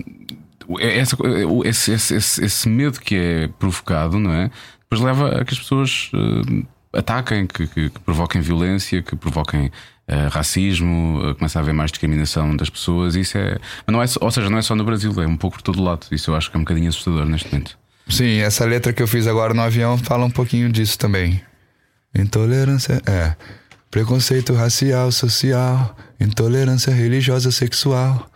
essa, 0.78 1.16
esse, 1.64 1.92
esse, 1.92 2.14
esse, 2.14 2.44
esse, 2.44 2.68
medo 2.68 3.00
que 3.00 3.16
é 3.16 3.48
provocado, 3.58 4.18
não 4.18 4.32
é? 4.32 4.50
Depois 4.82 5.02
leva 5.02 5.40
a 5.40 5.44
que 5.44 5.52
as 5.52 5.58
pessoas. 5.58 6.10
Uh, 6.14 6.64
ataquem, 6.92 7.46
que, 7.46 7.66
que, 7.66 7.90
que 7.90 8.00
provoquem 8.00 8.40
violência, 8.40 9.02
que 9.02 9.14
provoquem 9.16 9.66
uh, 9.66 10.28
racismo, 10.30 11.20
uh, 11.30 11.34
começa 11.34 11.58
a 11.58 11.62
haver 11.62 11.74
mais 11.74 11.90
discriminação 11.90 12.56
das 12.56 12.70
pessoas. 12.70 13.14
Isso 13.14 13.38
é, 13.38 13.58
não 13.86 14.02
é, 14.02 14.06
ou 14.20 14.30
seja, 14.30 14.50
não 14.50 14.58
é 14.58 14.62
só 14.62 14.74
no 14.74 14.84
Brasil, 14.84 15.12
é 15.22 15.26
um 15.26 15.36
pouco 15.36 15.56
por 15.56 15.62
todo 15.62 15.82
lado. 15.82 16.06
Isso 16.10 16.30
eu 16.30 16.36
acho 16.36 16.50
que 16.50 16.56
é 16.56 16.58
um 16.58 16.64
bocadinho 16.64 16.88
assustador 16.88 17.24
neste 17.26 17.52
momento. 17.52 17.78
Sim, 18.08 18.38
essa 18.38 18.64
letra 18.64 18.92
que 18.92 19.02
eu 19.02 19.06
fiz 19.06 19.26
agora 19.26 19.54
no 19.54 19.62
avião 19.62 19.96
fala 19.96 20.24
um 20.24 20.30
pouquinho 20.30 20.70
disso 20.70 20.98
também. 20.98 21.40
Intolerância, 22.14 23.00
é. 23.06 23.36
Preconceito 23.88 24.52
racial, 24.52 25.12
social, 25.12 25.96
intolerância 26.20 26.92
religiosa, 26.92 27.52
sexual. 27.52 28.28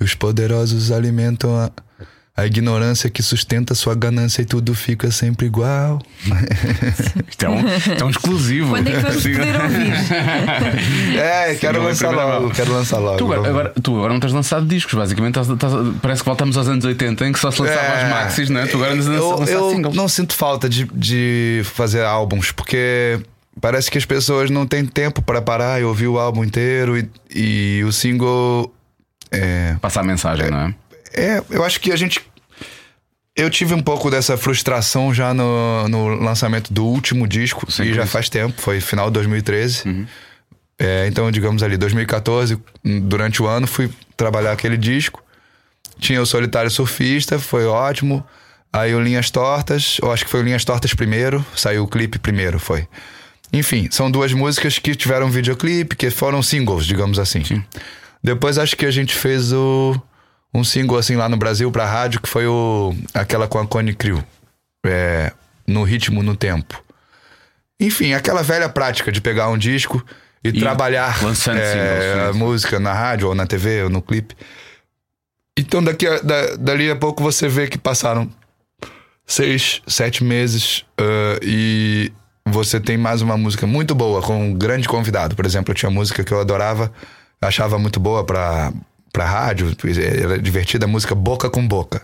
E 0.00 0.04
os 0.04 0.14
poderosos 0.14 0.90
alimentam 0.90 1.56
a 1.58 1.70
a 2.38 2.46
ignorância 2.46 3.10
que 3.10 3.20
sustenta 3.20 3.74
sua 3.74 3.96
ganância 3.96 4.42
e 4.42 4.44
tudo 4.44 4.72
fica 4.72 5.10
sempre 5.10 5.46
igual. 5.46 6.00
Então, 7.38 7.54
então 7.94 8.10
exclusivo. 8.10 8.70
Quando 8.70 8.88
é 8.88 8.90
que 8.90 8.98
vamos 8.98 9.22
poder 9.22 9.60
ouvir? 9.62 9.92
É, 11.16 11.54
quero 11.54 11.82
lançar 11.82 12.10
logo, 12.10 12.50
quero 12.50 12.72
lançar 12.72 12.98
logo. 12.98 13.16
Tu 13.16 13.32
agora, 13.32 13.48
agora, 13.48 13.72
tu 13.80 13.96
agora 13.96 14.12
não 14.12 14.18
tens 14.18 14.32
lançado 14.32 14.66
discos, 14.66 14.94
basicamente 14.94 15.38
estás, 15.38 15.48
estás, 15.48 15.72
parece 16.02 16.22
que 16.22 16.26
voltamos 16.26 16.56
aos 16.56 16.66
anos 16.66 16.84
80 16.84 17.28
em 17.28 17.32
que 17.32 17.38
só 17.38 17.52
se 17.52 17.62
lançavam 17.62 17.84
é, 17.84 18.02
as 18.02 18.10
maxis, 18.10 18.50
não 18.50 18.60
é? 18.60 18.66
Tu 18.66 18.76
agora 18.76 18.92
andas 18.92 19.06
a 19.06 19.10
lançar 19.12 19.52
eu, 19.52 19.70
singles. 19.70 19.94
não 19.94 20.08
sinto 20.08 20.34
falta 20.34 20.68
de, 20.68 20.84
de 20.92 21.62
fazer 21.64 22.04
álbuns, 22.04 22.50
porque 22.50 23.20
parece 23.60 23.88
que 23.88 23.98
as 23.98 24.04
pessoas 24.04 24.50
não 24.50 24.66
têm 24.66 24.84
tempo 24.84 25.22
para 25.22 25.40
parar 25.40 25.80
e 25.80 25.84
ouvir 25.84 26.08
o 26.08 26.18
álbum 26.18 26.42
inteiro 26.42 26.98
e, 26.98 27.08
e 27.32 27.84
o 27.84 27.92
single. 27.92 28.72
É, 29.30 29.76
Passar 29.80 30.00
a 30.00 30.04
mensagem, 30.04 30.46
é, 30.46 30.50
não 30.50 30.58
é? 30.58 30.74
É, 31.12 31.42
eu 31.50 31.64
acho 31.64 31.80
que 31.80 31.92
a 31.92 31.96
gente. 31.96 32.20
Eu 33.34 33.48
tive 33.48 33.72
um 33.72 33.80
pouco 33.80 34.10
dessa 34.10 34.36
frustração 34.36 35.14
já 35.14 35.32
no, 35.32 35.88
no 35.88 36.08
lançamento 36.08 36.72
do 36.72 36.84
último 36.84 37.26
disco, 37.26 37.70
Sim, 37.70 37.84
e 37.84 37.94
já 37.94 38.04
faz 38.04 38.28
tempo, 38.28 38.60
foi 38.60 38.80
final 38.80 39.06
de 39.06 39.12
2013. 39.14 39.88
Uhum. 39.88 40.06
É, 40.78 41.06
então, 41.06 41.30
digamos 41.30 41.62
ali, 41.62 41.76
2014, 41.76 42.58
durante 43.02 43.42
o 43.42 43.46
ano, 43.46 43.66
fui 43.66 43.90
trabalhar 44.16 44.52
aquele 44.52 44.76
disco. 44.76 45.22
Tinha 45.98 46.20
o 46.20 46.26
Solitário 46.26 46.70
Surfista, 46.70 47.38
foi 47.38 47.66
ótimo. 47.66 48.24
Aí 48.72 48.94
o 48.94 49.00
Linhas 49.00 49.30
Tortas, 49.30 49.98
eu 50.02 50.12
acho 50.12 50.24
que 50.24 50.30
foi 50.30 50.40
o 50.40 50.42
Linhas 50.42 50.64
Tortas 50.64 50.92
primeiro, 50.94 51.44
saiu 51.56 51.84
o 51.84 51.88
clipe 51.88 52.18
primeiro, 52.18 52.58
foi. 52.58 52.86
Enfim, 53.52 53.88
são 53.90 54.10
duas 54.10 54.32
músicas 54.32 54.78
que 54.78 54.94
tiveram 54.94 55.30
videoclipe, 55.30 55.96
que 55.96 56.10
foram 56.10 56.42
singles, 56.42 56.84
digamos 56.84 57.18
assim. 57.18 57.42
Sim. 57.42 57.64
Depois 58.22 58.58
acho 58.58 58.76
que 58.76 58.84
a 58.84 58.90
gente 58.90 59.14
fez 59.14 59.52
o 59.52 60.00
um 60.52 60.64
single 60.64 60.98
assim 60.98 61.16
lá 61.16 61.28
no 61.28 61.36
Brasil 61.36 61.70
pra 61.70 61.84
rádio 61.84 62.20
que 62.20 62.28
foi 62.28 62.46
o 62.46 62.94
aquela 63.14 63.46
com 63.46 63.58
a 63.58 63.66
Cone 63.66 63.94
Crew. 63.94 64.22
É, 64.86 65.32
no 65.66 65.84
ritmo, 65.84 66.22
no 66.22 66.34
tempo. 66.34 66.82
Enfim, 67.78 68.14
aquela 68.14 68.42
velha 68.42 68.68
prática 68.68 69.12
de 69.12 69.20
pegar 69.20 69.48
um 69.50 69.58
disco 69.58 70.02
e, 70.42 70.48
e 70.48 70.52
trabalhar 70.52 71.18
é, 71.54 72.28
a 72.30 72.32
música 72.32 72.80
na 72.80 72.92
rádio 72.92 73.28
ou 73.28 73.34
na 73.34 73.46
TV 73.46 73.84
ou 73.84 73.90
no 73.90 74.00
clipe. 74.00 74.34
Então 75.56 75.82
daqui 75.82 76.06
a, 76.06 76.20
da, 76.20 76.56
dali 76.56 76.90
a 76.90 76.96
pouco 76.96 77.22
você 77.22 77.48
vê 77.48 77.68
que 77.68 77.76
passaram 77.76 78.30
seis, 79.26 79.82
sete 79.86 80.24
meses 80.24 80.84
uh, 81.00 81.38
e 81.42 82.12
você 82.46 82.80
tem 82.80 82.96
mais 82.96 83.20
uma 83.20 83.36
música 83.36 83.66
muito 83.66 83.94
boa 83.94 84.22
com 84.22 84.50
um 84.50 84.54
grande 84.54 84.88
convidado. 84.88 85.36
Por 85.36 85.44
exemplo, 85.44 85.72
eu 85.72 85.76
tinha 85.76 85.90
música 85.90 86.24
que 86.24 86.32
eu 86.32 86.40
adorava, 86.40 86.92
achava 87.40 87.78
muito 87.78 88.00
boa 88.00 88.24
para 88.24 88.72
pra 89.12 89.24
rádio, 89.24 89.74
era 90.22 90.38
divertida 90.38 90.84
a 90.84 90.88
música 90.88 91.14
Boca 91.14 91.50
com 91.50 91.66
Boca. 91.66 92.02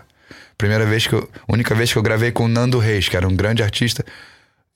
Primeira 0.57 0.85
vez 0.85 1.05
que 1.05 1.13
eu, 1.13 1.29
única 1.47 1.75
vez 1.75 1.91
que 1.91 1.97
eu 1.97 2.03
gravei 2.03 2.31
com 2.31 2.45
o 2.45 2.47
Nando 2.47 2.79
Reis, 2.79 3.09
que 3.09 3.17
era 3.17 3.27
um 3.27 3.35
grande 3.35 3.61
artista. 3.61 4.05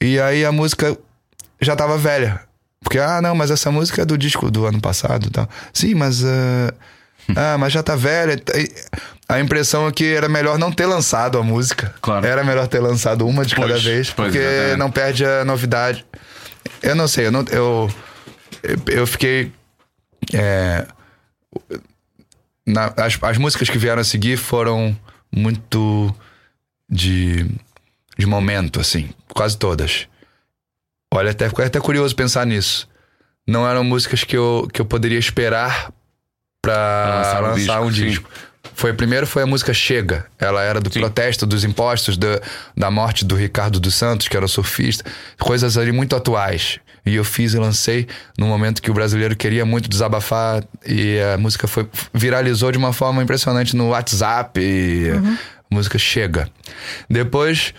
E 0.02 0.20
aí 0.20 0.46
a 0.46 0.52
música 0.52 0.98
já 1.62 1.76
tava 1.76 1.98
velha. 1.98 2.42
Porque, 2.82 2.98
ah, 2.98 3.22
não, 3.22 3.36
mas 3.36 3.52
essa 3.52 3.72
música 3.72 4.02
é 4.02 4.06
do 4.06 4.18
disco 4.18 4.50
do 4.50 4.66
ano 4.66 4.80
passado 4.80 5.30
tal. 5.30 5.50
Sim, 5.74 5.96
mas. 5.96 6.22
Uh, 6.22 6.74
ah, 7.36 7.58
mas 7.58 7.74
já 7.74 7.84
tá 7.84 7.96
velha. 7.96 8.42
A 9.28 9.40
impressão 9.40 9.88
é 9.88 9.92
que 9.92 10.14
era 10.14 10.28
melhor 10.28 10.58
não 10.58 10.72
ter 10.72 10.86
lançado 10.86 11.38
a 11.38 11.44
música. 11.44 11.94
Claro. 12.02 12.26
Era 12.26 12.44
melhor 12.44 12.68
ter 12.68 12.80
lançado 12.80 13.28
uma 13.28 13.46
de 13.46 13.56
pois, 13.56 13.68
cada 13.68 13.80
vez, 13.80 14.10
porque 14.10 14.40
não 14.78 14.90
perde 14.90 15.26
a 15.26 15.46
novidade. 15.46 16.06
Eu 16.82 16.96
não 16.96 17.08
sei, 17.08 17.28
eu 17.28 17.32
não. 17.32 17.46
Eu, 17.52 17.90
eu 18.88 19.06
fiquei. 19.06 19.52
É, 20.34 20.86
na, 22.70 22.94
as, 22.98 23.18
as 23.22 23.38
músicas 23.38 23.70
que 23.70 23.78
vieram 23.78 24.02
a 24.02 24.04
seguir 24.04 24.38
foram 24.38 24.96
muito 25.32 26.14
de, 26.90 27.46
de 28.18 28.26
momento, 28.26 28.80
assim, 28.80 29.10
quase 29.34 29.58
todas. 29.58 30.08
Olha, 31.14 31.32
até 31.32 31.50
fico 31.50 31.62
até 31.62 31.80
curioso 31.80 32.16
pensar 32.16 32.46
nisso. 32.46 32.88
Não 33.48 33.68
eram 33.68 33.84
músicas 33.84 34.24
que 34.24 34.38
eu, 34.38 34.68
que 34.72 34.80
eu 34.80 34.86
poderia 34.86 35.18
esperar 35.18 35.92
para 36.62 37.16
lançar, 37.18 37.44
um 37.44 37.48
lançar, 37.48 37.82
um 37.82 37.92
disco. 37.92 38.30
Foi 38.76 38.94
primeiro 38.94 39.26
foi 39.26 39.44
a 39.44 39.48
música 39.48 39.74
Chega. 39.74 40.28
Ela 40.38 40.62
era 40.62 40.80
do 40.80 40.92
sim. 40.92 41.00
protesto 41.00 41.46
dos 41.46 41.64
impostos, 41.64 42.18
da, 42.18 42.40
da 42.78 42.92
morte 42.92 43.26
do 43.26 43.36
Ricardo 43.36 43.80
dos 43.80 43.96
Santos, 43.96 44.28
que 44.28 44.38
era 44.38 44.48
surfista, 44.48 45.04
coisas 45.40 45.78
ali 45.78 45.92
muito 45.92 46.16
atuais. 46.16 46.80
E 47.06 47.16
eu 47.16 47.24
fiz 47.24 47.54
e 47.54 47.58
lancei 47.58 48.08
no 48.38 48.48
momento 48.48 48.82
que 48.82 48.92
o 48.92 48.94
brasileiro 48.94 49.36
queria 49.36 49.66
muito 49.66 49.90
desabafar 49.90 50.64
e 50.86 51.20
a 51.20 51.38
música 51.38 51.68
foi 51.68 51.88
viralizou 52.14 52.72
de 52.72 52.78
uma 52.78 52.94
forma 52.94 53.24
impressionante 53.24 53.76
no 53.76 53.90
WhatsApp 53.90 54.60
e 54.60 55.12
uhum. 55.12 55.38
a 55.72 55.76
música 55.76 55.98
chega. 55.98 56.50
Depois, 57.10 57.74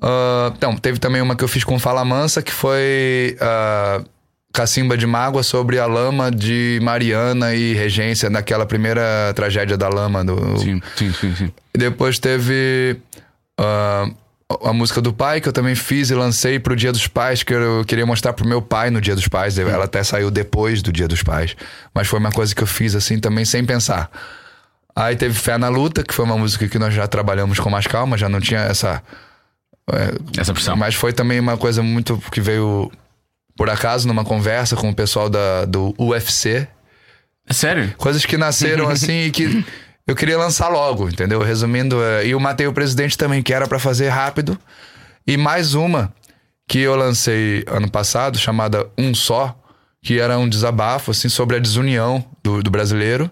uh, 0.00 0.52
então, 0.56 0.76
teve 0.76 0.98
também 0.98 1.20
uma 1.20 1.36
que 1.36 1.44
eu 1.44 1.48
fiz 1.48 1.64
com 1.64 1.78
Fala 1.78 2.04
Mansa, 2.04 2.42
que 2.42 2.52
foi 2.52 3.36
uh, 3.40 4.04
Cacimba 4.52 4.96
de 4.96 5.06
Mágoa 5.06 5.42
sobre 5.42 5.78
a 5.78 5.86
lama 5.86 6.30
de 6.30 6.78
Mariana 6.82 7.54
e 7.54 7.74
Regência, 7.74 8.30
naquela 8.30 8.66
primeira 8.66 9.32
tragédia 9.34 9.76
da 9.76 9.88
lama. 9.88 10.24
Do... 10.24 10.58
Sim, 10.58 10.80
sim, 10.96 11.12
sim. 11.12 11.34
sim. 11.34 11.52
Depois 11.74 12.18
teve... 12.18 12.96
Uh, 13.58 14.14
a 14.64 14.72
música 14.72 15.00
do 15.00 15.12
pai, 15.12 15.40
que 15.40 15.48
eu 15.48 15.52
também 15.52 15.74
fiz 15.74 16.10
e 16.10 16.14
lancei 16.14 16.58
pro 16.58 16.74
Dia 16.74 16.90
dos 16.90 17.06
Pais, 17.06 17.42
que 17.42 17.54
eu 17.54 17.84
queria 17.84 18.04
mostrar 18.04 18.32
pro 18.32 18.46
meu 18.46 18.60
pai 18.60 18.90
no 18.90 19.00
Dia 19.00 19.14
dos 19.14 19.28
Pais. 19.28 19.56
Ela 19.58 19.84
até 19.84 20.02
saiu 20.02 20.30
depois 20.30 20.82
do 20.82 20.92
Dia 20.92 21.06
dos 21.06 21.22
Pais. 21.22 21.56
Mas 21.94 22.08
foi 22.08 22.18
uma 22.18 22.32
coisa 22.32 22.54
que 22.54 22.62
eu 22.62 22.66
fiz 22.66 22.94
assim 22.94 23.18
também 23.18 23.44
sem 23.44 23.64
pensar. 23.64 24.10
Aí 24.94 25.14
teve 25.14 25.34
Fé 25.34 25.56
na 25.56 25.68
Luta, 25.68 26.02
que 26.02 26.12
foi 26.12 26.24
uma 26.24 26.36
música 26.36 26.68
que 26.68 26.78
nós 26.78 26.92
já 26.92 27.06
trabalhamos 27.06 27.60
com 27.60 27.70
mais 27.70 27.86
calma, 27.86 28.18
já 28.18 28.28
não 28.28 28.40
tinha 28.40 28.60
essa. 28.60 29.02
É, 29.92 30.40
essa 30.40 30.52
pressão. 30.52 30.76
Mas 30.76 30.94
foi 30.94 31.12
também 31.12 31.38
uma 31.38 31.56
coisa 31.56 31.82
muito 31.82 32.20
que 32.32 32.40
veio 32.40 32.90
por 33.56 33.70
acaso 33.70 34.08
numa 34.08 34.24
conversa 34.24 34.74
com 34.74 34.90
o 34.90 34.94
pessoal 34.94 35.28
da, 35.28 35.64
do 35.64 35.94
UFC. 35.98 36.66
É 37.48 37.52
sério? 37.52 37.94
Coisas 37.96 38.26
que 38.26 38.36
nasceram 38.36 38.88
assim 38.90 39.26
e 39.26 39.30
que 39.30 39.64
eu 40.10 40.14
queria 40.16 40.36
lançar 40.36 40.68
logo, 40.68 41.08
entendeu? 41.08 41.40
Resumindo, 41.40 42.02
é, 42.02 42.26
e 42.26 42.30
eu 42.30 42.40
matei 42.40 42.66
o 42.66 42.72
presidente 42.72 43.16
também, 43.16 43.42
que 43.42 43.54
era 43.54 43.68
para 43.68 43.78
fazer 43.78 44.08
rápido. 44.08 44.58
E 45.24 45.36
mais 45.36 45.74
uma 45.74 46.12
que 46.66 46.80
eu 46.80 46.96
lancei 46.96 47.64
ano 47.68 47.88
passado, 47.88 48.36
chamada 48.36 48.88
Um 48.98 49.14
Só, 49.14 49.56
que 50.02 50.18
era 50.18 50.36
um 50.36 50.48
desabafo 50.48 51.12
assim 51.12 51.28
sobre 51.28 51.56
a 51.56 51.58
desunião 51.60 52.24
do, 52.42 52.60
do 52.60 52.70
brasileiro, 52.70 53.30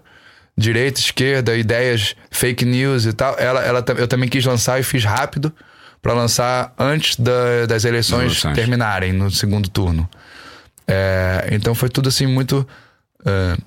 direita, 0.57 1.01
esquerda, 1.01 1.55
ideias, 1.57 2.15
fake 2.31 2.63
news 2.63 3.05
e 3.05 3.11
tal. 3.11 3.35
Ela, 3.37 3.61
ela, 3.61 3.85
eu 3.97 4.07
também 4.07 4.29
quis 4.29 4.45
lançar 4.45 4.79
e 4.79 4.83
fiz 4.83 5.03
rápido 5.03 5.53
para 6.01 6.13
lançar 6.13 6.73
antes 6.79 7.17
da, 7.17 7.65
das 7.67 7.83
eleições 7.83 8.41
terminarem 8.55 9.11
no 9.11 9.29
segundo 9.29 9.69
turno. 9.69 10.09
É, 10.87 11.49
então 11.51 11.75
foi 11.75 11.89
tudo 11.89 12.07
assim 12.07 12.25
muito. 12.25 12.65
Uh, 13.19 13.61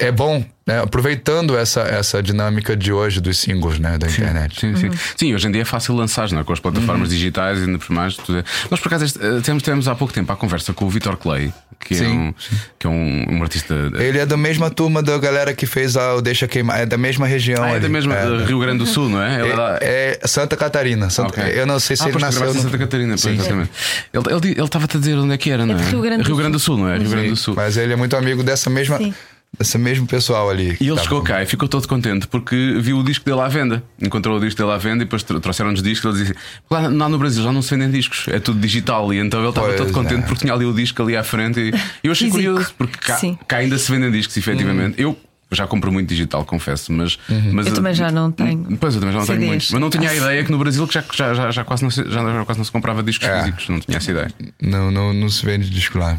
é, 0.00 0.06
é 0.08 0.12
bom, 0.12 0.44
né? 0.66 0.80
aproveitando 0.80 1.56
essa, 1.56 1.80
essa 1.82 2.22
dinâmica 2.22 2.76
de 2.76 2.92
hoje 2.92 3.20
dos 3.20 3.38
singles 3.38 3.78
né? 3.78 3.96
da 3.98 4.06
internet. 4.06 4.60
Sim, 4.60 4.76
sim. 4.76 4.90
sim, 5.16 5.34
hoje 5.34 5.46
em 5.46 5.50
dia 5.52 5.62
é 5.62 5.64
fácil 5.64 5.94
lançar 5.94 6.30
não 6.30 6.40
é? 6.40 6.44
com 6.44 6.52
as 6.52 6.60
plataformas 6.60 7.08
digitais 7.10 7.58
e 7.58 7.62
ainda 7.64 7.78
por 7.78 7.90
mais. 7.90 8.16
Tudo. 8.16 8.38
é- 8.38 8.44
Nós, 8.70 8.80
por 8.80 8.88
acaso, 8.88 9.04
este- 9.04 9.18
eh, 9.24 9.40
temos, 9.42 9.62
temos 9.62 9.88
há 9.88 9.94
pouco 9.94 10.12
tempo 10.12 10.30
a 10.32 10.36
conversa 10.36 10.72
com 10.72 10.84
o 10.84 10.90
Vitor 10.90 11.16
Clay, 11.16 11.52
que 11.80 11.94
é, 11.94 11.98
Sim, 11.98 12.18
um, 12.18 12.34
que 12.78 12.86
é 12.86 12.90
um, 12.90 13.26
um 13.36 13.42
artista. 13.42 13.74
Ele 13.98 14.18
é 14.18 14.26
da 14.26 14.36
mesma 14.36 14.68
turma 14.70 15.02
da 15.02 15.16
galera 15.18 15.54
que 15.54 15.64
fez 15.66 15.96
a 15.96 16.14
o 16.16 16.20
Deixa 16.20 16.46
Queimar, 16.48 16.80
é 16.80 16.86
da 16.86 16.98
mesma 16.98 17.26
região. 17.26 17.62
Ah, 17.64 17.68
é 17.68 17.72
ali. 17.72 17.80
da 17.80 17.88
mesma 17.88 18.14
É. 18.14 18.24
eh, 18.24 18.44
Rio 18.44 18.58
Grande 18.58 18.78
do 18.78 18.86
Sul, 18.86 19.08
não 19.08 19.22
é? 19.22 19.40
Ele 19.40 19.50
é 19.52 19.54
lá- 19.54 19.78
É, 19.80 20.18
é 20.22 20.26
Santa 20.26 20.56
Catarina. 20.56 21.08
Santa- 21.08 21.40
Ok. 21.40 21.44
Eu 21.58 21.66
não 21.66 21.78
sei 21.80 21.96
se 21.96 22.02
ah, 22.04 22.08
ele 22.08 22.18
nasceu. 22.18 22.50
em 22.50 22.54
no- 22.54 22.60
Santa 22.62 22.78
Catarina, 22.78 23.10
pois, 23.10 23.20
Sim. 23.20 23.34
exatamente. 23.34 23.70
Ele 24.12 24.24
ele- 24.34 24.52
ele 24.58 24.64
estava-te 24.64 24.96
a 24.96 25.00
dizer 25.00 25.16
onde 25.16 25.32
é 25.34 25.38
que 25.38 25.50
era, 25.50 25.64
não 25.64 25.74
é? 25.74 25.78
de 25.78 25.84
Rio 25.84 26.00
Grande 26.02 26.24
do 26.24 26.50
do 26.52 26.58
Sul, 26.58 26.78
não 26.78 26.88
é? 26.90 26.98
Rio 26.98 27.08
Grande 27.10 27.28
do 27.30 27.36
Sul. 27.36 27.54
Mas 27.56 27.76
ele 27.76 27.92
é 27.92 27.96
muito 27.96 28.16
amigo 28.16 28.42
dessa 28.42 28.68
mesma, 28.70 28.98
Sim. 28.98 29.14
Desse 29.56 29.78
mesmo 29.78 30.06
pessoal 30.06 30.50
ali. 30.50 30.76
E 30.80 30.86
ele 30.88 30.96
Tá 30.96 31.02
chegou 31.02 31.22
cá 31.22 31.42
e 31.42 31.46
ficou 31.46 31.68
todo 31.68 31.86
contente 31.88 32.26
porque 32.26 32.78
viu 32.80 32.98
o 32.98 33.04
disco 33.04 33.24
dele 33.24 33.40
à 33.40 33.48
venda. 33.48 33.82
Encontrou 34.00 34.36
o 34.36 34.40
disco 34.40 34.60
dele 34.60 34.72
à 34.72 34.78
venda 34.78 35.02
e 35.02 35.06
depois 35.06 35.22
tro- 35.22 35.40
trouxeram-nos 35.40 35.82
discos. 35.82 36.14
Ele 36.14 36.24
disse: 36.24 36.38
lá, 36.70 36.80
lá 36.88 37.08
no 37.08 37.18
Brasil 37.18 37.42
já 37.42 37.52
não 37.52 37.62
se 37.62 37.70
vendem 37.74 37.90
discos, 37.90 38.26
é 38.28 38.38
tudo 38.38 38.60
digital. 38.60 39.12
E 39.12 39.18
então 39.18 39.40
ele 39.40 39.48
estava 39.48 39.72
todo 39.74 39.92
contente 39.92 40.22
é. 40.24 40.26
porque 40.26 40.40
tinha 40.40 40.52
ali 40.52 40.64
o 40.64 40.72
disco 40.72 41.02
ali 41.02 41.16
à 41.16 41.24
frente. 41.24 41.60
E 41.60 42.06
eu 42.06 42.12
achei 42.12 42.30
Físico. 42.30 42.32
curioso 42.32 42.74
porque 42.76 42.98
cá, 42.98 43.18
cá 43.46 43.56
ainda 43.58 43.78
se 43.78 43.90
vendem 43.90 44.10
discos, 44.10 44.36
efetivamente. 44.36 45.00
Eu. 45.00 45.18
Já 45.50 45.66
compro 45.66 45.90
muito 45.90 46.06
digital, 46.10 46.44
confesso, 46.44 46.92
mas, 46.92 47.18
Uhum. 47.26 47.52
mas 47.54 47.66
Eu 47.68 47.72
também 47.72 47.94
já 47.94 48.10
não 48.12 48.30
tenho 48.30 48.76
Pois 48.78 48.94
eu 48.94 49.00
também 49.00 49.14
já 49.14 49.20
não 49.20 49.26
tenho 49.26 49.38
CDs. 49.38 49.48
muitos. 49.48 49.70
Mas 49.70 49.80
não 49.80 49.88
tinha 49.88 50.10
a 50.10 50.14
ideia 50.14 50.44
que 50.44 50.52
no 50.52 50.58
Brasil 50.58 50.86
que 50.86 50.92
já, 50.92 51.02
já, 51.10 51.32
já, 51.34 51.50
já 51.50 51.64
quase, 51.64 51.82
não 51.82 51.90
se, 51.90 52.02
já, 52.04 52.22
já 52.22 52.44
quase 52.44 52.60
não 52.60 52.64
se 52.66 52.70
comprava 52.70 53.02
discos 53.02 53.26
É. 53.26 53.38
físicos. 53.44 53.66
Não 53.70 53.80
tinha 53.80 53.96
essa 53.96 54.10
ideia. 54.10 54.30
Não, 54.60 54.90
não, 54.90 55.14
não 55.14 55.30
se 55.30 55.42
vende 55.46 55.70
disco 55.70 55.96
lá. 55.98 56.18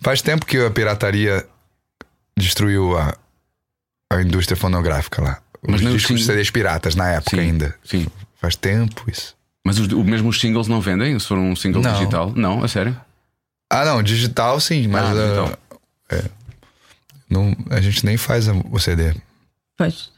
Faz 0.00 0.22
tempo 0.22 0.46
que 0.46 0.56
a 0.58 0.70
pirataria 0.70 1.44
destruiu 2.38 2.96
a, 2.98 3.16
a 4.12 4.20
indústria 4.22 4.56
fonográfica 4.56 5.22
lá. 5.22 5.40
Mas 5.66 5.76
Os 5.76 5.82
não 5.82 5.92
discos 5.96 6.20
de 6.20 6.24
CDs 6.26 6.50
piratas 6.50 6.94
na 6.94 7.08
época 7.10 7.36
Sim, 7.36 7.40
ainda. 7.42 7.74
sim. 7.84 8.06
Faz 8.40 8.54
tempo 8.56 9.04
isso. 9.10 9.34
Mas 9.64 9.78
os, 9.78 9.88
o 9.88 10.04
mesmo 10.04 10.28
os 10.28 10.38
singles 10.40 10.68
não 10.68 10.80
vendem? 10.80 11.18
Se 11.18 11.26
for 11.26 11.38
um 11.38 11.56
single 11.56 11.82
Não. 11.82 11.92
digital? 11.92 12.32
Não, 12.36 12.62
a 12.62 12.68
sério? 12.68 12.96
Ah, 13.70 13.84
não, 13.84 14.02
digital 14.02 14.60
sim, 14.60 14.86
mas 14.86 15.02
Ah, 15.04 15.10
ah, 15.10 15.14
digital. 15.14 15.58
é, 16.10 16.24
não, 17.28 17.56
a 17.70 17.80
gente 17.80 18.04
nem 18.06 18.16
faz 18.16 18.46
o 18.48 18.78
CD. 18.78 19.12
Pois. 19.76 20.10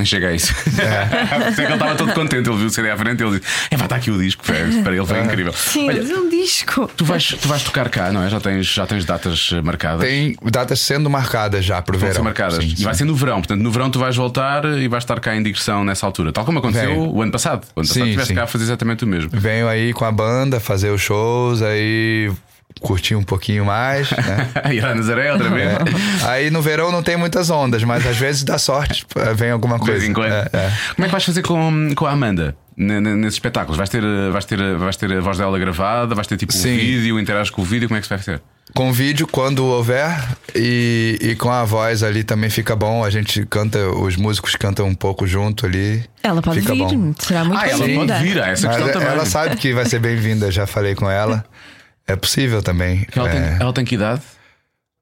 Nem 0.00 0.06
chega 0.06 0.28
a 0.28 0.32
isso. 0.32 0.54
Por 0.64 0.70
isso 0.70 0.80
é 0.80 1.52
que 1.54 1.60
ele 1.60 1.72
estava 1.74 1.94
todo 1.94 2.14
contente. 2.14 2.48
Ele 2.48 2.56
viu 2.56 2.66
o 2.68 2.70
CD 2.70 2.88
à 2.90 2.96
frente 2.96 3.20
e 3.20 3.26
ele 3.26 3.38
disse: 3.38 3.52
É, 3.70 3.76
vai 3.76 3.84
estar 3.84 3.96
aqui 3.96 4.10
o 4.10 4.16
disco. 4.18 4.42
Para 4.42 4.96
ele 4.96 5.04
foi 5.06 5.20
incrível. 5.20 5.52
Sim, 5.52 5.88
Olha, 5.88 6.00
mas 6.00 6.10
é 6.10 6.14
um 6.14 6.30
disco. 6.30 6.90
tu 6.96 7.04
vais, 7.04 7.22
tu 7.38 7.46
vais 7.46 7.62
tocar 7.62 7.90
cá, 7.90 8.10
não 8.10 8.22
é? 8.22 8.30
Já 8.30 8.40
tens, 8.40 8.64
já 8.64 8.86
tens 8.86 9.04
datas 9.04 9.50
marcadas. 9.62 10.00
Tem 10.08 10.34
datas 10.50 10.80
sendo 10.80 11.10
marcadas 11.10 11.62
já 11.66 11.80
Vão 11.86 11.98
verão. 11.98 12.14
ser 12.14 12.22
marcadas. 12.22 12.64
Sim, 12.64 12.70
e 12.72 12.76
sim. 12.78 12.84
vai 12.84 12.94
ser 12.94 13.04
no 13.04 13.14
verão. 13.14 13.36
Portanto, 13.42 13.60
no 13.60 13.70
verão 13.70 13.90
tu 13.90 13.98
vais 13.98 14.16
voltar 14.16 14.64
e 14.64 14.88
vais 14.88 15.04
estar 15.04 15.20
cá 15.20 15.36
em 15.36 15.42
digressão 15.42 15.84
nessa 15.84 16.06
altura. 16.06 16.32
Tal 16.32 16.46
como 16.46 16.60
aconteceu 16.60 16.88
Venho. 16.88 17.14
o 17.14 17.20
ano 17.20 17.32
passado. 17.32 17.66
O 17.76 17.80
ano 17.80 17.88
passado 17.88 17.92
Sim, 18.04 18.04
estiveste 18.04 18.32
cá 18.34 18.44
a 18.44 18.46
fazer 18.46 18.64
exatamente 18.64 19.04
o 19.04 19.06
mesmo. 19.06 19.28
Venho 19.34 19.68
aí 19.68 19.92
com 19.92 20.06
a 20.06 20.12
banda 20.12 20.58
fazer 20.60 20.88
os 20.88 21.02
shows, 21.02 21.60
aí 21.60 22.30
curtir 22.80 23.14
um 23.14 23.22
pouquinho 23.22 23.64
mais. 23.64 24.10
Né? 24.20 24.74
Ir 24.74 24.84
a 24.84 24.94
Nazaré 24.94 25.32
outra 25.32 25.48
vez. 25.48 25.70
Aí 26.24 26.50
no 26.50 26.60
verão 26.62 26.92
não 26.92 27.02
tem 27.02 27.16
muitas 27.16 27.50
ondas, 27.50 27.82
mas 27.82 28.06
às 28.06 28.16
vezes 28.16 28.44
dá 28.44 28.58
sorte, 28.58 29.04
vem 29.34 29.50
alguma 29.50 29.76
De 29.76 29.80
coisa. 29.80 29.98
vez 29.98 30.08
em 30.10 30.12
quando. 30.12 30.32
É, 30.32 30.48
é. 30.52 30.72
Como 30.94 31.04
é 31.04 31.08
que 31.08 31.12
vais 31.12 31.24
fazer 31.24 31.42
com, 31.42 31.90
com 31.96 32.06
a 32.06 32.10
Amanda? 32.12 32.54
Nesses 32.76 33.34
espetáculos, 33.34 33.76
vais 33.76 33.90
ter, 33.90 34.02
eh, 34.02 34.30
vais, 34.30 34.44
ter, 34.46 34.76
vais 34.76 34.96
ter 34.96 35.12
a 35.12 35.20
voz 35.20 35.36
dela 35.36 35.58
gravada, 35.58 36.14
vais 36.14 36.26
ter 36.26 36.36
tipo 36.38 36.52
um 36.54 36.56
Sim. 36.56 36.76
vídeo, 36.76 37.18
interages 37.20 37.50
com 37.50 37.60
o 37.60 37.64
vídeo, 37.64 37.88
como 37.88 37.98
é 37.98 38.00
que 38.00 38.06
se 38.06 38.10
vai 38.14 38.18
fazer? 38.18 38.40
Com 38.74 38.92
vídeo 38.92 39.26
quando 39.26 39.64
houver 39.66 40.16
e, 40.54 41.18
e 41.20 41.34
com 41.34 41.50
a 41.50 41.64
voz 41.64 42.02
ali 42.04 42.22
também 42.22 42.48
fica 42.48 42.76
bom. 42.76 43.04
A 43.04 43.10
gente 43.10 43.44
canta, 43.46 43.78
os 43.90 44.14
músicos 44.16 44.54
cantam 44.54 44.86
um 44.86 44.94
pouco 44.94 45.26
junto 45.26 45.66
ali. 45.66 46.04
Ela 46.22 46.40
pode 46.40 46.60
fica 46.60 46.72
vir, 46.72 46.78
bom. 46.84 47.12
será 47.18 47.44
muito 47.44 47.58
Ah, 47.60 47.66
ela 47.68 47.78
pode 47.88 48.22
vir, 48.22 48.40
ah, 48.40 48.46
essa 48.48 48.68
Mas 48.68 48.76
questão 48.76 48.92
também. 48.92 49.08
ela 49.08 49.26
sabe 49.26 49.56
que 49.56 49.74
vai 49.74 49.84
ser 49.86 49.98
bem-vinda, 49.98 50.50
já 50.52 50.66
falei 50.68 50.94
com 50.94 51.10
ela. 51.10 51.44
É 52.12 52.16
possível 52.16 52.62
também. 52.62 53.06
Ela, 53.14 53.28
tem, 53.28 53.40
é, 53.40 53.56
ela 53.60 53.72
tem 53.72 53.84
que 53.84 53.94
idade? 53.94 54.22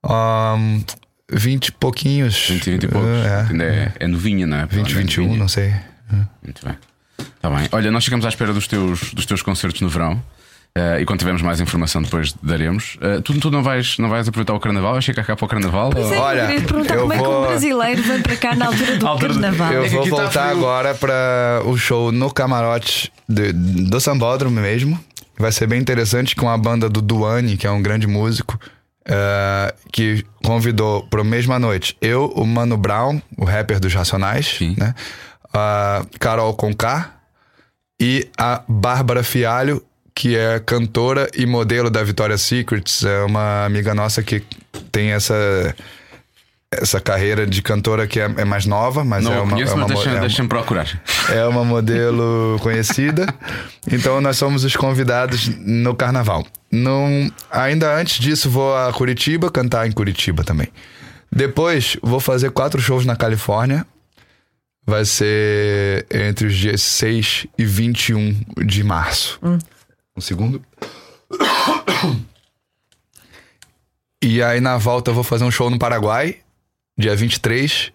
um, 0.05 0.83
20 1.31 1.69
e 1.69 1.73
pouquinhos. 1.73 2.49
20, 2.49 2.71
20 2.71 2.83
e 2.85 2.89
poucos. 2.89 3.09
É, 3.27 3.47
Ainda 3.51 3.65
é, 3.65 3.93
é 4.01 4.07
novinha, 4.07 4.47
não 4.47 4.57
é? 4.57 4.61
20, 4.63 4.71
Provavelmente 4.71 5.07
21, 5.09 5.23
novinha. 5.25 5.39
não 5.41 5.49
sei. 5.49 5.75
Muito 6.43 6.65
bem. 6.67 6.77
Está 7.37 7.51
bem. 7.51 7.69
Olha, 7.73 7.91
nós 7.91 8.05
chegamos 8.05 8.25
à 8.25 8.29
espera 8.29 8.53
dos 8.53 8.67
teus, 8.67 9.13
dos 9.13 9.27
teus 9.27 9.43
concertos 9.43 9.81
no 9.81 9.89
verão. 9.89 10.23
eh, 10.75 11.01
e 11.01 11.05
quando 11.05 11.19
tivermos 11.19 11.43
mais 11.43 11.61
informação, 11.61 12.01
depois 12.03 12.33
daremos. 12.43 12.97
Eh, 13.01 13.21
tu, 13.23 13.39
tu 13.41 13.51
não, 13.51 13.63
vais, 13.63 13.99
não 13.99 14.09
vais 14.09 14.27
aproveitar 14.29 14.55
o 14.55 14.61
carnaval? 14.61 14.93
Vais 14.93 15.05
chegar 15.05 15.25
cá 15.25 15.35
para 15.37 15.45
o 15.45 15.49
carnaval? 15.49 15.91
Pois 15.91 16.11
é, 16.13 16.17
eu 16.17 16.21
Olha, 16.23 16.47
queria 16.47 16.61
te 16.61 16.67
perguntar 16.67 16.95
eu 16.95 17.01
como 17.03 17.13
é 17.13 17.17
que 17.19 17.23
vou- 17.25 17.43
um 17.43 17.47
brasileiro 17.47 18.03
vem 18.03 18.23
para 18.23 18.37
cá 18.37 18.55
na 18.55 18.67
altura 18.67 18.97
do 18.97 19.07
Altura 19.09 19.33
carnaval. 19.35 19.73
Eu 19.73 19.85
É 19.85 19.89
vou 19.89 20.05
tá 20.05 20.11
voltar 20.11 20.49
agora 20.51 20.95
para 20.95 21.63
o 21.65 21.77
show 21.77 22.13
no 22.13 22.33
camarote 22.33 23.13
de- 23.29 23.53
do 23.53 24.01
Sambódromo 24.01 24.61
mesmo. 24.61 24.99
Vai 25.39 25.53
ser 25.53 25.67
bem 25.67 25.81
interessante 25.81 26.35
com 26.35 26.49
a 26.49 26.59
banda 26.59 26.89
do 26.89 27.01
Duane, 27.01 27.57
que 27.57 27.67
é 27.67 27.71
um 27.71 27.81
grande 27.81 28.07
músico, 28.07 28.59
eh, 29.07 29.75
que 29.93 30.25
convidou 30.45 31.03
para 31.05 31.23
a 31.23 31.25
mesma 31.25 31.59
noite 31.59 31.97
eu, 32.01 32.27
o 32.37 32.45
Mano 32.45 32.77
Brown, 32.77 33.23
o 33.39 33.45
rapper 33.45 33.81
dos 33.81 33.95
Racionais, 33.95 34.57
Sim. 34.59 34.75
né? 34.77 34.95
A 35.53 36.05
Carol 36.21 36.53
Conká 36.55 37.15
e 37.99 38.29
a 38.37 38.63
Bárbara 38.69 39.23
Fialho, 39.23 39.83
que 40.15 40.37
é 40.37 40.61
cantora 40.61 41.31
e 41.35 41.47
modelo 41.47 41.89
da 41.89 42.03
Victoria's 42.03 42.43
Secrets. 42.43 43.05
É 43.05 43.23
uma 43.23 43.65
amiga 43.65 43.95
nossa 43.95 44.23
que 44.23 44.43
tem 44.93 45.13
essa 45.13 45.35
essa 46.71 47.01
carreira 47.01 47.47
de 47.47 47.63
cantora 47.63 48.07
que 48.07 48.21
é, 48.21 48.25
é 48.25 48.45
mais 48.45 48.67
nova, 48.67 49.03
mas 49.03 49.25
Não 49.25 49.33
é 49.33 49.41
uma, 49.41 49.53
conheço, 49.53 49.73
é, 49.73 49.75
uma, 49.75 49.87
mas 49.89 49.95
deixa- 49.97 50.11
é, 50.11 50.13
uma, 50.15 50.21
deixa-me 50.21 50.49
procurar. 50.49 51.03
é 51.31 51.45
uma 51.47 51.65
modelo 51.65 52.59
conhecida. 52.63 53.27
Então 53.91 54.21
nós 54.21 54.37
somos 54.37 54.65
os 54.65 54.77
convidados 54.77 55.49
no 55.59 55.95
carnaval. 55.95 56.47
Não, 56.71 57.31
ainda 57.51 57.95
antes 57.97 58.19
disso, 58.21 58.51
vou 58.51 58.77
a 58.77 58.93
Curitiba 58.93 59.51
cantar 59.51 59.87
em 59.87 59.93
Curitiba 59.93 60.45
também. 60.45 60.69
Depois, 61.33 61.97
vou 62.03 62.21
fazer 62.21 62.51
quatro 62.51 62.81
shows 62.81 63.07
na 63.07 63.17
Califórnia. 63.17 63.87
Vai 64.87 65.05
ser 65.05 66.07
entre 66.11 66.47
os 66.47 66.55
dias 66.57 66.81
6 66.83 67.47
e 67.59 67.65
21 67.65 68.41
de 68.67 68.83
março. 68.85 69.39
Um 70.17 70.21
segundo. 70.21 70.63
E 74.21 74.43
aí 74.43 74.61
na 74.61 74.77
volta 74.77 75.11
eu 75.13 75.15
vou 75.15 75.23
fazer 75.23 75.45
um 75.45 75.51
show 75.51 75.71
no 75.71 75.79
Paraguai, 75.79 76.39
dia 76.99 77.15
23. 77.15 77.93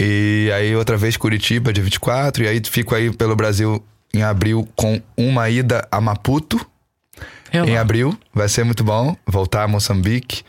E 0.00 0.50
aí 0.54 0.74
outra 0.76 0.96
vez 0.96 1.16
Curitiba, 1.16 1.72
dia 1.72 1.84
24. 1.84 2.44
E 2.44 2.48
aí 2.48 2.60
fico 2.64 2.94
aí 2.94 3.12
pelo 3.12 3.36
Brasil 3.36 3.82
em 4.12 4.22
abril 4.22 4.68
com 4.74 5.00
uma 5.16 5.48
ida 5.50 5.86
a 5.90 6.00
Maputo. 6.00 6.64
É. 7.52 7.58
Em 7.60 7.76
abril, 7.78 8.18
vai 8.34 8.48
ser 8.48 8.64
muito 8.64 8.82
bom. 8.82 9.16
Voltar 9.26 9.62
a 9.64 9.68
Moçambique. 9.68 10.42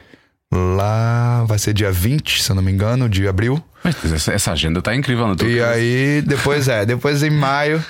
Lá 0.52 1.44
vai 1.46 1.60
ser 1.60 1.74
dia 1.74 1.92
20, 1.92 2.42
se 2.42 2.50
eu 2.50 2.56
não 2.56 2.64
me 2.64 2.72
engano, 2.72 3.10
de 3.10 3.28
abril. 3.28 3.62
Mas 3.84 4.04
essa, 4.12 4.34
essa 4.34 4.52
agenda 4.54 4.80
está 4.80 4.96
incrível 4.96 5.28
na 5.28 5.36
tua 5.36 5.48
E 5.48 5.58
cabeça. 5.60 5.76
aí, 5.78 6.22
depois 6.26 6.68
é, 6.70 6.86
depois 6.86 7.22
em 7.22 7.30
maio, 7.30 7.84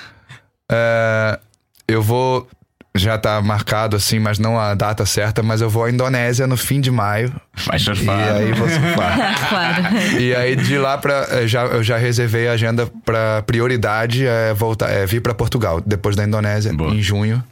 é, 0.70 1.38
eu 1.86 2.02
vou. 2.02 2.48
Já 2.96 3.16
tá 3.16 3.40
marcado 3.40 3.94
assim, 3.94 4.18
mas 4.18 4.38
não 4.40 4.58
a 4.58 4.74
data 4.74 5.06
certa, 5.06 5.40
mas 5.42 5.60
eu 5.60 5.70
vou 5.70 5.84
à 5.84 5.90
Indonésia 5.90 6.46
no 6.48 6.56
fim 6.56 6.80
de 6.80 6.90
maio. 6.90 7.32
Vai 7.66 7.76
E 7.76 7.80
surfar. 7.80 8.32
aí 8.34 8.52
vou 8.52 8.68
surfar. 8.68 9.38
claro. 9.48 9.82
E 10.18 10.34
aí 10.34 10.56
de 10.56 10.76
lá 10.78 10.98
pra. 10.98 11.26
eh, 11.30 11.46
Já, 11.46 11.64
eu 11.66 11.82
já 11.84 11.96
reservei 11.96 12.48
a 12.48 12.52
agenda 12.52 12.90
pra 13.04 13.42
prioridade 13.46 14.26
é 14.26 14.52
voltar, 14.52 14.90
é 14.90 15.06
vir 15.06 15.20
pra 15.20 15.32
Portugal, 15.34 15.80
depois 15.84 16.16
da 16.16 16.24
Indonésia, 16.24 16.72
Boa. 16.72 16.92
em 16.92 17.00
junho. 17.00 17.42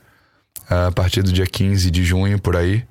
A 0.68 0.90
partir 0.90 1.22
do 1.22 1.30
dia 1.32 1.46
15 1.46 1.90
de 1.92 2.02
junho, 2.04 2.40
por 2.40 2.56
aí. 2.56 2.82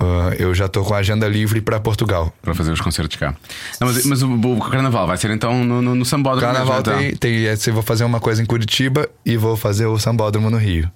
Ah, 0.00 0.32
eu 0.38 0.54
já 0.54 0.68
tô 0.68 0.82
com 0.84 0.94
a 0.94 0.98
agenda 0.98 1.26
livre 1.28 1.60
pra 1.60 1.78
Portugal. 1.80 2.32
Para 2.40 2.54
fazer 2.54 2.70
os 2.72 2.80
concertos 2.80 3.16
cá. 3.16 3.34
Não, 3.80 3.88
mas 3.88 4.06
mas 4.06 4.22
o, 4.22 4.30
o 4.32 4.60
carnaval 4.70 5.06
vai 5.06 5.16
ser 5.18 5.30
então 5.32 5.64
no, 5.64 5.82
no, 5.82 5.94
no 5.94 6.04
Sambódromo. 6.04 6.46
Carnaval 6.50 6.76
mesmo, 6.78 6.80
então. 6.80 6.98
tem, 7.20 7.42
tem. 7.42 7.46
é, 7.46 7.56
vou 7.72 7.82
fazer 7.82 8.04
uma 8.04 8.20
coisa 8.20 8.40
em 8.42 8.46
Curitiba 8.46 9.06
e 9.26 9.36
vou 9.36 9.54
fazer 9.56 9.84
o 9.86 9.98
Sambódromo 9.98 10.48
no 10.48 10.56
Rio. 10.56 10.90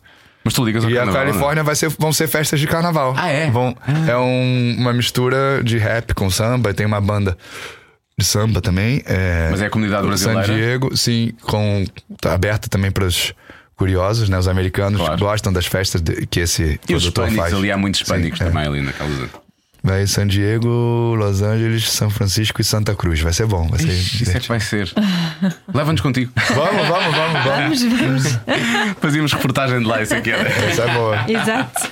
Mas 0.44 0.54
tu 0.54 0.64
ligas 0.64 0.84
ao 0.84 0.90
E 0.90 0.94
a 0.94 0.98
carnaval. 0.98 1.20
não 1.22 1.28
é? 1.28 1.32
Califórnia 1.32 1.62
vai 1.64 1.74
ser, 1.76 1.88
vão 1.98 2.12
ser 2.12 2.26
festas 2.28 2.58
de 2.58 2.66
carnaval. 2.66 3.14
Ah, 3.16 3.28
é? 3.28 3.50
Vão, 3.50 3.76
É 4.08 4.16
um- 4.16 4.76
uma 4.78 4.92
mistura 4.92 5.62
de 5.62 5.78
rap 5.78 6.14
com 6.14 6.28
samba. 6.30 6.74
Tem 6.74 6.84
uma 6.86 7.00
banda 7.00 7.36
de 8.18 8.24
samba 8.24 8.60
também. 8.60 9.02
É, 9.06 9.48
Mas 9.50 9.62
é 9.62 9.66
a 9.66 9.70
comunidade 9.70 10.02
San 10.02 10.08
brasileira. 10.34 10.52
Diego, 10.54 10.96
sim, 10.96 11.32
com, 11.42 11.84
tá 12.20 12.34
aberta 12.34 12.68
também 12.68 12.90
para 12.90 13.04
os 13.04 13.32
curiosos, 13.76 14.28
né? 14.28 14.38
Os 14.38 14.46
americanos 14.48 15.00
Claro. 15.00 15.18
gostam 15.18 15.52
das 15.52 15.66
festas 15.66 16.00
de- 16.00 16.26
que 16.26 16.40
esse 16.40 16.62
E 16.88 16.94
os 16.94 17.02
produtor 17.04 17.24
hispânicos, 17.28 17.36
faz. 17.36 17.54
ali 17.54 17.72
há 17.72 17.76
muitos 17.76 18.00
hispânicos 18.00 18.38
Sim, 18.38 18.44
é. 18.44 18.48
também 18.48 18.66
ali 18.66 18.80
naquela 18.80 19.10
zona. 19.10 19.28
Vai 19.84 20.06
San 20.06 20.28
Diego, 20.28 21.16
Los 21.16 21.42
Angeles, 21.42 21.90
São 21.90 22.08
Francisco 22.08 22.60
e 22.60 22.64
Santa 22.64 22.94
Cruz. 22.94 23.20
Vai 23.20 23.32
ser 23.32 23.46
bom. 23.46 23.66
Vai 23.66 23.80
ser 23.80 23.88
Ixi, 23.88 24.22
isso 24.22 24.36
é 24.36 24.40
que 24.40 24.48
vai 24.48 24.60
ser. 24.60 24.92
Leva-nos 25.74 26.00
contigo. 26.00 26.30
Vamos, 26.54 26.86
vamos, 26.86 27.16
vamos, 27.16 27.44
vamos. 27.44 27.82
Vamos, 27.82 28.00
vamos. 28.00 28.40
Fazíamos 29.00 29.32
reportagem 29.32 29.80
de 29.80 29.84
lá, 29.84 30.00
isso 30.00 30.14
aqui 30.14 30.30
era. 30.30 30.48
Essa 30.48 30.82
é 30.82 30.94
boa. 30.94 31.24
Exato. 31.28 31.88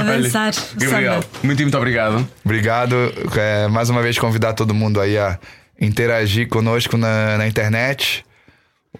Avançar. 0.00 0.54
Gabriel, 0.76 1.14
Samba. 1.14 1.26
muito, 1.42 1.62
muito 1.62 1.76
obrigado. 1.76 2.28
Obrigado. 2.44 2.94
É, 3.36 3.66
mais 3.66 3.90
uma 3.90 4.02
vez 4.02 4.16
convidar 4.16 4.52
todo 4.52 4.72
mundo 4.72 5.00
aí 5.00 5.18
a 5.18 5.36
interagir 5.80 6.48
conosco 6.48 6.96
na, 6.96 7.38
na 7.38 7.48
internet. 7.48 8.24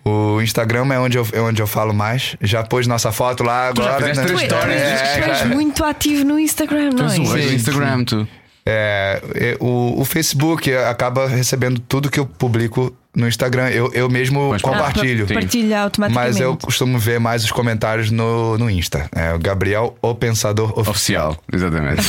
O 0.04 0.40
Instagram 0.40 0.92
é 0.94 0.98
onde, 1.00 1.18
eu, 1.18 1.26
é 1.32 1.40
onde 1.40 1.60
eu 1.60 1.66
falo 1.66 1.92
mais. 1.92 2.36
Já 2.40 2.62
pôs 2.62 2.86
nossa 2.86 3.10
foto 3.10 3.42
lá 3.42 3.68
agora. 3.68 3.96
fizeste 3.96 4.18
né? 4.20 4.24
três 4.26 4.40
Tu, 4.42 4.48
tu, 4.48 4.54
stories, 4.54 4.80
és- 4.80 5.00
É, 5.00 5.20
tu 5.20 5.28
és 5.30 5.38
já- 5.40 5.44
muito 5.46 5.84
ativo 5.84 6.24
no 6.24 6.38
Instagram, 6.38 6.90
não 6.90 6.96
Tu 7.08 7.36
és 7.36 7.50
é? 7.50 7.54
Instagram, 7.54 8.04
tu. 8.04 8.28
É, 8.64 9.20
é, 9.34 9.56
o, 9.58 10.00
o 10.00 10.04
Facebook 10.04 10.72
acaba 10.76 11.26
recebendo 11.26 11.80
tudo 11.80 12.10
que 12.10 12.20
eu 12.20 12.26
publico 12.26 12.94
no 13.14 13.26
Instagram. 13.26 13.68
Eu, 13.70 13.92
eu 13.92 14.08
mesmo 14.08 14.48
Pois, 14.50 14.62
compartilho. 14.62 15.26
Sim. 15.26 15.34
Partilha 15.34 15.82
automaticamente. 15.82 16.32
Mas 16.32 16.40
eu 16.40 16.56
costumo 16.56 16.98
ver 16.98 17.18
mais 17.18 17.44
os 17.44 17.50
comentários 17.50 18.10
no, 18.10 18.56
no 18.58 18.70
Insta. 18.70 19.08
É 19.14 19.32
o 19.34 19.38
Gabriel, 19.38 19.96
o 20.00 20.14
Pensador 20.14 20.78
Oficial. 20.78 20.90
Oficial, 20.90 21.36
exatamente. 21.52 22.02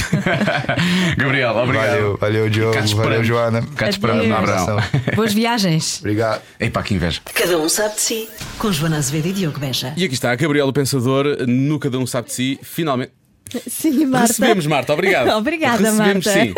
Gabriel, 1.17 1.55
obrigado. 1.55 1.87
Valeu, 1.89 2.17
valeu, 2.17 2.49
Diogo. 2.49 2.73
Cá 2.73 2.81
Valeu. 2.95 3.23
Joana. 3.23 3.61
Cá 3.75 3.87
te 3.87 3.91
esperamos 3.91 4.27
no 4.27 4.35
Adeus. 4.35 4.49
Abraão. 4.59 4.83
Boas 5.15 5.33
viagens. 5.33 5.99
Obrigado. 5.99 6.41
Epá, 6.59 6.83
que 6.83 6.93
inveja. 6.93 7.21
Cada 7.33 7.57
um 7.57 7.69
sabe 7.69 7.95
de 7.95 8.01
si. 8.01 8.29
Com 8.57 8.71
Joana 8.71 8.97
Azevedo 8.97 9.27
e 9.27 9.33
Diogo 9.33 9.59
Beja. 9.59 9.93
E 9.95 10.03
aqui 10.03 10.13
está, 10.13 10.33
Gabriel 10.35 10.67
o 10.67 10.73
Pensador, 10.73 11.25
no 11.47 11.79
Cada 11.79 11.97
Um 11.97 12.05
Sabe 12.05 12.27
de 12.27 12.33
Si, 12.33 12.59
finalmente. 12.61 13.20
Sim, 13.67 14.05
Marta. 14.05 14.27
Recebemos, 14.27 14.65
Marta, 14.67 14.93
obrigado. 14.93 15.29
Obrigada, 15.37 15.77
Recebemos, 15.77 16.25
Marta. 16.25 16.31
sim. 16.31 16.53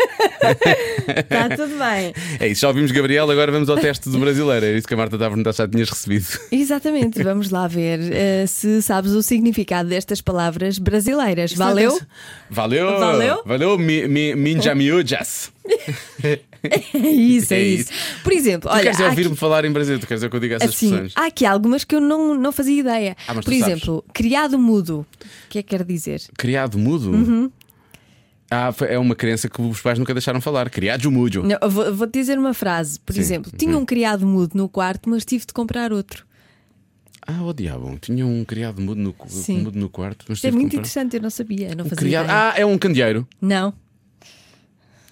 Está 1.18 1.48
tudo 1.56 1.76
bem. 1.78 2.12
É 2.38 2.48
isso, 2.48 2.60
já 2.62 2.68
ouvimos 2.68 2.90
Gabriel, 2.90 3.30
agora 3.30 3.50
vamos 3.50 3.68
ao 3.68 3.76
teste 3.76 4.08
do 4.08 4.18
brasileiro. 4.18 4.66
É 4.66 4.76
isso 4.76 4.86
que 4.86 4.94
a 4.94 4.96
Marta 4.96 5.16
estava 5.16 5.26
a 5.26 5.36
perguntar, 5.36 5.52
já 5.52 5.68
tinhas 5.68 5.88
recebido. 5.88 6.26
Exatamente, 6.52 7.22
vamos 7.22 7.50
lá 7.50 7.66
ver 7.66 8.00
eh, 8.12 8.44
se 8.46 8.80
sabes 8.82 9.12
o 9.12 9.22
significado 9.22 9.88
destas 9.88 10.20
palavras 10.20 10.78
brasileiras. 10.78 11.52
Valeu? 11.52 11.98
Valeu! 12.50 12.98
Valeu? 12.98 13.42
Valeu, 13.44 13.78
mi, 13.78 14.06
mi, 14.06 14.34
minja 14.34 14.74
miújas. 14.74 15.52
É 16.94 16.98
isso, 17.10 17.52
é, 17.54 17.58
É 17.58 17.62
isso. 17.62 17.90
Por 18.22 18.32
exemplo, 18.32 18.68
Tu 18.70 18.72
olha. 18.74 18.82
queres 18.84 19.00
ouvir-me 19.00 19.26
aqui- 19.32 19.36
falar 19.36 19.64
em 19.64 19.72
Brasil? 19.72 19.98
Tu 19.98 20.06
queres 20.06 20.22
é 20.22 20.28
que 20.28 20.36
eu 20.36 20.40
diga 20.40 20.56
essas 20.56 20.70
Assim, 20.70 20.86
expressões? 20.86 21.12
há 21.16 21.26
aqui 21.26 21.44
algumas 21.46 21.84
que 21.84 21.94
eu 21.94 22.00
não, 22.00 22.34
não 22.34 22.52
fazia 22.52 22.80
ideia. 22.80 23.16
Ah, 23.26 23.34
Por 23.34 23.44
tu 23.44 23.50
sabes. 23.50 23.66
exemplo, 23.66 24.04
criado 24.12 24.58
mudo. 24.58 25.06
O 25.46 25.48
que 25.50 25.58
é 25.58 25.62
que 25.62 25.68
quer 25.76 25.84
dizer? 25.84 26.22
Criado 26.36 26.78
mudo? 26.78 27.10
Uhum. 27.10 27.50
Ah, 28.50 28.72
é 28.88 28.98
uma 28.98 29.14
crença 29.16 29.48
que 29.48 29.60
os 29.60 29.80
pais 29.80 29.98
nunca 29.98 30.12
deixaram 30.14 30.40
falar. 30.40 30.70
Criado 30.70 31.10
mudo. 31.10 31.42
Não, 31.42 31.68
vou, 31.68 31.92
vou-te 31.94 32.12
dizer 32.12 32.38
uma 32.38 32.54
frase. 32.54 33.00
Por 33.00 33.12
Sim. 33.14 33.20
exemplo, 33.20 33.52
tinha 33.56 33.76
um 33.76 33.84
criado 33.84 34.26
mudo 34.26 34.52
no 34.56 34.68
quarto, 34.68 35.08
mas 35.10 35.24
tive 35.24 35.44
de 35.46 35.52
comprar 35.52 35.92
outro. 35.92 36.24
Ah, 37.26 37.42
oh 37.42 37.54
diabo, 37.54 37.96
tinha 38.00 38.24
um 38.26 38.44
criado 38.44 38.82
mudo 38.82 39.00
no, 39.00 39.14
mudo 39.62 39.78
no 39.78 39.88
quarto. 39.88 40.26
Mas 40.28 40.44
é 40.44 40.50
muito 40.50 40.64
comprar. 40.64 40.76
interessante, 40.80 41.16
eu 41.16 41.22
não 41.22 41.30
sabia, 41.30 41.74
não 41.74 41.86
Um 41.86 41.88
fazia 41.88 41.96
criado- 41.96 42.24
ideia. 42.26 42.38
Ah, 42.38 42.54
é 42.54 42.66
um 42.66 42.76
candeeiro. 42.76 43.26
Não, 43.40 43.72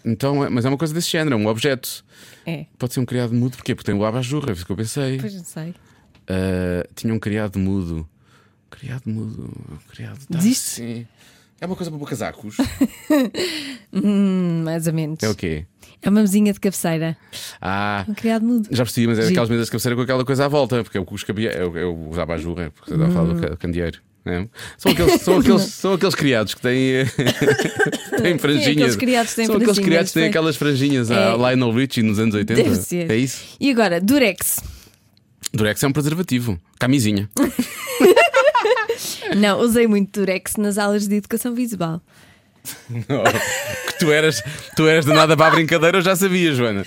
Então, 0.05 0.45
é- 0.45 0.49
mas 0.49 0.65
é 0.65 0.69
uma 0.69 0.77
coisa 0.79 0.93
desse 0.93 1.11
género, 1.11 1.35
é 1.35 1.39
um 1.39 1.47
objeto. 1.47 2.05
é. 2.47 2.67
Pode 2.79 2.93
ser 2.95 3.01
um 3.01 3.05
criado 3.05 3.33
mudo, 3.35 3.57
porquê? 3.57 3.75
Porque 3.75 3.91
tem 3.91 3.99
o 4.01 4.05
abajurra, 4.05 4.51
é 4.51 4.53
isso 4.53 4.67
que 4.67 4.73
eu 4.73 4.77
pensei. 4.77 5.19
Pois 5.19 5.35
não 5.35 5.45
sei. 5.45 5.75
Ah, 6.29 6.87
tinha 6.95 7.13
um 7.15 7.19
criado 7.19 7.59
mudo. 7.59 8.09
Criado 8.71 9.03
mudo. 9.07 9.51
Criado. 9.91 10.19
Tá, 10.27 10.39
Desiste? 10.39 10.61
sim. 10.71 11.07
É 11.61 11.67
uma 11.67 11.77
coisa 11.77 11.93
para 11.93 12.07
casacos. 12.07 12.57
Hum, 13.93 14.63
mais 14.65 14.87
ou 14.87 14.93
menos. 14.93 15.19
é 15.23 15.29
o 15.29 15.35
quê? 15.35 15.67
É 16.01 16.09
uma 16.09 16.21
mesinha 16.23 16.53
de 16.53 16.59
cabeceira. 16.59 17.17
Ah. 17.61 18.05
Um 18.09 18.15
criado 18.15 18.45
mudo. 18.45 18.69
Já 18.71 18.85
percebi, 18.85 19.07
mas 19.07 19.19
é 19.19 19.23
Giro. 19.23 19.33
daquelas 19.35 19.51
mesas 19.51 19.67
de 19.67 19.71
cabeceira 19.71 19.95
com 19.97 20.03
aquela 20.03 20.25
coisa 20.25 20.45
à 20.47 20.49
volta, 20.49 20.83
porque 20.83 20.97
é 20.99 21.01
o 21.01 21.05
que 21.07 21.15
os 21.15 21.23
cabia, 21.23 21.53
eu, 21.53 21.77
eu 21.77 21.95
usava 22.09 22.35
a 22.35 22.39
jurra, 22.39 22.71
porque 22.75 22.91
você 22.91 22.95
estava 22.97 23.11
a 23.11 23.15
falar 23.15 23.29
do 23.35 23.39
Hum. 23.39 23.41
ca- 23.51 23.57
candeeiro. 23.57 24.01
Né? 24.25 24.47
São, 24.79 24.93
aqueles, 24.93 25.21
são, 25.21 25.39
aqueles, 25.41 25.63
são 25.63 25.93
aqueles 25.95 26.15
criados 26.15 26.55
que 26.55 26.61
têm, 26.61 27.05
têm 28.23 28.39
franjinhas. 28.39 28.69
aqueles 28.69 28.97
criados 28.97 29.35
têm 29.35 29.47
são 29.47 29.57
aqueles 29.57 29.79
criados 29.79 30.13
que 30.13 30.21
têm 30.21 30.29
aquelas 30.29 30.57
franjinhas 30.57 31.11
à 31.11 31.33
É. 31.33 31.37
Lionel 31.37 31.73
Richie 31.73 32.03
nos 32.03 32.19
anos 32.19 32.35
80. 32.35 32.63
Deve 32.63 32.77
ser. 32.77 33.11
É 33.11 33.17
isso? 33.17 33.43
E 33.61 33.71
agora, 33.71 34.01
Durex. 34.01 34.61
Durex 35.53 35.83
é 35.83 35.87
um 35.89 35.93
preservativo. 35.93 36.59
Camisinha. 36.79 37.29
Não, 39.37 39.61
usei 39.61 39.87
muito 39.87 40.21
Durex 40.21 40.57
nas 40.57 40.79
aulas 40.79 41.09
de 41.09 41.17
educação 41.17 41.55
visual. 41.55 42.01
que 43.89 43.99
tu 43.99 44.13
eras, 44.13 44.41
tu 44.77 44.87
eras 44.87 45.05
de 45.05 45.13
nada 45.13 45.37
para 45.37 45.47
a 45.47 45.51
brincadeira, 45.51 45.99
eu 45.99 46.03
já 46.03 46.15
sabia, 46.15 46.55
Joana. 46.55 46.85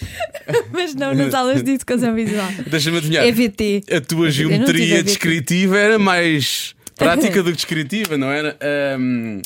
Mas 0.71 0.95
não 0.95 1.13
nas 1.13 1.33
aulas 1.33 1.61
de 1.63 1.71
educação 1.71 2.13
visual. 2.15 2.47
Deixa-me 2.67 2.99
adivinhar. 2.99 3.25
EVT. 3.25 3.83
A 3.91 3.99
tua 3.99 4.19
Eu 4.19 4.23
não 4.25 4.31
geometria 4.31 5.03
descritiva 5.03 5.77
era 5.77 5.99
mais 5.99 6.73
prática 6.95 7.43
do 7.43 7.49
que 7.49 7.55
descritiva, 7.55 8.17
não 8.17 8.31
era? 8.31 8.57
Ahm, 8.95 9.41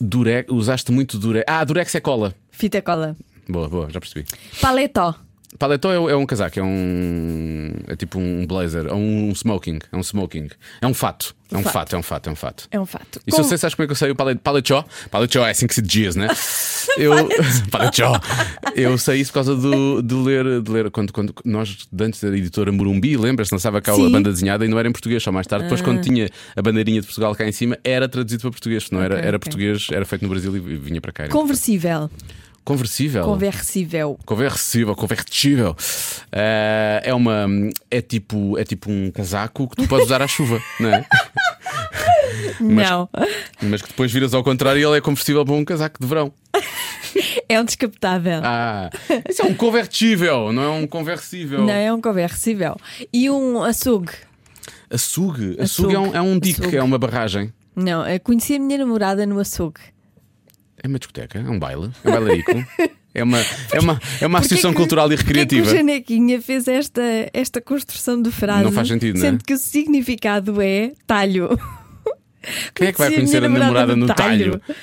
Durex, 0.00 0.50
usaste 0.50 0.92
muito 0.92 1.18
Durex. 1.18 1.44
Ah, 1.48 1.64
Durex 1.64 1.94
é 1.94 2.00
cola. 2.00 2.34
Fita 2.50 2.80
cola. 2.82 3.16
Boa, 3.48 3.68
boa, 3.68 3.90
já 3.90 4.00
percebi. 4.00 4.26
Paletó. 4.60 5.14
Paletó 5.58 5.90
é, 5.90 6.12
é 6.12 6.16
um 6.16 6.26
casaco, 6.26 6.58
é 6.58 6.62
um. 6.62 7.72
É 7.86 7.96
tipo 7.96 8.18
um 8.18 8.46
blazer, 8.46 8.86
é 8.86 8.92
um 8.92 9.30
smoking. 9.34 9.78
É 9.90 9.96
um 9.96 10.02
smoking. 10.02 10.48
É 10.80 10.86
um 10.86 10.92
fato. 10.92 11.34
É 11.50 11.56
um 11.56 11.62
fato. 11.62 11.72
fato, 11.72 11.96
é 11.96 11.98
um 11.98 12.02
fato, 12.02 12.28
é 12.28 12.32
um 12.32 12.36
fato. 12.36 12.68
É 12.72 12.80
um 12.80 12.84
fato. 12.84 13.20
E 13.26 13.32
se 13.32 13.38
você 13.38 13.56
sabes 13.56 13.74
como 13.74 13.84
é 13.84 13.86
que 13.86 13.92
eu 13.92 13.96
sei 13.96 14.10
o 14.10 14.14
palet- 14.14 14.38
paletó? 14.40 14.84
Paletó 15.10 15.46
é 15.46 15.50
assim 15.50 15.66
que 15.66 15.74
se 15.74 15.80
diz, 15.80 16.14
né? 16.14 16.28
Eu, 16.98 17.12
paletó. 17.70 18.20
Eu 18.74 18.98
sei 18.98 19.20
isso 19.20 19.30
por 19.30 19.34
causa 19.34 19.54
do, 19.56 20.02
de 20.02 20.14
ler, 20.14 20.60
de 20.62 20.70
ler 20.70 20.90
quando, 20.90 21.12
quando 21.12 21.32
nós, 21.44 21.86
antes 22.00 22.20
da 22.22 22.28
editora 22.36 22.70
Morumbi, 22.72 23.16
lembras-te, 23.16 23.52
lançava 23.52 23.80
cá 23.80 23.92
a 23.92 23.94
Sim. 23.94 24.10
banda 24.10 24.30
desenhada 24.30 24.64
e 24.64 24.68
não 24.68 24.78
era 24.78 24.88
em 24.88 24.92
português, 24.92 25.22
só 25.22 25.30
mais 25.32 25.46
tarde. 25.46 25.64
Depois, 25.64 25.80
quando 25.80 26.02
tinha 26.02 26.28
a 26.56 26.60
bandeirinha 26.62 27.00
de 27.00 27.06
Portugal 27.06 27.34
cá 27.34 27.46
em 27.46 27.52
cima, 27.52 27.78
era 27.84 28.08
traduzido 28.08 28.42
para 28.42 28.50
português. 28.50 28.90
Não 28.90 29.00
era, 29.00 29.14
Ok, 29.16 29.26
era 29.28 29.36
ok. 29.36 29.38
português, 29.46 29.86
era 29.92 30.04
feito 30.04 30.22
no 30.22 30.28
Brasil 30.28 30.54
e 30.56 30.60
vinha 30.76 31.00
para 31.00 31.12
cá. 31.12 31.22
Era 31.24 31.32
Conversível. 31.32 32.10
Conversível. 32.64 33.24
Conversível. 33.24 34.18
Conversível, 34.26 34.94
convertível. 34.94 35.76
Eh, 36.30 37.02
é 37.04 37.14
uma. 37.14 37.46
É 37.90 38.02
tipo, 38.02 38.58
é 38.58 38.64
tipo 38.64 38.90
um 38.90 39.10
casaco 39.10 39.68
que 39.68 39.76
tu 39.76 39.88
podes 39.88 40.06
usar 40.06 40.20
à 40.20 40.26
chuva, 40.26 40.62
não 40.78 40.90
é? 40.92 41.06
Não. 42.60 43.08
Mas 43.62 43.82
que 43.82 43.88
depois 43.88 44.12
viras 44.12 44.34
ao 44.34 44.42
contrário 44.42 44.80
e 44.80 44.84
ele 44.84 44.98
é 44.98 45.00
conversível 45.00 45.44
para 45.44 45.54
um 45.54 45.64
casaco 45.64 45.98
de 46.00 46.06
verão. 46.06 46.32
É 47.50 47.58
um 47.58 47.64
descapotável. 47.64 48.40
Ah, 48.44 48.90
isso 49.26 49.40
é 49.40 49.44
um 49.46 49.54
convertível, 49.54 50.52
não 50.52 50.62
é 50.62 50.68
um 50.68 50.86
conversível. 50.86 51.64
Não, 51.64 51.72
é 51.72 51.90
um 51.90 51.98
conversível. 51.98 52.76
E 53.10 53.30
um 53.30 53.62
açougue. 53.62 54.12
Açugue. 54.90 55.56
Açugue, 55.58 55.62
Açugue. 55.62 55.94
é, 55.94 55.98
um, 55.98 56.14
é 56.16 56.20
um 56.20 56.38
dique, 56.38 56.76
é 56.76 56.82
uma 56.82 56.98
barragem. 56.98 57.50
Não, 57.74 58.06
eu 58.06 58.20
conheci 58.20 58.56
a 58.56 58.58
minha 58.58 58.78
namorada 58.78 59.24
no 59.24 59.40
açougue. 59.40 59.80
É 60.82 60.86
uma 60.88 60.98
discoteca, 60.98 61.38
é 61.38 61.42
um 61.50 61.58
baile, 61.58 61.90
é 62.04 62.08
um 62.08 62.12
bailarico. 62.12 62.52
É 63.14 63.22
uma, 63.24 63.38
é 63.72 63.80
uma, 63.80 64.00
é 64.20 64.26
uma 64.26 64.38
associação 64.38 64.70
que- 64.70 64.76
cultural 64.76 65.10
e 65.12 65.16
porquê 65.16 65.32
que 65.32 65.38
recreativa. 65.40 65.66
o 65.66 65.74
Janequinha 65.76 66.40
fez 66.40 66.68
esta, 66.68 67.02
esta 67.32 67.60
construção 67.60 68.20
de 68.22 68.30
frase. 68.30 68.62
Não 68.64 68.70
faz 68.72 68.86
sentido, 68.86 69.18
não 69.18 69.26
é? 69.26 69.30
Sendo 69.30 69.44
que 69.44 69.54
o 69.54 69.58
significado 69.58 70.60
é 70.62 70.92
talho. 71.06 71.48
Quem 72.74 72.88
é 72.88 72.92
que 72.92 72.98
vai 72.98 73.12
conhecer 73.12 73.42
a 73.44 73.48
namorada 73.48 73.96
no 73.96 74.06
talho? 74.06 74.58
talho. 74.60 74.76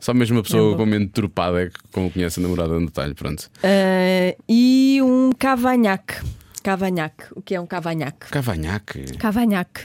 Só 0.00 0.12
mesmo 0.14 0.36
uma 0.38 0.42
pessoa 0.42 0.74
É 0.74 0.76
com 0.76 0.86
mente 0.86 1.10
tropada 1.12 1.62
é 1.62 1.66
que 1.66 1.78
como 1.92 2.10
conhece 2.10 2.40
a 2.40 2.42
namorada 2.42 2.80
no 2.80 2.90
talho. 2.90 3.14
Pronto. 3.14 3.50
Ah, 3.62 4.34
e 4.48 4.98
um 5.02 5.30
cavanhaque. 5.38 6.14
Cavanhaque. 6.62 7.24
O 7.36 7.42
que 7.42 7.54
é 7.54 7.60
um 7.60 7.66
cavanhaque? 7.66 8.28
Cavanhaque. 8.30 9.16
Cavanhaque. 9.18 9.82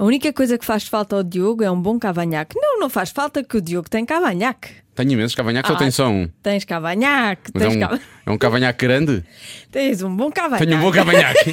A 0.00 0.04
única 0.04 0.32
coisa 0.32 0.56
que 0.56 0.64
faz 0.64 0.88
falta 0.88 1.14
ao 1.14 1.22
Diogo 1.22 1.62
é 1.62 1.70
um 1.70 1.78
bom 1.78 1.98
cavanhaque. 1.98 2.56
Não, 2.58 2.80
não 2.80 2.88
faz 2.88 3.10
falta 3.10 3.44
que 3.44 3.58
o 3.58 3.60
Diogo 3.60 3.86
tem 3.90 4.06
cavanhaque. 4.06 4.70
Tenho 4.94 5.12
imensos 5.12 5.34
cavanhaques 5.34 5.68
ou 5.70 5.76
Ah, 5.76 5.78
tem 5.78 5.90
só 5.90 6.08
um? 6.08 6.26
Tens 6.42 6.64
cavanhaque, 6.64 7.50
Mas 7.52 7.62
é 7.62 7.66
tens, 7.66 7.76
um, 7.76 7.80
cava- 7.80 8.00
é 8.24 8.30
um 8.30 8.38
cavanhaque 8.38 8.86
grande? 8.86 9.22
tens 9.70 10.00
um 10.02 10.16
bom 10.16 10.30
cavanhaque. 10.32 10.64
Tenho 10.64 10.78
um 10.78 10.80
bom 10.82 10.90
cavanhaque. 10.90 11.52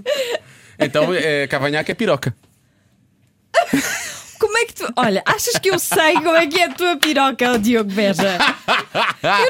então, 0.80 1.12
é, 1.12 1.46
cavanhaque 1.46 1.92
é 1.92 1.94
piroca. 1.94 2.34
Como 4.38 4.56
é 4.58 4.64
que 4.66 4.74
tu. 4.74 4.86
Olha, 4.96 5.22
achas 5.26 5.54
que 5.58 5.68
eu 5.70 5.78
sei 5.78 6.14
como 6.14 6.36
é 6.36 6.46
que 6.46 6.58
é 6.58 6.64
a 6.66 6.68
tua 6.74 6.96
piroca, 6.96 7.58
Diogo 7.58 7.90
Beja? 7.92 8.38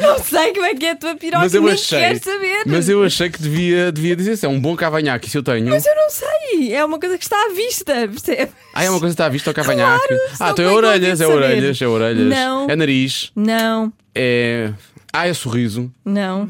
Eu 0.00 0.02
não 0.08 0.18
sei 0.18 0.52
como 0.54 0.64
é 0.66 0.74
que 0.74 0.86
é 0.86 0.90
a 0.92 0.96
tua 0.96 1.14
piroca, 1.14 1.40
Mas 1.44 1.54
eu 1.54 1.62
nem 1.62 1.72
achei. 1.72 1.98
quero 2.00 2.24
saber. 2.24 2.62
Mas 2.66 2.88
eu 2.88 3.04
achei 3.04 3.30
que 3.30 3.40
devia, 3.40 3.92
devia 3.92 4.16
dizer 4.16 4.36
se 4.36 4.46
é 4.46 4.48
um 4.48 4.58
bom 4.60 4.74
cavanhaque. 4.76 5.28
Isso 5.28 5.38
eu 5.38 5.42
tenho. 5.42 5.68
Mas 5.68 5.84
eu 5.84 5.94
não 5.94 6.10
sei. 6.10 6.72
É 6.74 6.84
uma 6.84 6.98
coisa 6.98 7.18
que 7.18 7.24
está 7.24 7.36
à 7.36 7.48
vista, 7.54 7.92
percebes? 7.94 8.48
Ah, 8.74 8.84
é 8.84 8.90
uma 8.90 8.98
coisa 8.98 9.12
que 9.14 9.14
está 9.14 9.26
à 9.26 9.28
vista 9.28 9.50
ao 9.50 9.54
cavanhaque. 9.54 10.06
Claro, 10.08 10.20
ah, 10.40 10.50
então 10.50 10.64
é 10.64 10.68
é 10.68 10.70
orelhas, 10.72 11.20
é 11.20 11.26
orelhas, 11.26 11.82
é 11.82 11.86
orelhas. 11.86 12.26
Não. 12.28 12.66
É 12.70 12.76
nariz. 12.76 13.30
Não, 13.36 13.92
É. 14.14 14.72
Ah, 15.12 15.26
é 15.28 15.34
sorriso. 15.34 15.92
não. 16.04 16.48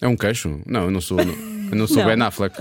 É 0.00 0.08
um 0.08 0.16
queixo? 0.16 0.60
Não, 0.66 0.84
eu 0.86 0.90
não 0.90 1.00
sou. 1.00 1.16
Eu 1.20 1.76
não 1.76 1.86
sou 1.86 1.98
Não. 2.02 2.06
Ben 2.06 2.20
Affleck. 2.22 2.56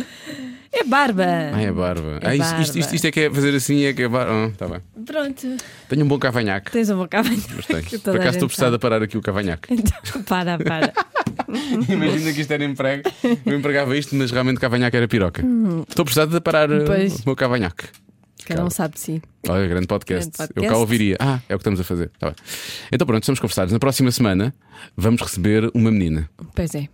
É 0.73 0.83
barba. 0.85 1.25
Ah, 1.53 1.61
é 1.61 1.71
barba. 1.71 2.19
É 2.21 2.29
ah, 2.29 2.35
isto, 2.35 2.45
barba. 2.47 2.61
isto, 2.61 2.79
isto, 2.79 2.95
isto 2.95 3.07
é 3.07 3.11
que 3.11 3.19
é 3.21 3.29
fazer 3.29 3.53
assim, 3.55 3.83
é 3.83 3.93
que 3.93 4.03
é 4.03 4.07
barba. 4.07 4.31
Ah, 4.31 4.51
tá 4.57 4.67
bem. 4.67 4.79
Pronto. 5.05 5.57
Tenho 5.89 6.05
um 6.05 6.07
bom 6.07 6.17
cavanhaque. 6.17 6.71
Tens 6.71 6.89
um 6.89 6.97
bom 6.97 7.07
cavanhaque. 7.07 7.47
Mas 7.69 8.01
Por 8.01 8.15
a 8.15 8.19
acaso 8.19 8.37
estou 8.37 8.47
precisado 8.47 8.75
a 8.75 8.79
parar 8.79 9.03
aqui 9.03 9.17
o 9.17 9.21
cavanhaque. 9.21 9.73
Então, 9.73 10.23
para, 10.23 10.57
para. 10.57 10.93
Imagina 11.89 12.31
que 12.31 12.41
isto 12.41 12.51
era 12.51 12.63
emprego. 12.63 13.03
Eu 13.45 13.57
empregava 13.57 13.97
isto, 13.97 14.15
mas 14.15 14.31
realmente 14.31 14.59
cavanhaque 14.59 14.95
era 14.95 15.07
piroca. 15.07 15.43
Estou 15.89 16.05
precisado 16.05 16.31
de 16.31 16.39
parar 16.39 16.71
Hum. 16.71 16.85
Pois. 16.85 17.15
o 17.19 17.23
meu 17.25 17.35
cavanhaque. 17.35 17.85
Cada 18.45 18.65
um 18.65 18.69
sabe 18.69 18.95
de 18.95 18.99
si. 18.99 19.21
Olha, 19.47 19.67
grande 19.67 19.87
podcast. 19.87 20.31
Grande 20.31 20.37
podcast. 20.37 20.65
Eu 20.65 20.71
cá 20.71 20.77
ouviria. 20.77 21.17
Ah, 21.19 21.39
é 21.47 21.55
o 21.55 21.57
que 21.57 21.61
estamos 21.61 21.79
a 21.79 21.83
fazer. 21.83 22.09
Tá 22.17 22.27
bem. 22.27 22.35
Então 22.91 23.05
pronto, 23.05 23.23
estamos 23.23 23.39
conversados. 23.39 23.73
Na 23.73 23.79
próxima 23.79 24.11
semana 24.11 24.53
vamos 24.95 25.21
receber 25.21 25.69
uma 25.73 25.91
menina. 25.91 26.29
Pois 26.55 26.73
é. 26.75 26.87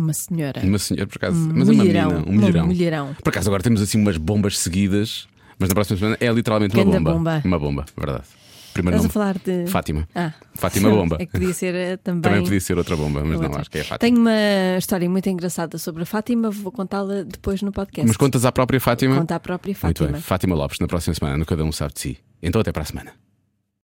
Uma 0.00 0.12
senhora. 0.12 0.60
Uma 0.64 0.78
senhora, 0.78 1.06
por 1.06 1.16
acaso. 1.16 1.36
mas 1.54 1.68
é 1.68 1.72
uma 1.72 1.82
mulherão, 1.84 2.10
menina. 2.10 2.30
Um 2.30 2.32
mulherão. 2.34 2.60
uma 2.64 2.72
mulherão. 2.72 3.16
Por 3.22 3.28
acaso 3.28 3.48
agora 3.48 3.62
temos 3.62 3.80
assim 3.82 3.98
umas 4.00 4.16
bombas 4.16 4.58
seguidas, 4.58 5.28
mas 5.58 5.68
na 5.68 5.74
próxima 5.74 5.98
semana 5.98 6.16
é 6.20 6.32
literalmente 6.32 6.74
uma 6.76 6.84
bomba. 6.84 7.12
bomba. 7.12 7.42
Uma 7.44 7.58
bomba, 7.58 7.84
verdade. 7.96 8.24
Primeiro 8.72 8.98
Estás 8.98 9.16
a 9.16 9.18
nome. 9.18 9.34
falar 9.34 9.38
de. 9.64 9.68
Fátima. 9.70 10.08
Ah. 10.14 10.32
Fátima 10.54 10.90
Bomba. 10.90 11.16
É 11.20 11.26
que 11.26 11.32
podia 11.32 11.52
ser 11.52 11.74
eh, 11.74 11.96
também. 11.96 12.22
Também 12.22 12.42
podia 12.44 12.60
ser 12.60 12.78
outra 12.78 12.96
bomba, 12.96 13.20
mas 13.24 13.38
não, 13.40 13.46
outra. 13.46 13.60
acho 13.62 13.70
que 13.70 13.78
é 13.78 13.80
a 13.80 13.84
Fátima. 13.84 13.98
Tenho 13.98 14.18
uma 14.20 14.78
história 14.78 15.10
muito 15.10 15.28
engraçada 15.28 15.76
sobre 15.76 16.04
a 16.04 16.06
Fátima, 16.06 16.50
vou 16.52 16.70
contá-la 16.70 17.24
depois 17.24 17.62
no 17.62 17.72
podcast. 17.72 18.06
Mas 18.06 18.16
contas 18.16 18.44
à 18.44 18.52
própria 18.52 18.80
Fátima? 18.80 19.16
Conta 19.18 19.34
à 19.34 19.40
própria 19.40 19.72
Muito 19.72 19.80
Fátima. 19.98 20.12
bem. 20.12 20.20
Fátima 20.20 20.54
Lopes, 20.54 20.78
na 20.78 20.86
próxima 20.86 21.14
semana, 21.14 21.36
no 21.36 21.44
Cada 21.44 21.64
Um 21.64 21.72
Sabe 21.72 21.94
de 21.94 22.00
Si. 22.00 22.18
Então 22.40 22.60
até 22.60 22.70
para 22.70 22.82
a 22.82 22.86
semana. 22.86 23.12